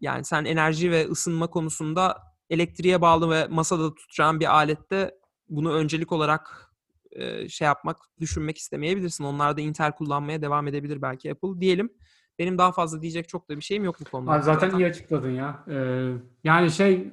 yani 0.00 0.24
sen 0.24 0.44
enerji 0.44 0.90
ve 0.90 1.08
ısınma 1.08 1.46
konusunda 1.46 2.27
elektriğe 2.50 3.00
bağlı 3.00 3.30
ve 3.30 3.46
masada 3.46 3.94
tutacağın 3.94 4.40
bir 4.40 4.54
alette 4.54 5.14
bunu 5.48 5.72
öncelik 5.72 6.12
olarak 6.12 6.72
e, 7.10 7.48
şey 7.48 7.66
yapmak, 7.66 7.96
düşünmek 8.20 8.58
istemeyebilirsin. 8.58 9.24
Onlar 9.24 9.56
da 9.56 9.60
Intel 9.60 9.92
kullanmaya 9.92 10.42
devam 10.42 10.68
edebilir 10.68 11.02
belki 11.02 11.32
Apple 11.32 11.60
diyelim. 11.60 11.92
Benim 12.38 12.58
daha 12.58 12.72
fazla 12.72 13.02
diyecek 13.02 13.28
çok 13.28 13.48
da 13.48 13.56
bir 13.56 13.62
şeyim 13.62 13.84
yok 13.84 13.96
bu 14.00 14.04
konuda. 14.04 14.32
Abi 14.32 14.42
zaten 14.42 14.78
iyi 14.78 14.86
açıkladın 14.86 15.30
ya. 15.30 15.64
Ee, 15.68 16.12
yani 16.44 16.70
şey 16.70 17.12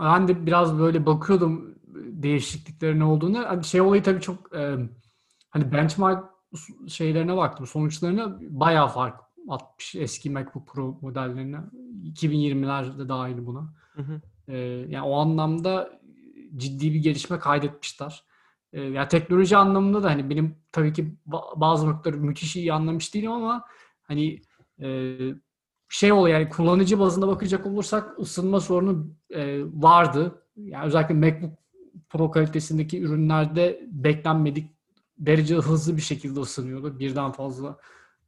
ben 0.00 0.28
de 0.28 0.46
biraz 0.46 0.78
böyle 0.78 1.06
bakıyordum 1.06 1.74
değişikliklerin 1.94 3.00
ne 3.00 3.04
olduğunu. 3.04 3.38
Hani 3.38 3.64
şey 3.64 3.80
olayı 3.80 4.02
tabii 4.02 4.20
çok 4.20 4.56
e, 4.56 4.76
hani 5.50 5.72
benchmark 5.72 6.24
şeylerine 6.88 7.36
baktım. 7.36 7.66
Sonuçlarına 7.66 8.38
bayağı 8.40 8.88
fark 8.88 9.20
atmış 9.48 9.94
eski 9.94 10.30
MacBook 10.30 10.68
Pro 10.68 10.98
modellerine. 11.00 11.60
2020'lerde 12.04 13.08
dahil 13.08 13.46
buna. 13.46 13.74
Hı 13.92 14.02
hı. 14.02 14.20
Ee, 14.48 14.56
yani 14.88 15.02
o 15.02 15.16
anlamda 15.16 16.00
ciddi 16.56 16.94
bir 16.94 16.98
gelişme 17.00 17.38
kaydetmişler. 17.38 18.24
Ee, 18.72 18.80
ya 18.80 19.08
teknoloji 19.08 19.56
anlamında 19.56 20.02
da 20.02 20.10
hani 20.10 20.30
benim 20.30 20.56
tabii 20.72 20.92
ki 20.92 21.14
ba- 21.28 21.60
bazı 21.60 21.86
noktaları 21.90 22.20
müthiş 22.20 22.56
iyi 22.56 22.72
anlamış 22.72 23.14
değilim 23.14 23.32
ama 23.32 23.64
hani 24.02 24.42
e, 24.82 25.16
şey 25.88 26.12
oluyor 26.12 26.38
yani 26.38 26.48
kullanıcı 26.48 27.00
bazında 27.00 27.28
bakacak 27.28 27.66
olursak 27.66 28.18
ısınma 28.18 28.60
sorunu 28.60 29.06
e, 29.30 29.60
vardı. 29.64 30.42
Yani 30.56 30.86
özellikle 30.86 31.14
MacBook 31.14 31.58
Pro 32.10 32.30
kalitesindeki 32.30 33.02
ürünlerde 33.02 33.80
beklenmedik 33.90 34.70
derece 35.18 35.54
hızlı 35.56 35.96
bir 35.96 36.02
şekilde 36.02 36.40
ısınıyordu. 36.40 36.98
Birden 36.98 37.32
fazla 37.32 37.78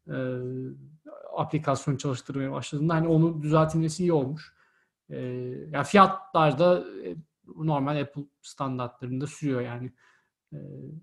e, 0.09 0.17
aplikasyon 1.37 1.97
çalıştırmaya 1.97 2.53
başladığında 2.53 2.95
hani 2.95 3.09
onu 3.09 3.43
düzeltilmesi 3.43 4.03
iyi 4.03 4.13
olmuş. 4.13 4.54
E, 5.11 5.17
yani 5.71 5.85
fiyatlar 5.85 6.59
da 6.59 6.85
e, 7.05 7.17
normal 7.57 8.01
Apple 8.01 8.23
standartlarında 8.43 9.27
sürüyor 9.27 9.61
yani. 9.61 9.93
E, 10.53 10.59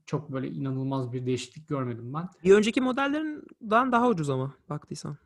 çok 0.05 0.31
böyle 0.31 0.47
inanılmaz 0.47 1.13
bir 1.13 1.25
değişiklik 1.25 1.67
görmedim 1.67 2.13
ben. 2.13 2.29
Bir 2.43 2.55
önceki 2.55 2.81
modellerinden 2.81 3.91
daha 3.91 4.07
ucuz 4.07 4.29
ama 4.29 4.53
baktıysan. 4.69 5.17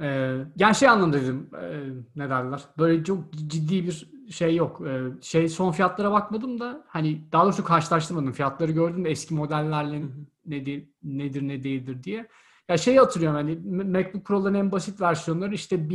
Ee, 0.00 0.38
yani 0.56 0.74
şey 0.74 0.88
anlamda 0.88 1.22
dedim 1.22 1.50
e, 1.62 1.90
ne 2.16 2.30
derler 2.30 2.62
böyle 2.78 3.04
çok 3.04 3.32
ciddi 3.32 3.84
bir 3.86 4.10
şey 4.30 4.56
yok 4.56 4.82
Ee, 4.86 5.02
şey 5.22 5.48
son 5.48 5.72
fiyatlara 5.72 6.12
bakmadım 6.12 6.60
da 6.60 6.84
hani 6.88 7.32
daha 7.32 7.44
doğrusu 7.44 7.64
karşılaştırmadım 7.64 8.32
fiyatları 8.32 8.72
gördüm 8.72 9.04
de 9.04 9.10
eski 9.10 9.34
modellerle 9.34 10.02
nedir 10.46 10.88
nedir 11.02 11.48
ne 11.48 11.64
değildir 11.64 12.02
diye 12.02 12.28
ya 12.68 12.78
şey 12.78 12.96
hatırlıyorum 12.96 13.36
hani 13.36 13.84
MacBook 13.84 14.24
Pro'ların 14.24 14.54
en 14.54 14.72
basit 14.72 15.00
versiyonları 15.00 15.54
işte 15.54 15.90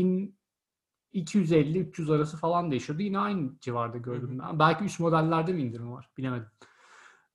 1250-300 1.13 2.15
arası 2.15 2.37
falan 2.37 2.71
değişiyordu 2.71 3.03
yine 3.03 3.19
aynı 3.19 3.59
civarda 3.59 3.97
gördüm 3.97 4.39
ben 4.39 4.59
belki 4.59 4.83
üst 4.83 4.99
modellerde 4.99 5.53
mi 5.53 5.61
indirim 5.61 5.91
var 5.91 6.09
bilemedim 6.17 6.47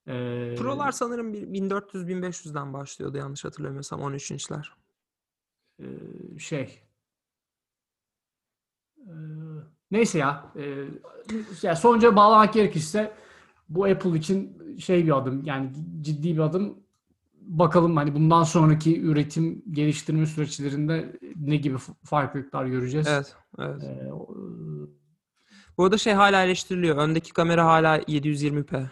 Ee, 0.07 0.55
Pro'lar 0.59 0.93
sanırım 0.93 1.33
bir 1.33 1.43
1400-1500'den 1.43 2.73
başlıyordu 2.73 3.17
yanlış 3.17 3.45
hatırlamıyorsam 3.45 4.01
13 4.01 4.31
inçler. 4.31 4.73
e, 5.81 5.87
şey 6.39 6.83
e, 8.99 9.13
Neyse 9.91 10.19
ya. 10.19 10.53
E, 10.57 10.85
ya 11.63 11.77
sonuca 11.77 12.17
bağlamak 12.17 12.53
gerekirse 12.55 13.15
bu 13.69 13.85
Apple 13.85 14.19
için 14.19 14.59
şey 14.79 15.07
bir 15.07 15.17
adım 15.17 15.45
yani 15.45 15.73
ciddi 16.01 16.35
bir 16.35 16.39
adım. 16.41 16.79
Bakalım 17.49 17.97
hani 17.97 18.15
bundan 18.15 18.43
sonraki 18.43 19.03
üretim 19.03 19.63
geliştirme 19.71 20.27
süreçlerinde 20.27 21.19
ne 21.37 21.57
gibi 21.57 21.77
farklılıklar 22.05 22.67
göreceğiz. 22.67 23.07
Evet. 23.11 23.37
evet. 23.59 23.83
E, 23.83 24.13
o- 24.13 24.29
Bu 25.79 25.85
arada 25.85 25.99
şey 25.99 26.13
hala 26.13 26.45
eleştiriliyor. 26.45 26.97
Öndeki 26.97 27.33
kamera 27.33 27.67
hala 27.67 27.99
720p. 27.99 28.91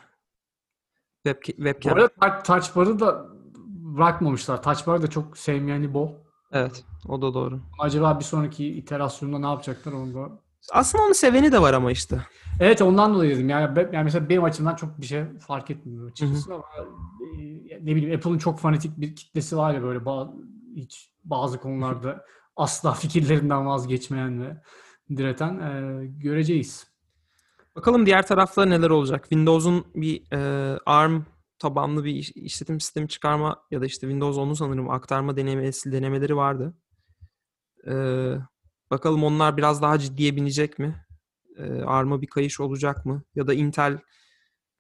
Web, 1.25 1.37
bu 1.43 1.43
webcam. 1.47 1.93
arada 1.95 2.07
touch- 2.07 2.43
touch 2.47 2.77
bar'ı 2.77 3.01
da 3.01 3.27
bırakmamışlar. 3.69 4.63
Touch 4.63 4.87
bar'ı 4.87 5.03
da 5.03 5.07
çok 5.11 5.39
sevmeyeni 5.39 5.95
bol. 5.95 6.11
Evet. 6.53 6.85
O 7.09 7.23
da 7.23 7.35
doğru. 7.35 7.61
Acaba 7.79 8.19
bir 8.19 8.25
sonraki 8.25 8.67
iterasyonda 8.67 9.39
ne 9.39 9.47
yapacaklar 9.47 9.93
onu 9.93 10.15
da 10.15 10.39
Aslında 10.73 11.05
onu 11.05 11.15
seveni 11.15 11.53
de 11.53 11.63
var 11.63 11.75
ama 11.75 11.93
işte. 11.93 12.21
Evet 12.61 12.83
ondan 12.83 13.15
dolayı 13.15 13.35
dedim. 13.37 13.49
Yani, 13.49 13.89
yani 13.93 14.05
mesela 14.05 14.29
benim 14.29 14.45
açımdan 14.45 14.75
çok 14.75 15.01
bir 15.01 15.07
şey 15.07 15.25
fark 15.39 15.71
etmiyor 15.71 16.11
açıkçası 16.11 16.55
ama 16.55 16.65
e, 17.39 17.43
ne 17.81 17.97
bileyim 17.97 18.19
Apple'ın 18.19 18.39
çok 18.39 18.61
fanatik 18.61 19.01
bir 19.01 19.17
kitlesi 19.17 19.57
var 19.57 19.75
ya 19.75 19.83
böyle 19.83 20.05
bazı, 20.05 20.33
hiç 20.77 21.11
bazı 21.25 21.61
konularda 21.61 22.25
asla 22.57 22.93
fikirlerinden 22.93 23.67
vazgeçmeyen 23.67 24.43
ve 24.43 24.63
direten 25.17 25.61
e, 25.61 26.07
göreceğiz. 26.07 26.87
Bakalım 27.77 28.07
diğer 28.07 28.27
tarafta 28.27 28.65
neler 28.65 28.91
olacak. 28.91 29.23
Windows'un 29.23 29.85
bir 29.95 30.33
e, 30.33 30.79
ARM 30.87 31.23
tabanlı 31.59 32.05
bir 32.05 32.15
iş- 32.15 32.33
işletim 32.37 32.81
sistemi 32.81 33.09
çıkarma 33.09 33.63
ya 33.71 33.81
da 33.81 33.87
işte 33.87 34.01
Windows 34.01 34.39
10'u 34.39 34.57
sanırım 34.57 34.91
aktarma 34.91 35.37
denemesi, 35.37 35.93
denemeleri 35.93 36.37
vardı. 36.37 36.75
E, 37.87 37.95
bakalım 38.91 39.25
onlar 39.25 39.57
biraz 39.57 39.83
daha 39.83 39.99
ciddiye 39.99 40.37
binecek 40.37 40.79
mi? 40.79 41.07
E, 41.59 41.63
ARM'a 41.83 42.23
bir 42.23 42.27
kayış 42.27 42.61
olacak 42.61 43.07
mı? 43.07 43.23
Ya 43.35 43.47
da 43.47 43.55
Intel 43.55 43.99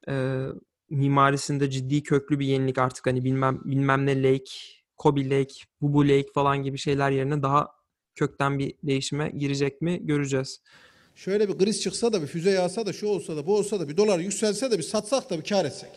e, 0.08 0.44
mimarisinde 0.90 1.70
ciddi 1.70 2.02
köklü 2.02 2.38
bir 2.38 2.46
yenilik 2.46 2.78
artık 2.78 3.06
hani 3.06 3.24
bilmem 3.24 3.60
bilmem 3.64 4.06
ne 4.06 4.22
Lake, 4.22 4.52
Kobe 4.96 5.30
Lake, 5.30 5.54
Bubu 5.80 6.04
Lake 6.04 6.28
falan 6.34 6.62
gibi 6.62 6.78
şeyler 6.78 7.10
yerine 7.10 7.42
daha 7.42 7.68
kökten 8.14 8.58
bir 8.58 8.74
değişime 8.82 9.28
girecek 9.28 9.82
mi 9.82 10.06
göreceğiz. 10.06 10.60
Şöyle 11.14 11.48
bir 11.48 11.58
kriz 11.58 11.82
çıksa 11.82 12.12
da 12.12 12.22
bir 12.22 12.26
füze 12.26 12.50
yağsa 12.50 12.86
da 12.86 12.92
şu 12.92 13.06
olsa 13.06 13.36
da 13.36 13.46
bu 13.46 13.56
olsa 13.56 13.80
da 13.80 13.88
bir 13.88 13.96
dolar 13.96 14.18
yükselse 14.18 14.70
de 14.70 14.78
bir 14.78 14.82
satsak 14.82 15.30
da 15.30 15.38
bir 15.38 15.44
kar 15.44 15.64
etsek. 15.64 15.90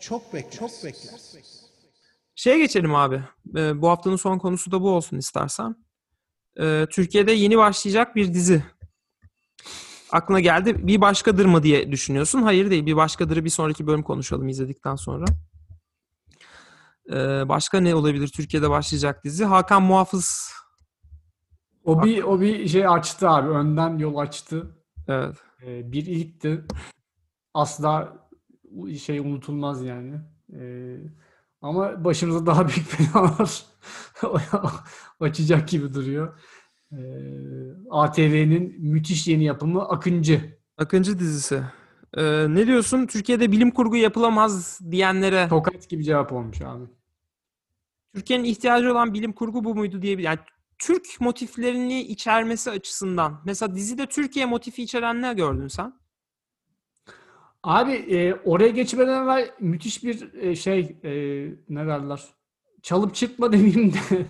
Çok 0.00 0.34
bekler. 0.34 0.50
Çok 0.50 0.70
bekler. 0.84 1.20
Şeye 2.34 2.58
geçelim 2.58 2.94
abi. 2.94 3.22
Ee, 3.56 3.82
bu 3.82 3.88
haftanın 3.88 4.16
son 4.16 4.38
konusu 4.38 4.70
da 4.72 4.82
bu 4.82 4.90
olsun 4.90 5.16
istersen. 5.16 5.76
Ee, 6.60 6.86
Türkiye'de 6.90 7.32
yeni 7.32 7.58
başlayacak 7.58 8.16
bir 8.16 8.34
dizi. 8.34 8.64
Aklına 10.12 10.40
geldi. 10.40 10.86
Bir 10.86 11.00
başkadır 11.00 11.46
mı 11.46 11.62
diye 11.62 11.92
düşünüyorsun. 11.92 12.42
Hayır 12.42 12.70
değil. 12.70 12.86
Bir 12.86 12.96
başkadırı 12.96 13.44
bir 13.44 13.50
sonraki 13.50 13.86
bölüm 13.86 14.02
konuşalım 14.02 14.48
izledikten 14.48 14.96
sonra. 14.96 15.24
Ee, 17.10 17.48
başka 17.48 17.80
ne 17.80 17.94
olabilir 17.94 18.28
Türkiye'de 18.28 18.70
başlayacak 18.70 19.24
dizi? 19.24 19.44
Hakan 19.44 19.82
Muhafız. 19.82 20.52
O 21.84 22.04
bir 22.04 22.22
o 22.22 22.40
bir 22.40 22.68
şey 22.68 22.86
açtı 22.86 23.28
abi. 23.28 23.48
Önden 23.48 23.98
yol 23.98 24.16
açtı. 24.16 24.76
Evet. 25.08 25.36
E, 25.66 25.92
bir 25.92 26.06
ilkti. 26.06 26.64
Asla 27.54 28.16
şey 29.04 29.18
unutulmaz 29.18 29.84
yani. 29.84 30.20
E, 30.52 30.62
ama 31.62 32.04
başımıza 32.04 32.46
daha 32.46 32.68
büyük 32.68 32.98
belalar 32.98 33.64
açacak 35.24 35.68
gibi 35.68 35.94
duruyor. 35.94 36.38
E, 36.92 36.98
ATV'nin 37.90 38.76
müthiş 38.78 39.28
yeni 39.28 39.44
yapımı 39.44 39.88
Akıncı. 39.88 40.58
Akıncı 40.78 41.18
dizisi. 41.18 41.62
Ee, 42.16 42.46
ne 42.48 42.66
diyorsun? 42.66 43.06
Türkiye'de 43.06 43.52
bilim 43.52 43.70
kurgu 43.70 43.96
yapılamaz 43.96 44.80
diyenlere 44.90 45.48
Tokat 45.48 45.88
gibi 45.88 46.04
cevap 46.04 46.32
olmuş 46.32 46.62
abi. 46.62 46.84
Türkiye'nin 48.14 48.44
ihtiyacı 48.44 48.92
olan 48.92 49.14
bilim 49.14 49.32
kurgu 49.32 49.64
bu 49.64 49.74
muydu 49.74 50.02
diye 50.02 50.20
yani 50.20 50.38
Türk 50.78 51.06
motiflerini 51.20 52.00
içermesi 52.02 52.70
açısından. 52.70 53.42
Mesela 53.44 53.74
dizide 53.74 54.06
Türkiye 54.06 54.46
motifi 54.46 54.82
içeren 54.82 55.22
ne 55.22 55.34
gördün 55.34 55.68
sen? 55.68 55.92
Abi 57.62 57.92
e, 57.92 58.34
oraya 58.34 58.68
geçmeden 58.68 59.22
evvel 59.22 59.50
müthiş 59.60 60.04
bir 60.04 60.34
e, 60.34 60.56
şey 60.56 60.80
e, 61.04 61.10
ne 61.68 61.86
derler? 61.86 62.22
Çalıp 62.82 63.14
çıkma 63.14 63.52
demeyeyim 63.52 63.92
de 63.92 64.26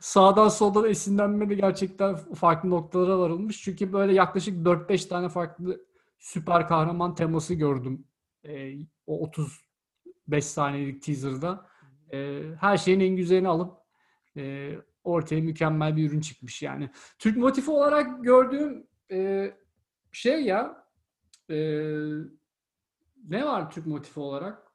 sağdan 0.00 0.48
soldan 0.48 0.90
esinlenme 0.90 1.50
de 1.50 1.54
gerçekten 1.54 2.16
farklı 2.16 2.70
noktalara 2.70 3.18
varılmış. 3.18 3.62
Çünkü 3.62 3.92
böyle 3.92 4.12
yaklaşık 4.14 4.66
4-5 4.66 5.08
tane 5.08 5.28
farklı 5.28 5.80
süper 6.18 6.68
kahraman 6.68 7.14
teması 7.14 7.54
gördüm. 7.54 8.04
E, 8.44 8.72
o 9.06 9.20
35 9.20 10.44
saniyelik 10.44 11.02
teaser'da. 11.02 11.66
E, 12.12 12.42
her 12.60 12.76
şeyin 12.76 13.00
en 13.00 13.16
güzelini 13.16 13.48
alıp 13.48 13.72
e, 14.36 14.74
ortaya 15.04 15.40
mükemmel 15.40 15.96
bir 15.96 16.10
ürün 16.10 16.20
çıkmış 16.20 16.62
yani. 16.62 16.90
Türk 17.18 17.36
motifi 17.36 17.70
olarak 17.70 18.24
gördüğüm 18.24 18.86
e, 19.10 19.50
şey 20.12 20.44
ya 20.44 20.86
e, 21.50 21.56
ne 23.28 23.46
var 23.46 23.70
Türk 23.70 23.86
motifi 23.86 24.20
olarak? 24.20 24.72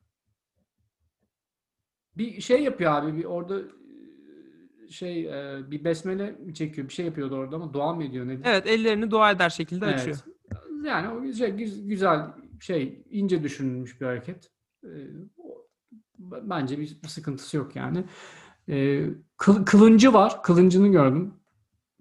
Bir 2.17 2.41
şey 2.41 2.63
yapıyor 2.63 2.91
abi. 2.91 3.17
Bir 3.17 3.25
orada 3.25 3.61
şey 4.89 5.25
e, 5.25 5.71
bir 5.71 5.83
besmele 5.83 6.35
çekiyor? 6.53 6.89
Bir 6.89 6.93
şey 6.93 7.05
yapıyordu 7.05 7.35
orada 7.35 7.55
ama 7.55 7.73
dua 7.73 7.93
mı 7.93 8.03
ediyor 8.03 8.27
ne? 8.27 8.39
Evet 8.43 8.67
ellerini 8.67 9.11
dua 9.11 9.31
eder 9.31 9.49
şekilde 9.49 9.85
Evet. 9.85 9.99
açıyor. 9.99 10.17
Yani 10.83 11.09
o 11.09 11.21
güzel, 11.21 11.57
güz- 11.57 11.87
güzel 11.87 12.27
şey 12.59 13.03
ince 13.09 13.43
düşünülmüş 13.43 14.01
bir 14.01 14.05
hareket. 14.05 14.49
E, 14.83 14.89
bence 16.19 16.79
bir, 16.79 17.01
bir 17.03 17.07
sıkıntısı 17.07 17.57
yok 17.57 17.75
yani. 17.75 18.03
E, 18.69 19.05
kıl- 19.37 19.65
kılıncı 19.65 20.13
var. 20.13 20.43
Kılıncını 20.43 20.87
gördüm. 20.87 21.33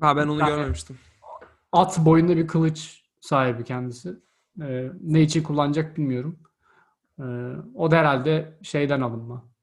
Ha 0.01 0.16
ben 0.16 0.28
onu 0.28 0.41
Yani- 0.41 0.49
görmemiştim. 0.51 0.99
At 1.72 1.99
boyunda 1.99 2.37
bir 2.37 2.47
kılıç 2.47 3.05
sahibi 3.20 3.64
kendisi. 3.64 4.16
Ne 5.01 5.22
için 5.22 5.43
kullanacak 5.43 5.97
bilmiyorum. 5.97 6.39
O 7.74 7.91
da 7.91 7.97
herhalde 7.97 8.59
şeyden 8.62 9.01
alınma. 9.01 9.53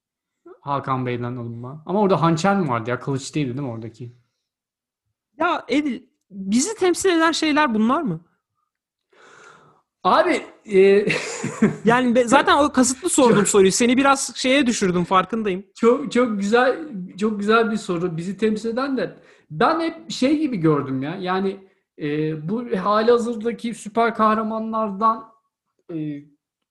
Hakan 0.61 1.05
Bey'den 1.05 1.35
alınma. 1.35 1.83
Ama 1.85 2.01
orada 2.01 2.21
hançer 2.21 2.59
mi 2.59 2.69
vardı 2.69 2.89
ya? 2.89 2.99
Kılıç 2.99 3.35
değildi 3.35 3.49
değil 3.57 3.67
mi 3.67 3.73
oradaki? 3.73 4.15
Ya 5.39 5.65
Edil 5.67 6.03
bizi 6.31 6.75
temsil 6.75 7.09
eden 7.09 7.31
şeyler 7.31 7.73
bunlar 7.73 8.01
mı? 8.01 8.21
Abi 10.03 10.41
e, 10.65 11.05
Yani 11.85 12.15
be- 12.15 12.27
zaten 12.27 12.57
o 12.57 12.71
kasıtlı 12.71 13.09
sordum 13.09 13.45
soruyu. 13.45 13.71
Seni 13.71 13.97
biraz 13.97 14.35
şeye 14.35 14.67
düşürdüm 14.67 15.03
farkındayım. 15.03 15.65
çok 15.75 16.11
çok 16.11 16.39
güzel 16.39 16.79
çok 17.19 17.39
güzel 17.39 17.71
bir 17.71 17.77
soru. 17.77 18.17
Bizi 18.17 18.37
temsil 18.37 18.69
eden 18.69 18.97
de 18.97 19.19
ben 19.51 19.79
hep 19.79 20.11
şey 20.11 20.37
gibi 20.39 20.57
gördüm 20.57 21.03
ya. 21.03 21.15
Yani 21.15 21.67
e, 22.01 22.49
bu 22.49 22.65
hali 22.77 23.11
hazırdaki 23.11 23.73
süper 23.73 24.15
kahramanlardan 24.15 25.31
e, 25.93 25.95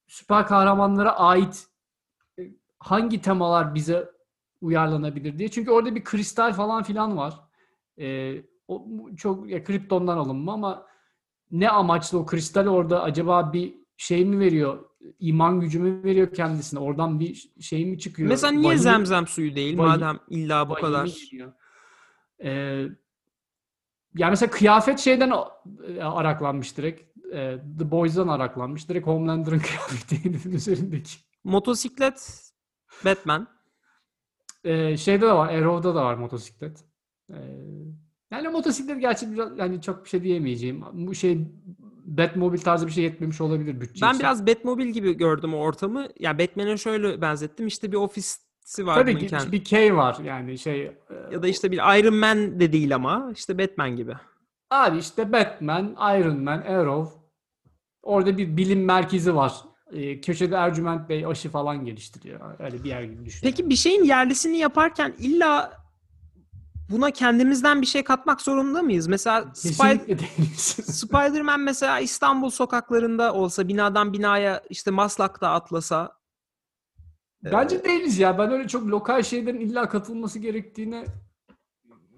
süper 0.07 0.47
kahramanlara 0.47 1.11
ait 1.11 1.67
hangi 2.81 3.21
temalar 3.21 3.75
bize 3.75 4.11
uyarlanabilir 4.61 5.37
diye. 5.39 5.51
Çünkü 5.51 5.71
orada 5.71 5.95
bir 5.95 6.03
kristal 6.03 6.53
falan 6.53 6.83
filan 6.83 7.17
var. 7.17 7.33
E, 7.99 8.35
o 8.67 8.87
çok 9.17 9.49
ya 9.49 9.63
kriptondan 9.63 10.17
alınma 10.17 10.53
ama 10.53 10.85
ne 11.51 11.69
amaçla 11.69 12.17
o 12.17 12.25
kristal 12.25 12.67
orada 12.67 13.03
acaba 13.03 13.53
bir 13.53 13.75
şey 13.97 14.25
mi 14.25 14.39
veriyor? 14.39 14.85
İman 15.19 15.59
gücü 15.59 15.79
mü 15.79 16.03
veriyor 16.03 16.33
kendisine? 16.33 16.79
Oradan 16.79 17.19
bir 17.19 17.51
şey 17.59 17.85
mi 17.85 17.99
çıkıyor? 17.99 18.29
Mesela 18.29 18.51
niye 18.53 18.73
Vahiy- 18.73 18.77
zemzem 18.77 19.27
suyu 19.27 19.55
değil 19.55 19.73
vahiy- 19.77 19.77
madem 19.77 20.19
illa 20.29 20.69
bu 20.69 20.73
kadar? 20.73 21.09
Ee, 22.43 22.49
yani 24.15 24.29
mesela 24.29 24.51
kıyafet 24.51 24.99
şeyden 24.99 25.31
e, 25.87 26.03
araklanmış 26.03 26.77
direkt. 26.77 27.17
E, 27.33 27.57
The 27.79 27.91
Boys'dan 27.91 28.27
araklanmış. 28.27 28.89
Direkt 28.89 29.07
Homelander'ın 29.07 29.59
kıyafeti 29.67 30.25
herifin 30.25 30.51
üzerindeki. 30.61 31.17
Motosiklet 31.43 32.50
Batman. 33.05 33.47
Ee, 34.63 34.97
şeyde 34.97 35.21
de 35.25 35.31
var. 35.31 35.53
Arrow'da 35.53 35.95
da 35.95 36.05
var 36.05 36.15
motosiklet. 36.15 36.83
Ee, 37.29 37.35
yani 38.31 38.47
motosiklet 38.47 39.01
gerçi 39.01 39.33
biraz 39.33 39.57
yani 39.57 39.81
çok 39.81 40.03
bir 40.05 40.09
şey 40.09 40.23
diyemeyeceğim. 40.23 40.83
Bu 40.93 41.15
şey 41.15 41.47
Batmobile 42.05 42.61
tarzı 42.61 42.87
bir 42.87 42.91
şey 42.91 43.03
yetmemiş 43.03 43.41
olabilir 43.41 43.81
bütçe 43.81 44.05
Ben 44.05 44.19
biraz 44.19 44.47
Batmobile 44.47 44.91
gibi 44.91 45.17
gördüm 45.17 45.53
o 45.53 45.57
ortamı. 45.57 46.07
Ya 46.19 46.39
Batman'e 46.39 46.77
şöyle 46.77 47.21
benzettim. 47.21 47.67
İşte 47.67 47.91
bir 47.91 47.97
ofisi 47.97 48.85
var. 48.85 48.95
Tabii 48.95 49.17
ki 49.17 49.27
kendi- 49.27 49.51
bir 49.51 49.63
K 49.63 49.95
var 49.95 50.17
yani 50.23 50.57
şey 50.57 50.81
e, 50.85 50.93
Ya 51.31 51.43
da 51.43 51.47
işte 51.47 51.71
bir 51.71 51.99
Iron 51.99 52.15
Man 52.15 52.59
de 52.59 52.73
değil 52.73 52.95
ama 52.95 53.31
işte 53.35 53.57
Batman 53.57 53.95
gibi. 53.95 54.13
Abi 54.69 54.97
işte 54.97 55.31
Batman, 55.31 55.95
Iron 56.19 56.39
Man, 56.39 56.61
Arrow. 56.61 57.19
Orada 58.03 58.37
bir 58.37 58.57
bilim 58.57 58.85
merkezi 58.85 59.35
var. 59.35 59.53
Ee, 59.91 60.21
köşede 60.21 60.55
Ercüment 60.55 61.09
Bey 61.09 61.25
aşı 61.25 61.49
falan 61.49 61.85
geliştiriyor. 61.85 62.39
Öyle 62.59 62.83
bir 62.83 62.89
yer 62.89 63.03
gibi 63.03 63.25
düşün. 63.25 63.39
Peki 63.43 63.69
bir 63.69 63.75
şeyin 63.75 64.03
yerlisini 64.03 64.57
yaparken 64.57 65.13
illa 65.19 65.81
buna 66.89 67.11
kendimizden 67.11 67.81
bir 67.81 67.85
şey 67.85 68.03
katmak 68.03 68.41
zorunda 68.41 68.81
mıyız? 68.81 69.07
Mesela 69.07 69.41
Spy-. 69.53 70.17
Spider-Man 70.91 71.59
mesela 71.59 71.99
İstanbul 71.99 72.49
sokaklarında 72.49 73.33
olsa, 73.33 73.67
binadan 73.67 74.13
binaya 74.13 74.63
işte 74.69 74.91
Maslak'ta 74.91 75.49
atlasa. 75.49 76.21
Bence 77.43 77.83
değiliz 77.83 78.19
ya. 78.19 78.37
Ben 78.37 78.51
öyle 78.51 78.67
çok 78.67 78.87
lokal 78.87 79.23
şeylerin 79.23 79.59
illa 79.59 79.89
katılması 79.89 80.39
gerektiğine 80.39 81.05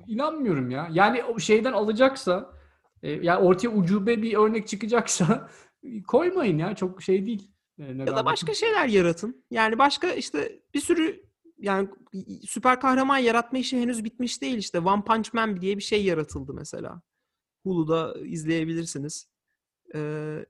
inanmıyorum 0.07 0.69
ya. 0.69 0.87
Yani 0.91 1.23
o 1.23 1.39
şeyden 1.39 1.73
alacaksa 1.73 2.51
e, 3.03 3.11
yani 3.11 3.39
ortaya 3.39 3.69
ucube 3.69 4.21
bir 4.21 4.37
örnek 4.37 4.67
çıkacaksa 4.67 5.49
koymayın 6.07 6.57
ya. 6.57 6.75
Çok 6.75 7.01
şey 7.01 7.25
değil. 7.25 7.52
Ya 7.77 8.07
da 8.07 8.25
başka 8.25 8.53
şeyler 8.53 8.87
yaratın. 8.87 9.45
Yani 9.51 9.77
başka 9.77 10.11
işte 10.11 10.61
bir 10.73 10.79
sürü 10.79 11.25
yani 11.57 11.89
süper 12.47 12.81
kahraman 12.81 13.17
yaratma 13.17 13.59
işi 13.59 13.81
henüz 13.81 14.03
bitmiş 14.03 14.41
değil 14.41 14.57
işte. 14.57 14.79
One 14.79 15.03
Punch 15.03 15.33
Man 15.33 15.61
diye 15.61 15.77
bir 15.77 15.83
şey 15.83 16.05
yaratıldı 16.05 16.53
mesela. 16.53 17.01
Hulu'da 17.63 18.15
izleyebilirsiniz. 18.25 19.27
Ee, 19.95 20.45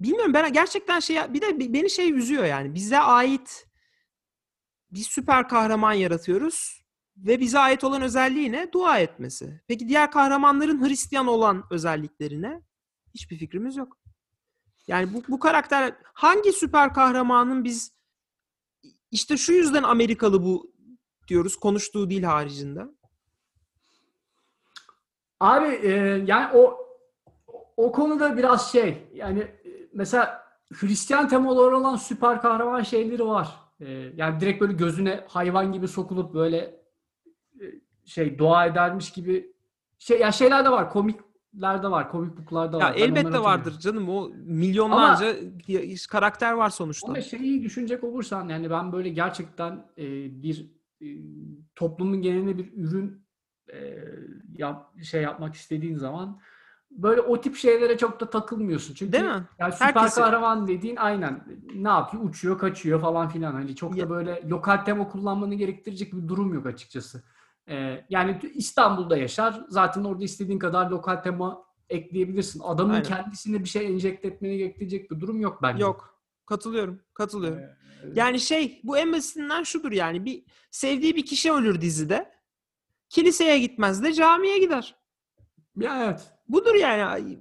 bilmiyorum 0.00 0.34
ben 0.34 0.52
gerçekten 0.52 1.00
şey 1.00 1.16
bir 1.34 1.40
de 1.40 1.72
beni 1.72 1.90
şey 1.90 2.12
üzüyor 2.12 2.44
yani. 2.44 2.74
Bize 2.74 2.98
ait 2.98 3.66
bir 4.90 5.00
süper 5.00 5.48
kahraman 5.48 5.92
yaratıyoruz 5.92 6.82
ve 7.16 7.40
bize 7.40 7.58
ait 7.58 7.84
olan 7.84 8.02
özelliği 8.02 8.52
ne? 8.52 8.72
Dua 8.72 8.98
etmesi. 8.98 9.60
Peki 9.68 9.88
diğer 9.88 10.10
kahramanların 10.10 10.88
Hristiyan 10.88 11.26
olan 11.26 11.64
özelliklerine 11.70 12.62
hiçbir 13.14 13.38
fikrimiz 13.38 13.76
yok. 13.76 13.98
Yani 14.88 15.14
bu, 15.14 15.22
bu 15.28 15.38
karakter 15.38 15.94
hangi 16.12 16.52
süper 16.52 16.94
kahramanın 16.94 17.64
biz 17.64 17.92
işte 19.10 19.36
şu 19.36 19.52
yüzden 19.52 19.82
Amerikalı 19.82 20.42
bu 20.42 20.72
diyoruz 21.28 21.56
konuştuğu 21.56 22.10
dil 22.10 22.22
haricinde. 22.22 22.80
Abi 25.40 25.66
e, 25.66 25.90
yani 26.26 26.56
o 26.56 26.86
o 27.76 27.92
konuda 27.92 28.36
biraz 28.36 28.72
şey 28.72 29.08
yani 29.14 29.40
e, 29.40 29.88
mesela 29.92 30.46
Hristiyan 30.72 31.28
temaları 31.28 31.76
olan 31.76 31.96
süper 31.96 32.42
kahraman 32.42 32.82
şeyleri 32.82 33.26
var. 33.26 33.60
E, 33.80 33.86
yani 34.16 34.40
direkt 34.40 34.60
böyle 34.60 34.72
gözüne 34.72 35.24
hayvan 35.28 35.72
gibi 35.72 35.88
sokulup 35.88 36.34
böyle 36.34 36.58
e, 37.60 37.64
şey 38.04 38.38
dua 38.38 38.66
edermiş 38.66 39.12
gibi 39.12 39.52
şey 39.98 40.20
ya 40.20 40.32
şeyler 40.32 40.64
de 40.64 40.70
var 40.70 40.90
komiklerde 41.56 41.90
var 41.90 42.10
komik 42.10 42.38
booklarda 42.38 42.78
Ya 42.78 42.86
var. 42.86 42.94
Ben 42.96 43.02
onları 43.02 43.18
elbette 43.18 43.38
vardır 43.40 43.78
canım 43.78 44.08
o 44.08 44.28
milyonlarca 44.44 45.26
ya- 45.68 45.96
karakter 46.10 46.52
var 46.52 46.70
sonuçta. 46.70 47.06
Ama 47.08 47.20
şeyi 47.20 47.62
düşünecek 47.62 48.04
olursan 48.04 48.48
yani 48.48 48.70
ben 48.70 48.92
böyle 48.92 49.08
gerçekten 49.08 49.72
e, 49.98 50.04
bir 50.42 50.70
e, 51.02 51.06
toplumun 51.74 52.22
geneline 52.22 52.58
bir 52.58 52.72
ürün 52.76 53.26
e, 53.72 53.98
yap, 54.58 54.92
şey 55.02 55.22
yapmak 55.22 55.54
istediğin 55.54 55.96
zaman 55.96 56.40
böyle 56.90 57.20
o 57.20 57.40
tip 57.40 57.56
şeylere 57.56 57.98
çok 57.98 58.20
da 58.20 58.30
takılmıyorsun. 58.30 58.94
Çünkü 58.94 59.12
Değil 59.12 59.24
mi? 59.24 59.44
yani 59.58 59.72
süper 59.72 59.86
Herkesi- 59.86 60.20
kahraman 60.20 60.68
dediğin 60.68 60.96
aynen 60.96 61.44
ne 61.74 61.88
yapıyor? 61.88 62.22
Uçuyor, 62.24 62.58
kaçıyor 62.58 63.00
falan 63.00 63.28
filan. 63.28 63.52
Hani 63.52 63.74
çok 63.76 63.96
Ya- 63.96 64.04
da 64.06 64.10
böyle 64.10 64.48
lokal 64.48 64.76
tema 64.76 65.08
kullanmanı 65.08 65.54
gerektirecek 65.54 66.12
bir 66.12 66.28
durum 66.28 66.54
yok 66.54 66.66
açıkçası. 66.66 67.22
E, 67.68 68.04
yani 68.10 68.40
İstanbul'da 68.54 69.16
yaşar. 69.16 69.64
Zaten 69.68 70.04
orada 70.04 70.24
istediğin 70.24 70.58
kadar 70.58 70.90
lokal 70.90 71.16
tema 71.16 71.66
ekleyebilirsin. 71.88 72.60
Adamın 72.64 72.90
Aynen. 72.90 73.02
kendisine 73.02 73.60
bir 73.60 73.68
şey 73.68 73.86
enjekte 73.86 74.28
etmeni 74.28 74.58
gerektirecek 74.58 75.10
bir 75.10 75.20
durum 75.20 75.40
yok 75.40 75.58
bence. 75.62 75.82
Yok. 75.82 76.20
Katılıyorum. 76.46 77.00
Katılıyorum. 77.14 77.58
Ee, 77.58 77.76
Yani 78.14 78.40
şey 78.40 78.80
bu 78.84 78.98
en 78.98 79.12
basitinden 79.12 79.62
şudur 79.62 79.92
yani 79.92 80.24
bir 80.24 80.44
sevdiği 80.70 81.16
bir 81.16 81.26
kişi 81.26 81.52
ölür 81.52 81.80
dizide. 81.80 82.32
Kiliseye 83.08 83.58
gitmez 83.58 84.02
de 84.02 84.12
camiye 84.12 84.58
gider. 84.58 84.96
Ya 85.76 86.04
evet. 86.04 86.32
Budur 86.48 86.74
yani. 86.74 87.36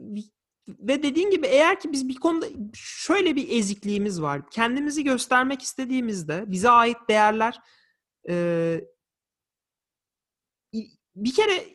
Ve 0.68 1.04
dediğin 1.04 1.30
gibi 1.30 1.48
eğer 1.48 1.80
ki 1.80 1.92
biz 1.92 2.10
bir 2.10 2.16
konuda 2.16 2.46
şöyle 2.74 3.36
bir 3.36 3.50
ezikliğimiz 3.50 4.22
var. 4.22 4.50
Kendimizi 4.52 5.04
göstermek 5.04 5.62
istediğimizde 5.62 6.44
bize 6.48 6.70
ait 6.70 6.98
değerler 7.10 7.60
e, 8.30 8.82
bir 11.16 11.34
kere 11.34 11.66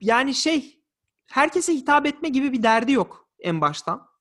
yani 0.00 0.34
şey 0.34 0.82
herkese 1.26 1.74
hitap 1.74 2.06
etme 2.06 2.28
gibi 2.28 2.52
bir 2.52 2.62
derdi 2.62 2.92
yok 2.92 3.28
en 3.38 3.60
baştan. 3.60 4.12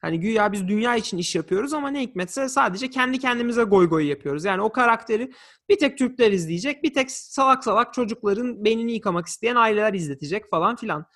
Hani 0.00 0.20
güya 0.20 0.52
biz 0.52 0.68
dünya 0.68 0.96
için 0.96 1.18
iş 1.18 1.34
yapıyoruz 1.34 1.72
ama 1.72 1.88
ne 1.88 2.00
hikmetse 2.00 2.48
sadece 2.48 2.90
kendi 2.90 3.18
kendimize 3.18 3.62
goy 3.62 3.88
goy 3.88 4.06
yapıyoruz. 4.06 4.44
Yani 4.44 4.62
o 4.62 4.72
karakteri 4.72 5.32
bir 5.68 5.78
tek 5.78 5.98
Türkler 5.98 6.32
izleyecek, 6.32 6.82
bir 6.82 6.94
tek 6.94 7.10
salak 7.10 7.64
salak 7.64 7.94
çocukların 7.94 8.64
beynini 8.64 8.92
yıkamak 8.92 9.26
isteyen 9.26 9.56
aileler 9.56 9.94
izletecek 9.94 10.50
falan 10.50 10.76
filan. 10.76 11.06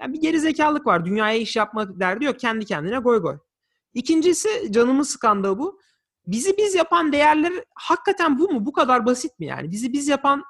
Yani 0.00 0.12
bir 0.12 0.20
gerizekalılık 0.20 0.86
var. 0.86 1.04
Dünyaya 1.04 1.38
iş 1.38 1.56
yapmak 1.56 2.00
derdi 2.00 2.24
yok. 2.24 2.38
Kendi 2.38 2.64
kendine 2.64 2.98
goy 2.98 3.18
goy. 3.18 3.38
İkincisi 3.94 4.72
canımı 4.72 5.04
sıkan 5.04 5.44
da 5.44 5.58
bu. 5.58 5.80
Bizi 6.26 6.56
biz 6.58 6.74
yapan 6.74 7.12
değerler 7.12 7.52
hakikaten 7.74 8.38
bu 8.38 8.52
mu? 8.52 8.66
Bu 8.66 8.72
kadar 8.72 9.06
basit 9.06 9.38
mi 9.38 9.46
yani? 9.46 9.70
Bizi 9.70 9.92
biz 9.92 10.08
yapan 10.08 10.44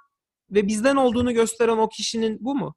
ve 0.52 0.66
bizden 0.66 0.96
olduğunu 0.96 1.34
gösteren 1.34 1.78
o 1.78 1.88
kişinin 1.88 2.38
bu 2.40 2.54
mu? 2.54 2.74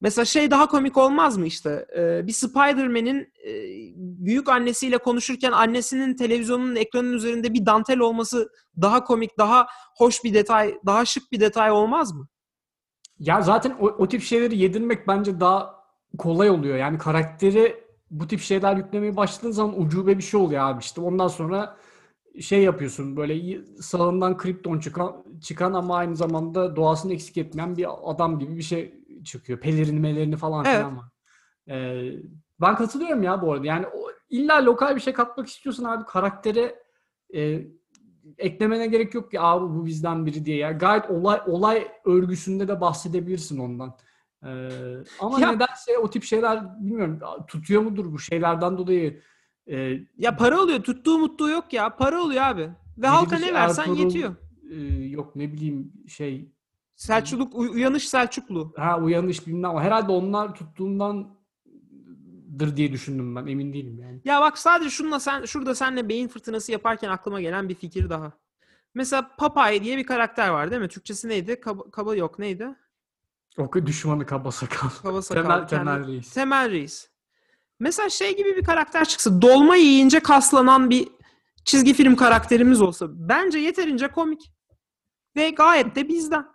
Mesela 0.00 0.24
şey 0.24 0.50
daha 0.50 0.66
komik 0.66 0.96
olmaz 0.96 1.36
mı 1.36 1.46
işte? 1.46 1.86
Ee, 1.96 2.26
bir 2.26 2.32
Spider-Man'in 2.32 3.32
e, 3.46 3.52
büyük 3.96 4.48
annesiyle 4.48 4.98
konuşurken 4.98 5.52
annesinin 5.52 6.16
televizyonun 6.16 6.76
ekranının 6.76 7.12
üzerinde 7.12 7.54
bir 7.54 7.66
dantel 7.66 7.98
olması 7.98 8.48
daha 8.82 9.04
komik, 9.04 9.38
daha 9.38 9.66
hoş 9.96 10.24
bir 10.24 10.34
detay, 10.34 10.74
daha 10.86 11.04
şık 11.04 11.32
bir 11.32 11.40
detay 11.40 11.70
olmaz 11.70 12.12
mı? 12.12 12.28
Ya 13.18 13.42
zaten 13.42 13.76
o, 13.80 13.86
o 13.86 14.08
tip 14.08 14.22
şeyleri 14.22 14.58
yedirmek 14.58 15.08
bence 15.08 15.40
daha 15.40 15.74
kolay 16.18 16.50
oluyor. 16.50 16.76
Yani 16.76 16.98
karakteri 16.98 17.84
bu 18.10 18.26
tip 18.26 18.40
şeyler 18.40 18.76
yüklemeye 18.76 19.16
başladığın 19.16 19.50
zaman 19.50 19.80
ucube 19.80 20.18
bir 20.18 20.22
şey 20.22 20.40
oluyor 20.40 20.62
abi 20.62 20.80
işte. 20.80 21.00
Ondan 21.00 21.28
sonra 21.28 21.76
şey 22.40 22.62
yapıyorsun 22.62 23.16
böyle 23.16 23.64
sağından 23.80 24.36
kripton 24.36 24.78
çıkan, 24.78 25.24
çıkan 25.40 25.72
ama 25.72 25.96
aynı 25.96 26.16
zamanda 26.16 26.76
doğasını 26.76 27.12
eksik 27.12 27.36
etmeyen 27.36 27.76
bir 27.76 27.86
adam 28.10 28.38
gibi 28.38 28.56
bir 28.56 28.62
şey 28.62 28.94
çıkıyor. 29.24 29.60
Pelerini 29.60 30.00
melerini 30.00 30.36
falan 30.36 30.64
Evet. 30.64 30.76
filan 30.76 30.96
var. 30.96 31.04
Ee, 31.68 32.12
ben 32.60 32.76
katılıyorum 32.76 33.22
ya 33.22 33.42
bu 33.42 33.52
arada. 33.52 33.66
Yani 33.66 33.86
o, 33.86 34.10
illa 34.30 34.64
lokal 34.64 34.96
bir 34.96 35.00
şey 35.00 35.12
katmak 35.12 35.46
istiyorsan 35.46 35.84
abi 35.84 36.04
karaktere 36.04 36.82
e, 37.34 37.60
eklemene 38.38 38.86
gerek 38.86 39.14
yok 39.14 39.30
ki 39.30 39.40
abi 39.40 39.64
bu 39.64 39.86
bizden 39.86 40.26
biri 40.26 40.44
diye. 40.44 40.56
Ya 40.56 40.72
gayet 40.72 41.10
olay 41.10 41.40
olay 41.46 41.88
örgüsünde 42.04 42.68
de 42.68 42.80
bahsedebilirsin 42.80 43.58
ondan. 43.58 43.96
Ee, 44.46 44.68
ama 45.20 45.40
Ya- 45.40 45.50
nedense 45.52 45.98
o 45.98 46.10
tip 46.10 46.24
şeyler 46.24 46.80
bilmiyorum 46.80 47.18
tutuyor 47.48 47.82
mudur 47.82 48.12
bu 48.12 48.18
şeylerden 48.18 48.78
dolayı 48.78 49.20
e, 49.70 49.98
Ya 50.18 50.36
para 50.36 50.60
oluyor. 50.60 50.82
Tuttuğu 50.82 51.18
mutluğu 51.18 51.50
yok 51.50 51.72
ya. 51.72 51.96
Para 51.96 52.22
oluyor 52.22 52.42
abi. 52.42 52.70
Ve 52.98 53.06
halka 53.06 53.38
ne 53.38 53.54
versen 53.54 53.82
Ertuğrul, 53.82 53.98
yetiyor. 53.98 54.34
e, 54.70 54.74
yok 55.04 55.36
ne 55.36 55.52
bileyim 55.52 55.92
şey 56.08 56.48
Selçukluk, 56.96 57.54
uy- 57.54 57.68
uyanış 57.68 58.08
Selçuklu. 58.08 58.72
ha 58.76 58.98
uyanış 59.00 59.46
bilmem 59.46 59.76
herhalde 59.78 60.12
onlar 60.12 60.54
tuttuğundandır 60.54 62.76
diye 62.76 62.92
düşündüm 62.92 63.36
ben 63.36 63.46
emin 63.46 63.72
değilim 63.72 63.98
yani. 64.02 64.20
Ya 64.24 64.40
bak 64.40 64.58
sadece 64.58 64.90
şunla 64.90 65.20
sen 65.20 65.44
şurada 65.44 65.74
senle 65.74 66.08
beyin 66.08 66.28
fırtınası 66.28 66.72
yaparken 66.72 67.10
aklıma 67.10 67.40
gelen 67.40 67.68
bir 67.68 67.74
fikir 67.74 68.10
daha. 68.10 68.32
Mesela 68.94 69.30
Popeye 69.38 69.84
diye 69.84 69.96
bir 69.96 70.04
karakter 70.06 70.48
var 70.48 70.70
değil 70.70 70.82
mi? 70.82 70.88
Türkçesi 70.88 71.28
neydi? 71.28 71.60
Kaba, 71.60 71.90
kaba 71.90 72.14
yok 72.14 72.38
neydi? 72.38 72.68
O 73.58 73.72
düşmanı 73.86 74.26
kaba 74.26 74.50
sakal. 74.50 74.88
Kaba 75.02 75.22
sakal. 75.22 75.42
Temel, 75.42 75.58
kendi- 75.58 75.68
temel 75.84 76.06
reis. 76.06 76.34
Temel 76.34 76.70
Reis. 76.70 77.08
Mesela 77.80 78.08
şey 78.08 78.36
gibi 78.36 78.56
bir 78.56 78.64
karakter 78.64 79.04
çıksa, 79.04 79.42
dolma 79.42 79.76
yiyince 79.76 80.20
kaslanan 80.20 80.90
bir 80.90 81.08
çizgi 81.64 81.94
film 81.94 82.16
karakterimiz 82.16 82.80
olsa 82.80 83.06
bence 83.10 83.58
yeterince 83.58 84.08
komik. 84.08 84.50
Ve 85.36 85.50
gayet 85.50 85.96
de 85.96 86.08
bizden. 86.08 86.46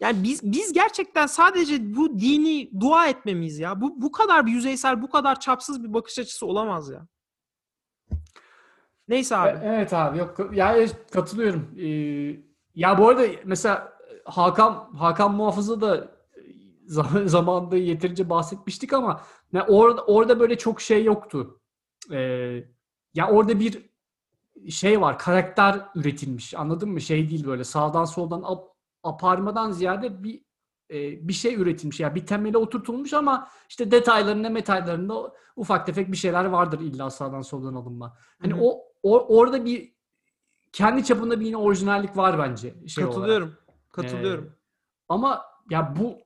Yani 0.00 0.22
biz 0.22 0.42
biz 0.52 0.72
gerçekten 0.72 1.26
sadece 1.26 1.96
bu 1.96 2.18
dini 2.20 2.70
dua 2.80 3.06
etmemiz 3.08 3.58
ya. 3.58 3.80
Bu 3.80 4.02
bu 4.02 4.12
kadar 4.12 4.46
bir 4.46 4.52
yüzeysel, 4.52 5.02
bu 5.02 5.10
kadar 5.10 5.40
çapsız 5.40 5.84
bir 5.84 5.94
bakış 5.94 6.18
açısı 6.18 6.46
olamaz 6.46 6.90
ya. 6.90 7.06
Neyse 9.08 9.36
abi. 9.36 9.48
E- 9.48 9.60
Evet 9.64 9.92
abi 9.92 10.18
yok 10.18 10.50
yani 10.54 10.88
katılıyorum. 11.12 11.74
Ee, 11.78 11.86
ya 12.74 12.98
bu 12.98 13.08
arada 13.08 13.26
mesela 13.44 13.92
Hakan 14.24 14.90
Hakan 14.98 15.34
Muhafız'a 15.34 15.80
da 15.80 15.96
e, 15.96 16.40
zaman- 16.86 17.26
zamanında 17.26 17.76
yeterince 17.76 18.30
bahsetmiştik 18.30 18.92
ama 18.92 19.20
ne 19.52 19.62
orada 19.62 20.04
orada 20.04 20.40
böyle 20.40 20.58
çok 20.58 20.80
şey 20.80 21.04
yoktu. 21.04 21.60
Ee, 22.10 22.64
ya 23.14 23.30
orada 23.30 23.60
bir 23.60 23.90
şey 24.68 25.00
var, 25.00 25.18
karakter 25.18 25.80
üretilmiş. 25.94 26.54
Anladın 26.54 26.88
mı? 26.88 27.00
Şey 27.00 27.30
değil 27.30 27.46
böyle 27.46 27.64
sağdan 27.64 28.04
soldan 28.04 28.42
ap, 28.44 28.68
aparmadan 29.02 29.70
ziyade 29.70 30.24
bir 30.24 30.44
e, 30.90 31.28
bir 31.28 31.32
şey 31.32 31.54
üretilmiş. 31.54 32.00
Yani 32.00 32.14
bir 32.14 32.26
temele 32.26 32.58
oturtulmuş 32.58 33.12
ama 33.12 33.48
işte 33.68 33.90
detaylarında, 33.90 34.50
metaylarında 34.50 35.32
ufak 35.56 35.86
tefek 35.86 36.12
bir 36.12 36.16
şeyler 36.16 36.44
vardır 36.44 36.80
illa 36.80 37.10
sağdan 37.10 37.42
soldan 37.42 37.74
alınma. 37.74 38.16
Hani 38.38 38.52
Hı 38.52 38.56
hı. 38.56 38.60
o, 38.62 38.84
orada 39.38 39.64
bir 39.64 39.92
kendi 40.72 41.04
çapında 41.04 41.40
bir 41.40 41.46
yine 41.46 41.56
orijinallik 41.56 42.16
var 42.16 42.38
bence 42.38 42.74
şey 42.88 43.04
olarak. 43.04 43.14
Katılıyorum. 43.14 43.56
Katılıyorum. 43.92 44.44
Ee, 44.44 44.58
ama 45.08 45.44
ya 45.70 45.94
bu 45.98 46.18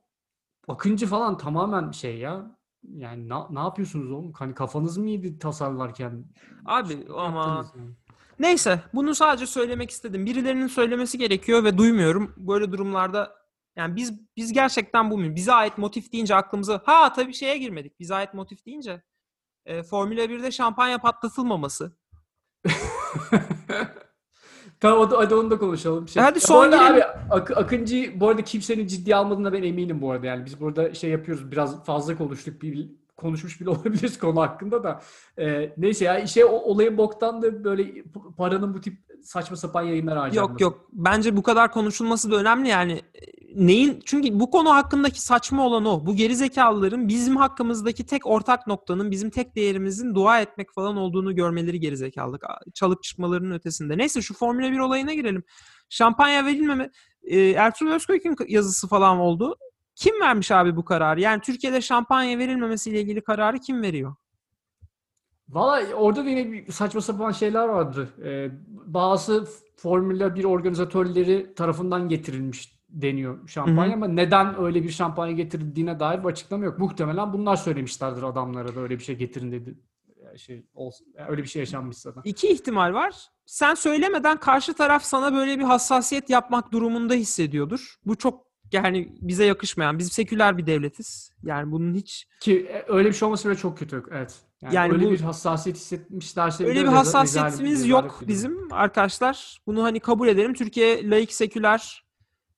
Akıncı 0.67 1.07
falan 1.07 1.37
tamamen 1.37 1.91
şey 1.91 2.17
ya. 2.17 2.56
Yani 2.83 3.29
na- 3.29 3.47
ne 3.49 3.59
yapıyorsunuz 3.59 4.11
oğlum? 4.11 4.33
Hani 4.33 4.53
kafanız 4.53 4.97
mı 4.97 5.09
yedi 5.09 5.39
tasarlarken? 5.39 6.25
Abi 6.65 6.99
Ne 7.09 7.13
ama 7.13 7.65
yani? 7.77 7.89
neyse 8.39 8.81
bunu 8.93 9.15
sadece 9.15 9.47
söylemek 9.47 9.89
istedim. 9.91 10.25
Birilerinin 10.25 10.67
söylemesi 10.67 11.17
gerekiyor 11.17 11.63
ve 11.63 11.77
duymuyorum. 11.77 12.33
Böyle 12.37 12.71
durumlarda 12.71 13.35
yani 13.75 13.95
biz 13.95 14.13
biz 14.37 14.53
gerçekten 14.53 15.11
bu 15.11 15.17
muyum? 15.17 15.35
Bize 15.35 15.53
ait 15.53 15.77
motif 15.77 16.11
deyince 16.13 16.35
aklımıza 16.35 16.81
ha 16.85 17.13
tabii 17.13 17.33
şeye 17.33 17.57
girmedik. 17.57 17.99
Bize 17.99 18.15
ait 18.15 18.33
motif 18.33 18.65
deyince 18.65 19.03
e, 19.65 19.83
Formula 19.83 20.21
1'de 20.25 20.51
şampanya 20.51 20.97
patlatılmaması. 20.97 21.97
Tamam 24.79 24.99
hadi, 25.05 25.15
hadi 25.15 25.35
onu 25.35 25.51
da 25.51 25.57
konuşalım. 25.57 26.07
Şey, 26.07 26.23
Hadi 26.23 26.39
son 26.39 26.55
bu 26.57 26.61
arada 26.61 26.85
abi 26.85 27.03
Ak- 27.29 27.57
Akıncı 27.57 28.11
bu 28.15 28.29
arada 28.29 28.41
kimsenin 28.43 28.87
ciddiye 28.87 29.15
almadığına 29.15 29.53
ben 29.53 29.63
eminim 29.63 30.01
bu 30.01 30.11
arada. 30.11 30.25
Yani 30.25 30.45
biz 30.45 30.61
burada 30.61 30.93
şey 30.93 31.09
yapıyoruz 31.09 31.51
biraz 31.51 31.83
fazla 31.83 32.17
konuştuk 32.17 32.61
bir 32.61 32.89
konuşmuş 33.17 33.61
bile 33.61 33.69
olabiliriz 33.75 34.19
konu 34.19 34.41
hakkında 34.41 34.83
da. 34.83 35.01
Ee, 35.39 35.73
neyse 35.77 36.05
ya 36.05 36.19
işe 36.19 36.45
o- 36.45 36.61
olayın 36.71 36.97
boktan 36.97 37.41
da 37.41 37.63
böyle 37.63 38.03
paranın 38.37 38.73
bu 38.73 38.81
tip 38.81 38.97
saçma 39.23 39.57
sapan 39.57 39.81
yayınlar 39.81 40.17
harcanması. 40.17 40.51
Yok 40.51 40.61
yok. 40.61 40.85
Bence 40.93 41.37
bu 41.37 41.43
kadar 41.43 41.71
konuşulması 41.71 42.31
da 42.31 42.35
önemli 42.35 42.67
yani. 42.69 43.01
Neyin? 43.57 43.99
Çünkü 44.05 44.39
bu 44.39 44.51
konu 44.51 44.69
hakkındaki 44.69 45.21
saçma 45.21 45.65
olan 45.65 45.85
o. 45.85 46.05
Bu 46.05 46.15
gerizekalıların 46.15 47.07
bizim 47.07 47.37
hakkımızdaki 47.37 48.05
tek 48.05 48.27
ortak 48.27 48.67
noktanın, 48.67 49.11
bizim 49.11 49.29
tek 49.29 49.55
değerimizin 49.55 50.15
dua 50.15 50.41
etmek 50.41 50.73
falan 50.73 50.97
olduğunu 50.97 51.35
görmeleri 51.35 51.79
gerizekalılık. 51.79 52.43
Çalıp 52.73 53.03
çıkmalarının 53.03 53.55
ötesinde. 53.55 53.97
Neyse 53.97 54.21
şu 54.21 54.33
Formula 54.33 54.71
1 54.71 54.79
olayına 54.79 55.13
girelim. 55.13 55.43
Şampanya 55.89 56.45
verilmeme 56.45 56.89
e, 57.23 57.39
Ertuğrul 57.39 57.91
Özkök'ün 57.91 58.35
yazısı 58.47 58.87
falan 58.87 59.17
oldu. 59.17 59.57
Kim 59.95 60.21
vermiş 60.21 60.51
abi 60.51 60.75
bu 60.75 60.85
kararı? 60.85 61.21
Yani 61.21 61.41
Türkiye'de 61.41 61.81
şampanya 61.81 62.37
verilmemesiyle 62.37 63.01
ilgili 63.01 63.21
kararı 63.21 63.59
kim 63.59 63.81
veriyor? 63.81 64.15
Valla 65.49 65.93
orada 65.93 66.25
da 66.25 66.29
yine 66.29 66.51
bir 66.51 66.71
saçma 66.71 67.01
sapan 67.01 67.31
şeyler 67.31 67.67
vardı. 67.67 68.09
Ee, 68.23 68.49
bazı 68.67 69.47
Formula 69.75 70.35
1 70.35 70.43
organizatörleri 70.43 71.53
tarafından 71.55 72.09
getirilmiş 72.09 72.76
deniyor 72.89 73.47
şampanya 73.47 73.87
Hı 73.87 73.91
hı. 73.91 73.95
ama 73.95 74.07
neden 74.07 74.59
öyle 74.61 74.83
bir 74.83 74.89
şampanya 74.89 75.33
getirildiğine 75.33 75.99
dair 75.99 76.19
bir 76.19 76.27
açıklama 76.27 76.65
yok. 76.65 76.79
Muhtemelen 76.79 77.33
bunlar 77.33 77.55
söylemişlerdir 77.55 78.23
adamlara 78.23 78.75
da 78.75 78.79
öyle 78.79 78.99
bir 78.99 79.03
şey 79.03 79.15
getirin 79.15 79.51
dedi. 79.51 79.77
Şey 80.37 80.65
olsun, 80.73 81.07
öyle 81.27 81.43
bir 81.43 81.47
şey 81.47 81.59
yaşanmışsa 81.59 82.15
da. 82.15 82.21
İki 82.23 82.47
ihtimal 82.47 82.93
var. 82.93 83.15
Sen 83.45 83.73
söylemeden 83.73 84.37
karşı 84.37 84.73
taraf 84.73 85.03
sana 85.03 85.33
böyle 85.33 85.59
bir 85.59 85.63
hassasiyet 85.63 86.29
yapmak 86.29 86.71
durumunda 86.71 87.13
hissediyordur. 87.13 87.95
Bu 88.05 88.15
çok 88.15 88.47
yani 88.71 89.15
bize 89.21 89.45
yakışmayan. 89.45 89.99
Biz 89.99 90.11
seküler 90.11 90.57
bir 90.57 90.65
devletiz. 90.65 91.31
Yani 91.43 91.71
bunun 91.71 91.93
hiç 91.95 92.27
Ki 92.39 92.59
e, 92.71 92.85
öyle 92.87 93.09
bir 93.09 93.13
şey 93.13 93.25
olması 93.25 93.49
bile 93.49 93.57
çok 93.57 93.77
kötü. 93.77 94.03
Evet. 94.11 94.35
Yani, 94.61 94.75
Yani 94.75 94.93
öyle 94.93 95.05
bu- 95.05 95.11
bir 95.11 95.21
hassasiyet 95.21 95.77
hissetmişlerse 95.77 96.65
öyle 96.65 96.83
bir 96.83 96.87
hassasiyetimiz 96.87 97.87
yok 97.87 98.21
bizim 98.27 98.73
arkadaşlar. 98.73 99.57
Bunu 99.67 99.83
hani 99.83 99.99
kabul 99.99 100.27
edelim. 100.27 100.53
Türkiye 100.53 101.09
laik 101.09 101.33
seküler 101.33 102.03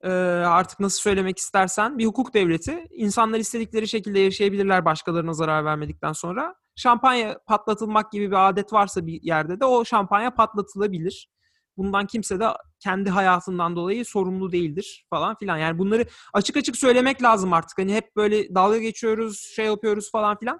e, 0.03 0.09
artık 0.45 0.79
nasıl 0.79 0.99
söylemek 0.99 1.37
istersen 1.37 1.97
bir 1.97 2.05
hukuk 2.05 2.33
devleti. 2.33 2.87
İnsanlar 2.91 3.39
istedikleri 3.39 3.87
şekilde 3.87 4.19
yaşayabilirler 4.19 4.85
başkalarına 4.85 5.33
zarar 5.33 5.65
vermedikten 5.65 6.13
sonra. 6.13 6.55
Şampanya 6.75 7.39
patlatılmak 7.47 8.11
gibi 8.11 8.27
bir 8.27 8.49
adet 8.49 8.73
varsa 8.73 9.07
bir 9.07 9.21
yerde 9.23 9.59
de 9.59 9.65
o 9.65 9.85
şampanya 9.85 10.31
patlatılabilir. 10.31 11.29
Bundan 11.77 12.07
kimse 12.07 12.39
de 12.39 12.47
kendi 12.79 13.09
hayatından 13.09 13.75
dolayı 13.75 14.05
sorumlu 14.05 14.51
değildir 14.51 15.05
falan 15.09 15.35
filan. 15.35 15.57
Yani 15.57 15.79
bunları 15.79 16.05
açık 16.33 16.57
açık 16.57 16.77
söylemek 16.77 17.23
lazım 17.23 17.53
artık. 17.53 17.77
Hani 17.77 17.95
hep 17.95 18.15
böyle 18.15 18.55
dalga 18.55 18.77
geçiyoruz, 18.77 19.39
şey 19.55 19.65
yapıyoruz 19.65 20.11
falan 20.11 20.37
filan. 20.39 20.59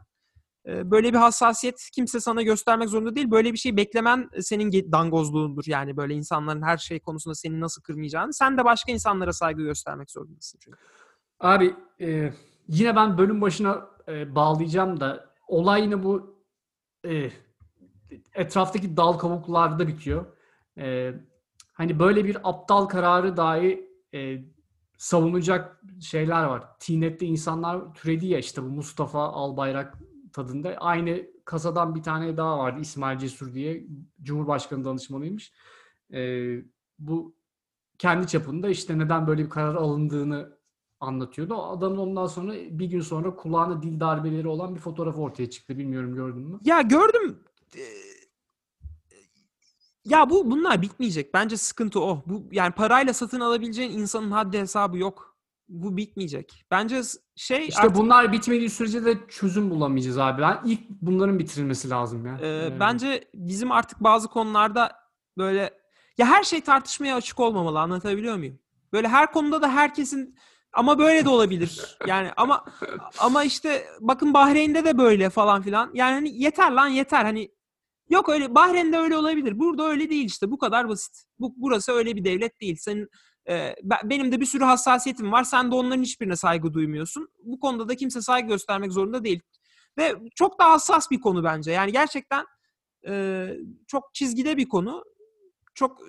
Böyle 0.65 1.13
bir 1.13 1.17
hassasiyet 1.17 1.89
kimse 1.93 2.19
sana 2.19 2.41
göstermek 2.41 2.89
zorunda 2.89 3.15
değil. 3.15 3.31
Böyle 3.31 3.53
bir 3.53 3.57
şey 3.57 3.77
beklemen 3.77 4.29
senin 4.41 4.71
dangozluğundur. 4.71 5.63
Yani 5.67 5.97
böyle 5.97 6.13
insanların 6.13 6.61
her 6.61 6.77
şey 6.77 6.99
konusunda 6.99 7.35
seni 7.35 7.59
nasıl 7.59 7.81
kırmayacağını. 7.81 8.33
Sen 8.33 8.57
de 8.57 8.65
başka 8.65 8.91
insanlara 8.91 9.33
saygı 9.33 9.63
göstermek 9.63 10.11
zorundasın 10.11 10.59
çünkü. 10.63 10.77
Abi 11.39 11.75
e, 12.01 12.33
yine 12.67 12.95
ben 12.95 13.17
bölüm 13.17 13.41
başına 13.41 13.85
e, 14.07 14.35
bağlayacağım 14.35 14.99
da 14.99 15.33
olay 15.47 15.81
yine 15.81 16.03
bu 16.03 16.43
e, 17.05 17.29
etraftaki 18.33 18.97
dal 18.97 19.13
kabuklarda 19.13 19.87
bitiyor. 19.87 20.25
E, 20.77 21.13
hani 21.73 21.99
böyle 21.99 22.25
bir 22.25 22.37
aptal 22.49 22.85
kararı 22.85 23.37
dahi 23.37 23.89
e, 24.13 24.37
savunacak 24.97 25.81
şeyler 26.01 26.43
var. 26.43 26.63
Tinet'te 26.79 27.25
insanlar 27.25 27.93
türedi 27.93 28.27
ya 28.27 28.39
işte 28.39 28.63
bu 28.63 28.67
Mustafa 28.67 29.19
Albayrak 29.19 29.97
tadında. 30.33 30.75
Aynı 30.77 31.27
kasadan 31.45 31.95
bir 31.95 32.03
tane 32.03 32.37
daha 32.37 32.57
vardı 32.57 32.79
İsmail 32.81 33.17
Cesur 33.17 33.53
diye. 33.53 33.87
Cumhurbaşkanı 34.21 34.85
danışmanıymış. 34.85 35.53
E, 36.13 36.51
bu 36.99 37.35
kendi 37.97 38.27
çapında 38.27 38.69
işte 38.69 38.97
neden 38.97 39.27
böyle 39.27 39.43
bir 39.43 39.49
karar 39.49 39.75
alındığını 39.75 40.57
anlatıyordu. 40.99 41.63
Adamın 41.63 41.97
ondan 41.97 42.27
sonra 42.27 42.53
bir 42.53 42.85
gün 42.85 43.01
sonra 43.01 43.35
kulağına 43.35 43.83
dil 43.83 43.99
darbeleri 43.99 44.47
olan 44.47 44.75
bir 44.75 44.79
fotoğraf 44.79 45.17
ortaya 45.17 45.49
çıktı. 45.49 45.77
Bilmiyorum 45.77 46.15
gördün 46.15 46.41
mü? 46.41 46.59
Ya 46.63 46.81
gördüm. 46.81 47.39
Ee, 47.75 47.79
Ya 50.05 50.29
bu 50.29 50.51
bunlar 50.51 50.81
bitmeyecek. 50.81 51.33
Bence 51.33 51.57
sıkıntı 51.57 51.99
o. 52.01 52.23
Bu 52.25 52.43
yani 52.51 52.71
parayla 52.71 53.13
satın 53.13 53.39
alabileceğin 53.39 53.91
insanın 53.91 54.31
haddi 54.31 54.59
hesabı 54.59 54.97
yok. 54.97 55.38
Bu 55.69 55.97
bitmeyecek. 55.97 56.65
Bence 56.71 57.01
şey 57.35 57.67
İşte 57.67 57.81
artık- 57.81 57.95
bunlar 57.95 58.31
bitmediği 58.31 58.69
sürece 58.69 59.05
de 59.05 59.13
çözüm 59.27 59.69
bulamayacağız 59.69 60.17
abi. 60.17 60.41
Ben 60.41 60.59
ilk 60.65 60.79
bunların 60.89 61.39
bitirilmesi 61.39 61.89
lazım 61.89 62.25
ya. 62.25 62.37
Ee, 62.41 62.47
Ee, 62.47 62.79
bence 62.79 63.23
bizim 63.35 63.71
artık 63.71 64.03
bazı 64.03 64.27
konularda 64.27 64.91
böyle 65.37 65.73
ya 66.17 66.25
her 66.25 66.43
şey 66.43 66.61
tartışmaya 66.61 67.15
açık 67.15 67.39
olmamalı 67.39 67.79
anlatabiliyor 67.79 68.35
muyum? 68.37 68.59
Böyle 68.93 69.07
her 69.07 69.31
konuda 69.31 69.61
da 69.61 69.71
herkesin 69.71 70.35
ama 70.73 70.99
böyle 70.99 71.25
de 71.25 71.29
olabilir. 71.29 71.97
Yani 72.07 72.31
ama 72.37 72.65
ama 73.19 73.43
işte 73.43 73.85
bakın 73.99 74.33
Bahreyn'de 74.33 74.85
de 74.85 74.97
böyle 74.97 75.29
falan 75.29 75.61
filan. 75.61 75.91
Yani 75.93 76.13
hani 76.13 76.41
yeter 76.43 76.71
lan 76.71 76.87
yeter 76.87 77.25
hani 77.25 77.51
yok 78.09 78.29
öyle 78.29 78.55
Bahreyn'de 78.55 78.97
öyle 78.97 79.17
olabilir. 79.17 79.59
Burada 79.59 79.83
öyle 79.83 80.09
değil 80.09 80.25
işte 80.25 80.51
bu 80.51 80.57
kadar 80.57 80.89
basit. 80.89 81.23
Bu 81.39 81.53
burası 81.57 81.91
öyle 81.91 82.15
bir 82.15 82.23
devlet 82.25 82.61
değil. 82.61 82.75
Senin 82.79 83.09
ben- 83.83 84.09
benim 84.09 84.31
de 84.31 84.39
bir 84.41 84.45
sürü 84.45 84.63
hassasiyetim 84.63 85.31
var. 85.31 85.43
Sen 85.43 85.71
de 85.71 85.75
onların 85.75 86.01
hiçbirine 86.03 86.35
saygı 86.35 86.73
duymuyorsun. 86.73 87.29
Bu 87.43 87.59
konuda 87.59 87.89
da 87.89 87.95
kimse 87.95 88.21
saygı 88.21 88.47
göstermek 88.47 88.91
zorunda 88.91 89.23
değil. 89.23 89.41
Ve 89.97 90.15
çok 90.35 90.59
da 90.59 90.65
hassas 90.65 91.11
bir 91.11 91.21
konu 91.21 91.43
bence. 91.43 91.71
Yani 91.71 91.91
gerçekten 91.91 92.45
çok 93.87 94.13
çizgide 94.13 94.57
bir 94.57 94.69
konu. 94.69 95.03
Çok 95.73 96.01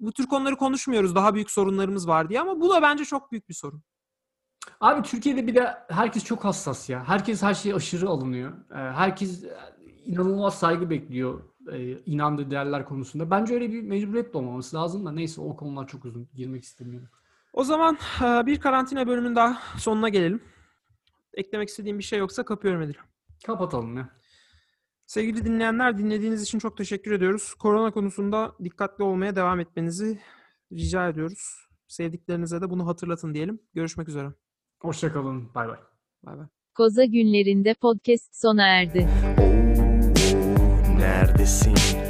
bu 0.00 0.12
tür 0.12 0.26
konuları 0.26 0.56
konuşmuyoruz. 0.56 1.14
Daha 1.14 1.34
büyük 1.34 1.50
sorunlarımız 1.50 2.08
var 2.08 2.28
diye 2.28 2.40
ama 2.40 2.60
bu 2.60 2.70
da 2.70 2.82
bence 2.82 3.04
çok 3.04 3.32
büyük 3.32 3.48
bir 3.48 3.54
sorun. 3.54 3.82
Abi 4.80 5.02
Türkiye'de 5.02 5.46
bir 5.46 5.54
de 5.54 5.74
herkes 5.88 6.24
çok 6.24 6.44
hassas 6.44 6.90
ya. 6.90 7.08
Herkes 7.08 7.42
her 7.42 7.54
şeye 7.54 7.74
aşırı 7.74 8.08
alınıyor. 8.08 8.52
Herkes 8.70 9.44
inanılmaz 10.04 10.58
saygı 10.58 10.90
bekliyor 10.90 11.42
e, 11.72 11.98
inandığı 12.06 12.50
değerler 12.50 12.84
konusunda. 12.84 13.30
Bence 13.30 13.54
öyle 13.54 13.72
bir 13.72 13.82
mecburiyet 13.82 14.34
de 14.34 14.38
olmaması 14.38 14.76
lazım 14.76 15.06
da 15.06 15.12
neyse 15.12 15.40
o 15.40 15.56
konular 15.56 15.88
çok 15.88 16.04
uzun. 16.04 16.28
Girmek 16.34 16.64
istemiyorum. 16.64 17.08
O 17.52 17.64
zaman 17.64 17.98
e, 18.22 18.46
bir 18.46 18.60
karantina 18.60 19.06
bölümünün 19.06 19.36
daha 19.36 19.62
sonuna 19.78 20.08
gelelim. 20.08 20.42
Eklemek 21.34 21.68
istediğim 21.68 21.98
bir 21.98 22.04
şey 22.04 22.18
yoksa 22.18 22.44
kapıyorum 22.44 22.82
Edil. 22.82 22.94
Kapatalım 23.46 23.96
ya. 23.96 24.08
Sevgili 25.06 25.44
dinleyenler 25.44 25.98
dinlediğiniz 25.98 26.42
için 26.42 26.58
çok 26.58 26.76
teşekkür 26.76 27.12
ediyoruz. 27.12 27.54
Korona 27.54 27.90
konusunda 27.90 28.52
dikkatli 28.64 29.04
olmaya 29.04 29.36
devam 29.36 29.60
etmenizi 29.60 30.20
rica 30.72 31.08
ediyoruz. 31.08 31.68
Sevdiklerinize 31.88 32.60
de 32.60 32.70
bunu 32.70 32.86
hatırlatın 32.86 33.34
diyelim. 33.34 33.60
Görüşmek 33.74 34.08
üzere. 34.08 34.32
Hoşçakalın. 34.78 35.54
Bay 35.54 35.68
bay. 35.68 35.78
Bay 36.22 36.38
bay. 36.38 36.46
Koza 36.74 37.04
günlerinde 37.04 37.74
podcast 37.74 38.36
sona 38.36 38.66
erdi. 38.66 39.08
scene. 41.46 42.05